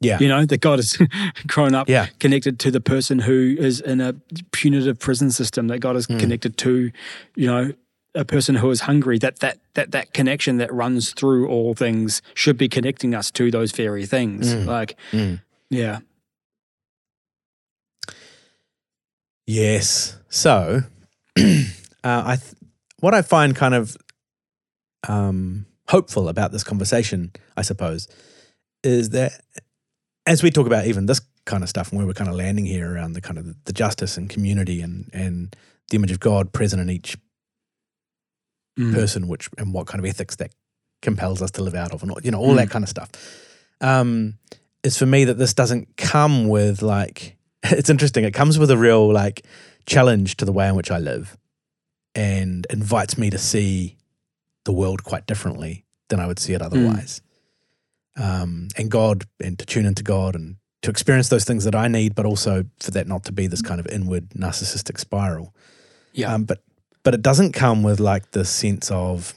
[0.04, 0.18] Yeah.
[0.20, 0.96] You know, that God has
[1.46, 2.06] grown up Yeah.
[2.20, 4.14] connected to the person who is in a
[4.52, 6.18] punitive prison system, that God is Hmm.
[6.18, 6.90] connected to,
[7.36, 7.72] you know,
[8.14, 12.22] a person who is hungry, that that that that connection that runs through all things
[12.34, 14.54] should be connecting us to those very things.
[14.54, 14.66] Mm.
[14.66, 15.40] Like, Mm.
[15.70, 15.98] yeah.
[19.46, 20.16] Yes.
[20.28, 20.82] So,
[21.38, 21.42] uh,
[22.04, 22.54] I th-
[23.00, 23.96] what I find kind of
[25.08, 28.08] um, hopeful about this conversation, I suppose,
[28.82, 29.32] is that
[30.26, 32.64] as we talk about even this kind of stuff, and where we're kind of landing
[32.66, 35.54] here around the kind of the justice and community and and
[35.90, 37.16] the image of God present in each
[38.78, 38.92] Mm.
[38.92, 40.52] person, which and what kind of ethics that
[41.00, 43.08] compels us to live out of, and all, you know all that kind of stuff.
[43.80, 44.38] Um,
[44.82, 48.24] is for me that this doesn't come with like it's interesting.
[48.24, 49.46] It comes with a real like
[49.86, 51.36] challenge to the way in which I live,
[52.16, 53.96] and invites me to see
[54.64, 57.20] the world quite differently than I would see it otherwise.
[58.16, 61.88] Um, and God, and to tune into God, and to experience those things that I
[61.88, 65.54] need, but also for that not to be this kind of inward narcissistic spiral.
[66.12, 66.32] Yeah.
[66.32, 66.62] Um, but
[67.02, 69.34] but it doesn't come with like this sense of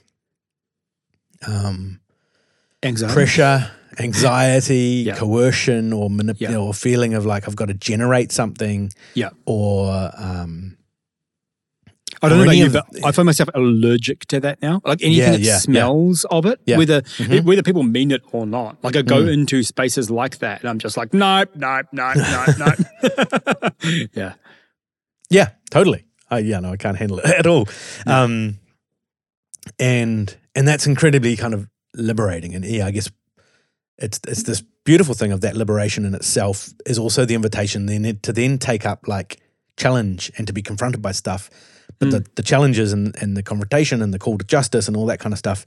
[1.46, 2.00] um,
[2.84, 3.14] Anxiety.
[3.14, 5.16] pressure, anxiety, Yeah.
[5.16, 6.56] coercion, or manip- Yeah.
[6.58, 8.92] or feeling of like I've got to generate something.
[9.16, 9.30] Yeah.
[9.46, 10.78] Or um,
[12.22, 14.82] I don't know about you, but I find myself allergic to that now.
[14.84, 15.58] Like anything Yeah, that yeah, yeah.
[15.60, 16.78] smells of it, Yeah.
[16.78, 17.44] whether Mhm.
[17.44, 18.84] whether people mean it or not.
[18.84, 19.34] Like I go Mm.
[19.34, 23.74] into spaces like that, and I'm just like, nope, nope, nope, nope, nope.
[24.14, 24.34] yeah,
[25.30, 26.06] yeah, totally.
[26.30, 27.68] I, yeah, no, I can't handle it at all.
[28.06, 28.60] Um,
[29.80, 32.56] and and that's incredibly kind of liberating.
[32.56, 33.10] And yeah, I guess
[33.98, 38.20] it's it's this beautiful thing of that liberation in itself is also the invitation then
[38.24, 39.40] to then take up like
[39.76, 41.50] challenge and to be confronted by stuff.
[42.00, 45.06] But the, the challenges and, and the confrontation and the call to justice and all
[45.08, 45.66] that kind of stuff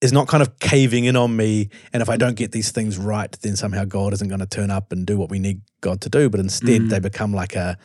[0.00, 1.70] is not kind of caving in on me.
[1.92, 4.70] And if I don't get these things right, then somehow God isn't going to turn
[4.70, 6.28] up and do what we need God to do.
[6.30, 6.90] But instead, Mm.
[6.90, 7.76] they become like a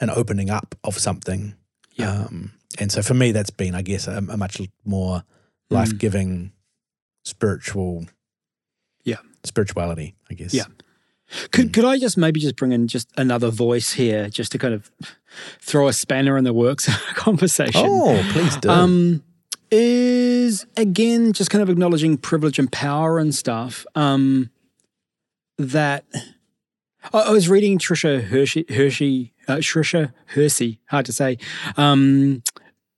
[0.00, 1.54] an opening up of something.
[1.94, 2.10] Yeah.
[2.12, 5.18] Um, and so for me, that's been, I guess, a, a much more
[5.70, 5.74] Mm.
[5.76, 6.52] life giving
[7.24, 8.06] spiritual,
[9.04, 9.18] Yeah.
[9.44, 10.52] spirituality, I guess.
[10.54, 10.64] Yeah.
[11.50, 14.74] Could could I just maybe just bring in just another voice here, just to kind
[14.74, 14.90] of
[15.60, 17.82] throw a spanner in the works of the conversation?
[17.84, 18.70] Oh, please do.
[18.70, 19.22] Um,
[19.70, 23.86] is again just kind of acknowledging privilege and power and stuff.
[23.94, 24.50] Um,
[25.58, 26.04] that
[27.12, 31.38] I, I was reading Tricia Hershey, Hershey, uh, Tricia Hersey, hard to say.
[31.76, 32.42] Um,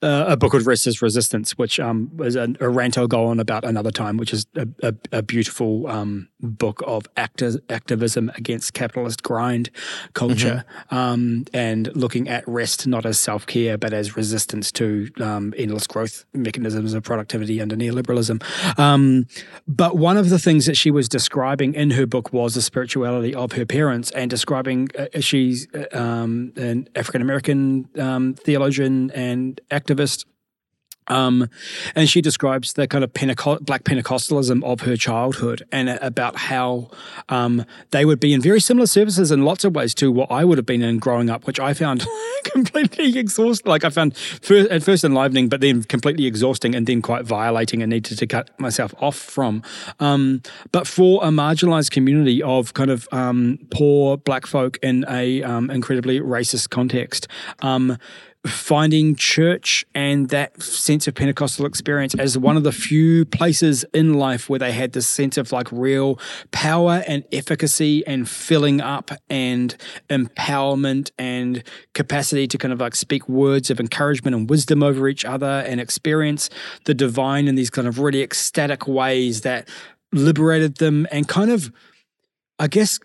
[0.05, 3.25] uh, a book called Rest is Resistance, which um, was a, a rant I'll go
[3.27, 8.31] on about another time, which is a, a, a beautiful um, book of acti- activism
[8.37, 9.71] against capitalist grind
[10.13, 15.55] culture um, and looking at rest not as self care, but as resistance to um,
[15.57, 18.43] endless growth mechanisms of productivity under neoliberalism.
[18.79, 19.27] Um,
[19.67, 23.35] but one of the things that she was describing in her book was the spirituality
[23.35, 29.61] of her parents and describing uh, she's uh, um, an African American um, theologian and
[29.71, 29.94] activist.
[31.09, 31.49] Um,
[31.95, 36.91] and she describes the kind of Penteco- black Pentecostalism of her childhood and about how
[37.29, 40.45] um, they would be in very similar services in lots of ways to what I
[40.45, 42.07] would have been in growing up, which I found
[42.45, 43.69] completely exhausting.
[43.69, 47.83] Like I found first, at first enlivening, but then completely exhausting and then quite violating
[47.83, 49.63] and needed to cut myself off from.
[50.01, 50.43] Um,
[50.73, 55.71] but for a marginalized community of kind of um, poor black folk in a um,
[55.71, 57.29] incredibly racist context,
[57.61, 57.99] um,
[58.47, 64.15] finding church and that sense of Pentecostal experience as one of the few places in
[64.15, 66.19] life where they had this sense of like real
[66.51, 69.77] power and efficacy and filling up and
[70.11, 71.63] empowerment and
[71.95, 75.81] capacity to kind of like speak words of encouragement and wisdom over each other and
[75.81, 76.51] experience
[76.85, 79.69] the divine in these kind of really ecstatic ways that
[80.13, 81.73] liberated them and kind of,
[82.59, 82.99] I guess,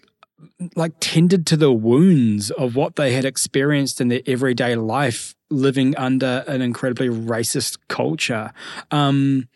[0.76, 5.96] like tended to the wounds of what they had experienced in their everyday life living
[5.98, 8.54] under an incredibly racist culture.
[8.92, 9.48] Um,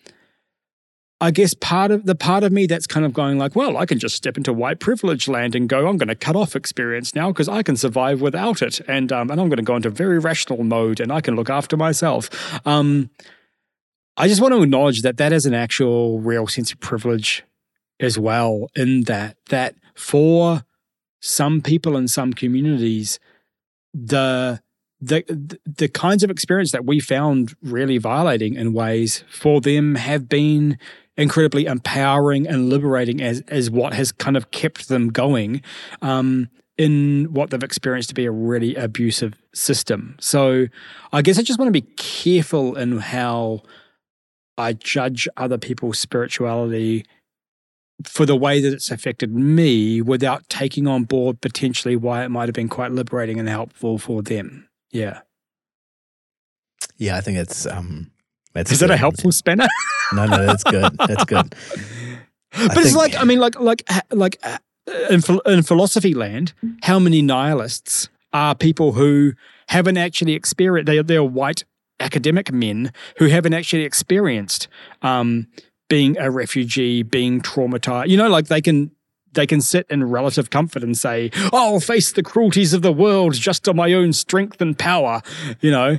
[1.24, 3.86] I guess part of the part of me that's kind of going like, well, I
[3.86, 7.16] can just step into white privilege land and go, I'm going to cut off experience
[7.16, 9.90] now because I can survive without it, and um, and I'm going to go into
[9.90, 12.30] very rational mode and I can look after myself.
[12.68, 13.10] Um,
[14.18, 17.44] I just want to acknowledge that that is an actual real sense of privilege
[18.02, 18.68] as well.
[18.76, 20.66] In that that for
[21.26, 23.18] some people in some communities,
[23.94, 24.62] the
[25.00, 25.24] the
[25.66, 30.78] the kinds of experience that we found really violating in ways for them have been
[31.16, 35.62] incredibly empowering and liberating as as what has kind of kept them going
[36.02, 40.18] um, in what they've experienced to be a really abusive system.
[40.20, 40.68] So
[41.14, 43.62] I guess I just want to be careful in how
[44.58, 47.06] I judge other people's spirituality
[48.06, 52.48] for the way that it's affected me without taking on board potentially why it might
[52.48, 54.68] have been quite liberating and helpful for them.
[54.92, 55.22] Yeah.
[56.98, 58.12] Yeah, I think it's um
[58.54, 59.68] that's Is that a helpful spanner?
[60.14, 60.96] No, no, that's good.
[60.98, 61.50] That's good.
[62.52, 64.58] but it's think- like I mean, like like like uh,
[65.10, 66.54] in, in philosophy land,
[66.84, 69.34] how many nihilists are people who
[69.70, 70.88] haven't actually experienced?
[70.88, 71.64] They they're white
[72.00, 74.68] academic men who haven't actually experienced
[75.02, 75.48] um,
[75.90, 78.08] being a refugee, being traumatized.
[78.10, 78.92] You know, like they can.
[79.36, 83.34] They can sit in relative comfort and say, "I'll face the cruelties of the world
[83.34, 85.24] just on my own strength and power,"
[85.60, 85.98] you know,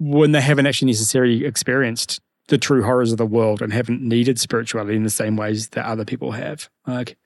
[0.00, 4.40] when they haven't actually necessarily experienced the true horrors of the world and haven't needed
[4.40, 6.68] spirituality in the same ways that other people have.
[6.88, 7.16] Like,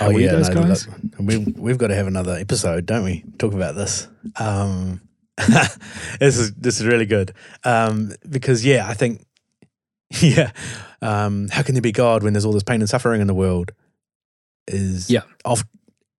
[0.00, 0.86] Oh we yeah, those no, guys?
[0.86, 3.24] look, we've we've got to have another episode, don't we?
[3.38, 4.08] Talk about this.
[4.36, 5.00] Um,
[5.48, 7.32] this is this is really good
[7.64, 9.24] um, because yeah, I think
[10.20, 10.50] yeah,
[11.02, 13.34] um, how can there be God when there's all this pain and suffering in the
[13.34, 13.72] world?
[14.66, 15.22] Is Yeah.
[15.44, 15.64] off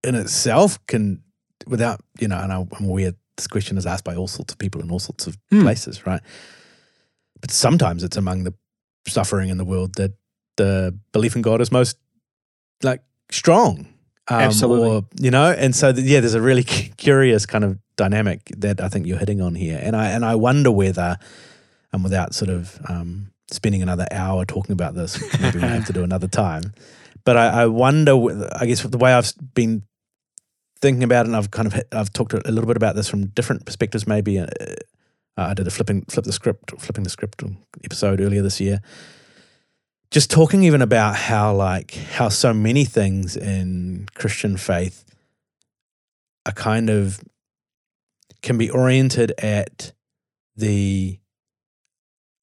[0.04, 1.22] in itself can
[1.66, 4.58] without you know, and I- I'm aware this question is asked by all sorts of
[4.58, 5.62] people in all sorts of Hmm.
[5.62, 6.20] places, right?
[7.40, 8.54] But sometimes it's among the
[9.08, 10.12] suffering in the world that
[10.56, 11.96] the belief in God is most
[12.82, 13.88] like strong.
[14.28, 14.88] Um, Absolutely.
[14.88, 16.62] Or, you know, and so th- yeah, there's a really
[16.96, 20.34] curious kind of dynamic that I think you're hitting on here, and I and I
[20.34, 21.18] wonder whether,
[21.92, 25.92] and without sort of um, spending another hour talking about this, maybe we have to
[25.92, 26.72] do another time.
[27.24, 28.14] But I, I wonder,
[28.54, 29.82] I guess the way I've been
[30.80, 33.08] thinking about it, and I've kind of hit, I've talked a little bit about this
[33.08, 34.06] from different perspectives.
[34.06, 34.46] Maybe uh,
[35.36, 37.42] I did a flipping flip the script, flipping the script
[37.84, 38.80] episode earlier this year.
[40.10, 45.04] Just talking even about how like how so many things in Christian faith
[46.46, 47.20] are kind of
[48.40, 49.92] can be oriented at
[50.54, 51.18] the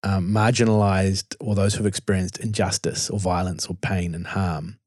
[0.04, 4.78] um, marginalized or those who've experienced injustice or violence or pain and harm,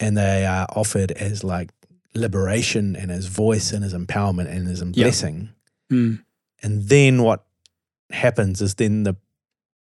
[0.00, 1.70] and they are offered as like
[2.14, 5.50] liberation and as voice and as empowerment and as blessing.
[5.90, 6.22] mm,
[6.62, 7.44] And then what
[8.10, 9.16] happens is then the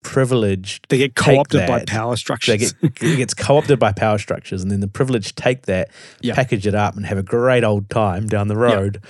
[0.03, 1.87] privileged they get co-opted by that.
[1.87, 2.73] power they structures.
[2.73, 5.89] get it gets co-opted by power structures, and then the privileged take that,
[6.21, 6.33] Yeah.
[6.33, 9.01] package it up, and have a great old time down the road.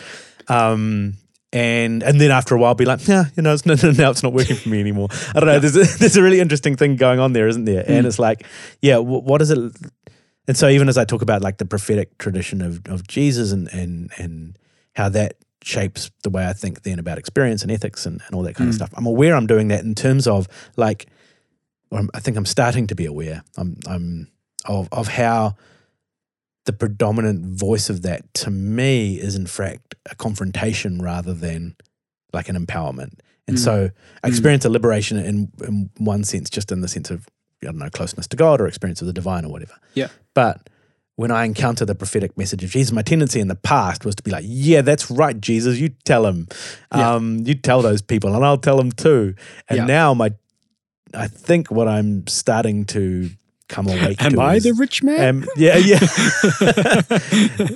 [0.48, 1.14] Um,
[1.54, 4.10] and and then after a while, be like, yeah, you know, it's, no, no, now
[4.12, 5.08] it's not working for me anymore.
[5.34, 5.60] I don't know.
[5.60, 7.84] There's a, there's a really interesting thing going on there, isn't there?
[7.88, 8.08] And Mm.
[8.08, 8.46] it's like,
[8.82, 9.58] yeah, wh- what is it?
[10.50, 13.68] And so even as I talk about like the prophetic tradition of of Jesus and
[13.74, 14.58] and and
[14.96, 18.44] how that shapes the way I think then about experience and ethics and, and all
[18.44, 18.78] that kind of Mm.
[18.78, 18.90] stuff.
[18.96, 20.48] I'm aware I'm doing that in terms of
[20.78, 21.08] like
[21.92, 23.44] I think I'm starting to be aware.
[23.58, 24.28] I'm, I'm
[24.66, 25.56] of of how
[26.68, 31.76] the predominant voice of that to me is in fact a confrontation rather than
[32.34, 33.14] like an empowerment.
[33.48, 33.64] And Mm.
[33.64, 33.90] so
[34.24, 37.26] I experience a liberation in in one sense, just in the sense of
[37.64, 39.74] I don't know closeness to God or experience of the divine or whatever.
[39.96, 40.10] Yeah.
[40.36, 40.70] But
[41.16, 44.22] when I encounter the prophetic message of Jesus, my tendency in the past was to
[44.24, 45.80] be like, "Yeah, that's right, Jesus.
[45.80, 46.48] You tell him,
[46.94, 47.16] Yeah.
[47.16, 49.34] um, you tell those people, and I'll tell them too."
[49.70, 49.86] And Yeah.
[49.86, 50.30] now my
[51.14, 53.30] I think what I'm starting to
[53.70, 55.44] come awake Am I the rich man?
[55.44, 56.00] um, yeah, yeah.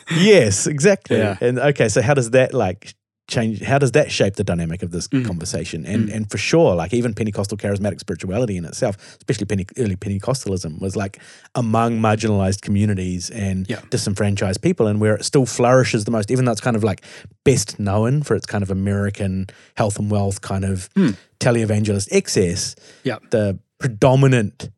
[0.17, 1.17] yes, exactly.
[1.17, 1.37] Yeah.
[1.41, 2.95] And okay, so how does that like
[3.27, 3.61] change?
[3.61, 5.25] How does that shape the dynamic of this Mm.
[5.25, 5.85] conversation?
[5.85, 6.15] And Mm.
[6.15, 10.95] and for sure, like even Pentecostal charismatic spirituality in itself, especially Pente- early Pentecostalism, was
[10.95, 11.19] like
[11.55, 13.79] among marginalized communities and Yeah.
[13.89, 17.01] disenfranchised people, and where it still flourishes the most, even though it's kind of like
[17.45, 21.15] best known for its kind of American health and wealth kind of Mm.
[21.39, 22.75] televangelist excess.
[23.03, 23.17] Yeah.
[23.29, 24.69] the predominant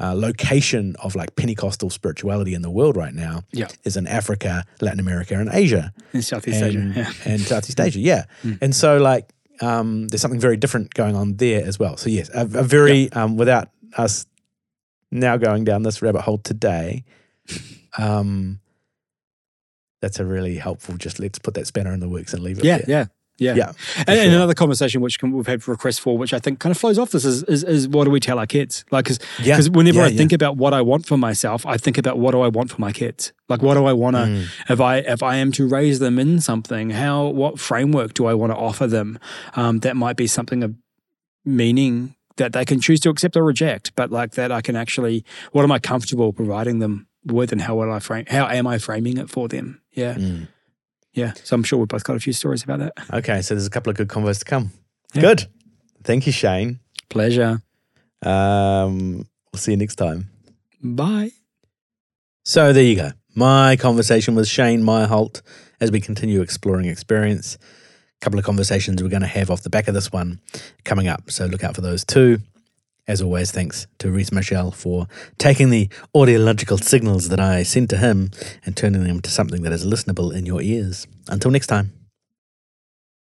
[0.00, 3.68] uh, location of like Pentecostal spirituality in the world right now Yeah.
[3.84, 7.00] is in Africa, Latin America, and Asia, in Southeast and, Asia.
[7.00, 7.32] Yeah.
[7.32, 8.00] and Southeast Asia.
[8.00, 8.58] Yeah, Mm.
[8.62, 9.28] and so like
[9.60, 11.96] um, there's something very different going on there as well.
[11.98, 13.68] So yes, a, a very um, without
[13.98, 14.24] us
[15.10, 17.04] now going down this rabbit hole today.
[17.98, 18.60] Um,
[20.00, 20.96] that's a really helpful.
[20.96, 22.64] Just let's put that spanner in the works and leave it.
[22.64, 22.86] Yeah, there.
[22.88, 23.04] yeah,
[23.40, 23.54] yeah.
[23.56, 23.72] Yeah,
[24.06, 26.78] And, and another conversation which can, we've had requests for, which I think kind of
[26.78, 28.84] flows off this, is, is, is what do we tell our kids?
[28.90, 29.58] Like, because yeah.
[29.72, 30.18] whenever yeah, I yeah.
[30.18, 32.80] think about what I want for myself, I think about what do I want for
[32.80, 33.32] my kids?
[33.48, 34.46] Like, what do I want to, Mm.
[34.68, 38.34] if I if I am to raise them in something, how what framework do I
[38.34, 39.18] want to offer them?
[39.56, 40.74] Um, that might be something of
[41.44, 45.24] meaning that they can choose to accept or reject, but like that I can actually,
[45.52, 48.24] what am I comfortable providing them with, and how will I frame?
[48.28, 49.80] How am I framing it for them?
[49.92, 50.48] Yeah, Mm.
[51.12, 51.32] Yeah.
[51.44, 52.92] So I'm sure we've both got a few stories about that.
[53.12, 54.70] Okay, so there's a couple of good convos to come.
[55.14, 55.22] Yeah.
[55.22, 55.46] Good.
[56.04, 56.80] Thank you, Shane.
[57.08, 57.62] Pleasure.
[58.22, 60.30] Um, we'll see you next time.
[60.82, 61.32] Bye.
[62.44, 63.10] So there you go.
[63.34, 65.42] My conversation with Shane Meyerholt
[65.80, 67.56] as we continue exploring experience.
[67.56, 70.40] A couple of conversations we're going to have off the back of this one
[70.84, 71.30] coming up.
[71.30, 72.38] So look out for those too.
[73.08, 75.08] As always, thanks to Reese Michelle for
[75.38, 78.30] taking the audiological signals that I sent to him
[78.64, 81.06] and turning them into something that is listenable in your ears.
[81.28, 81.99] Until next time.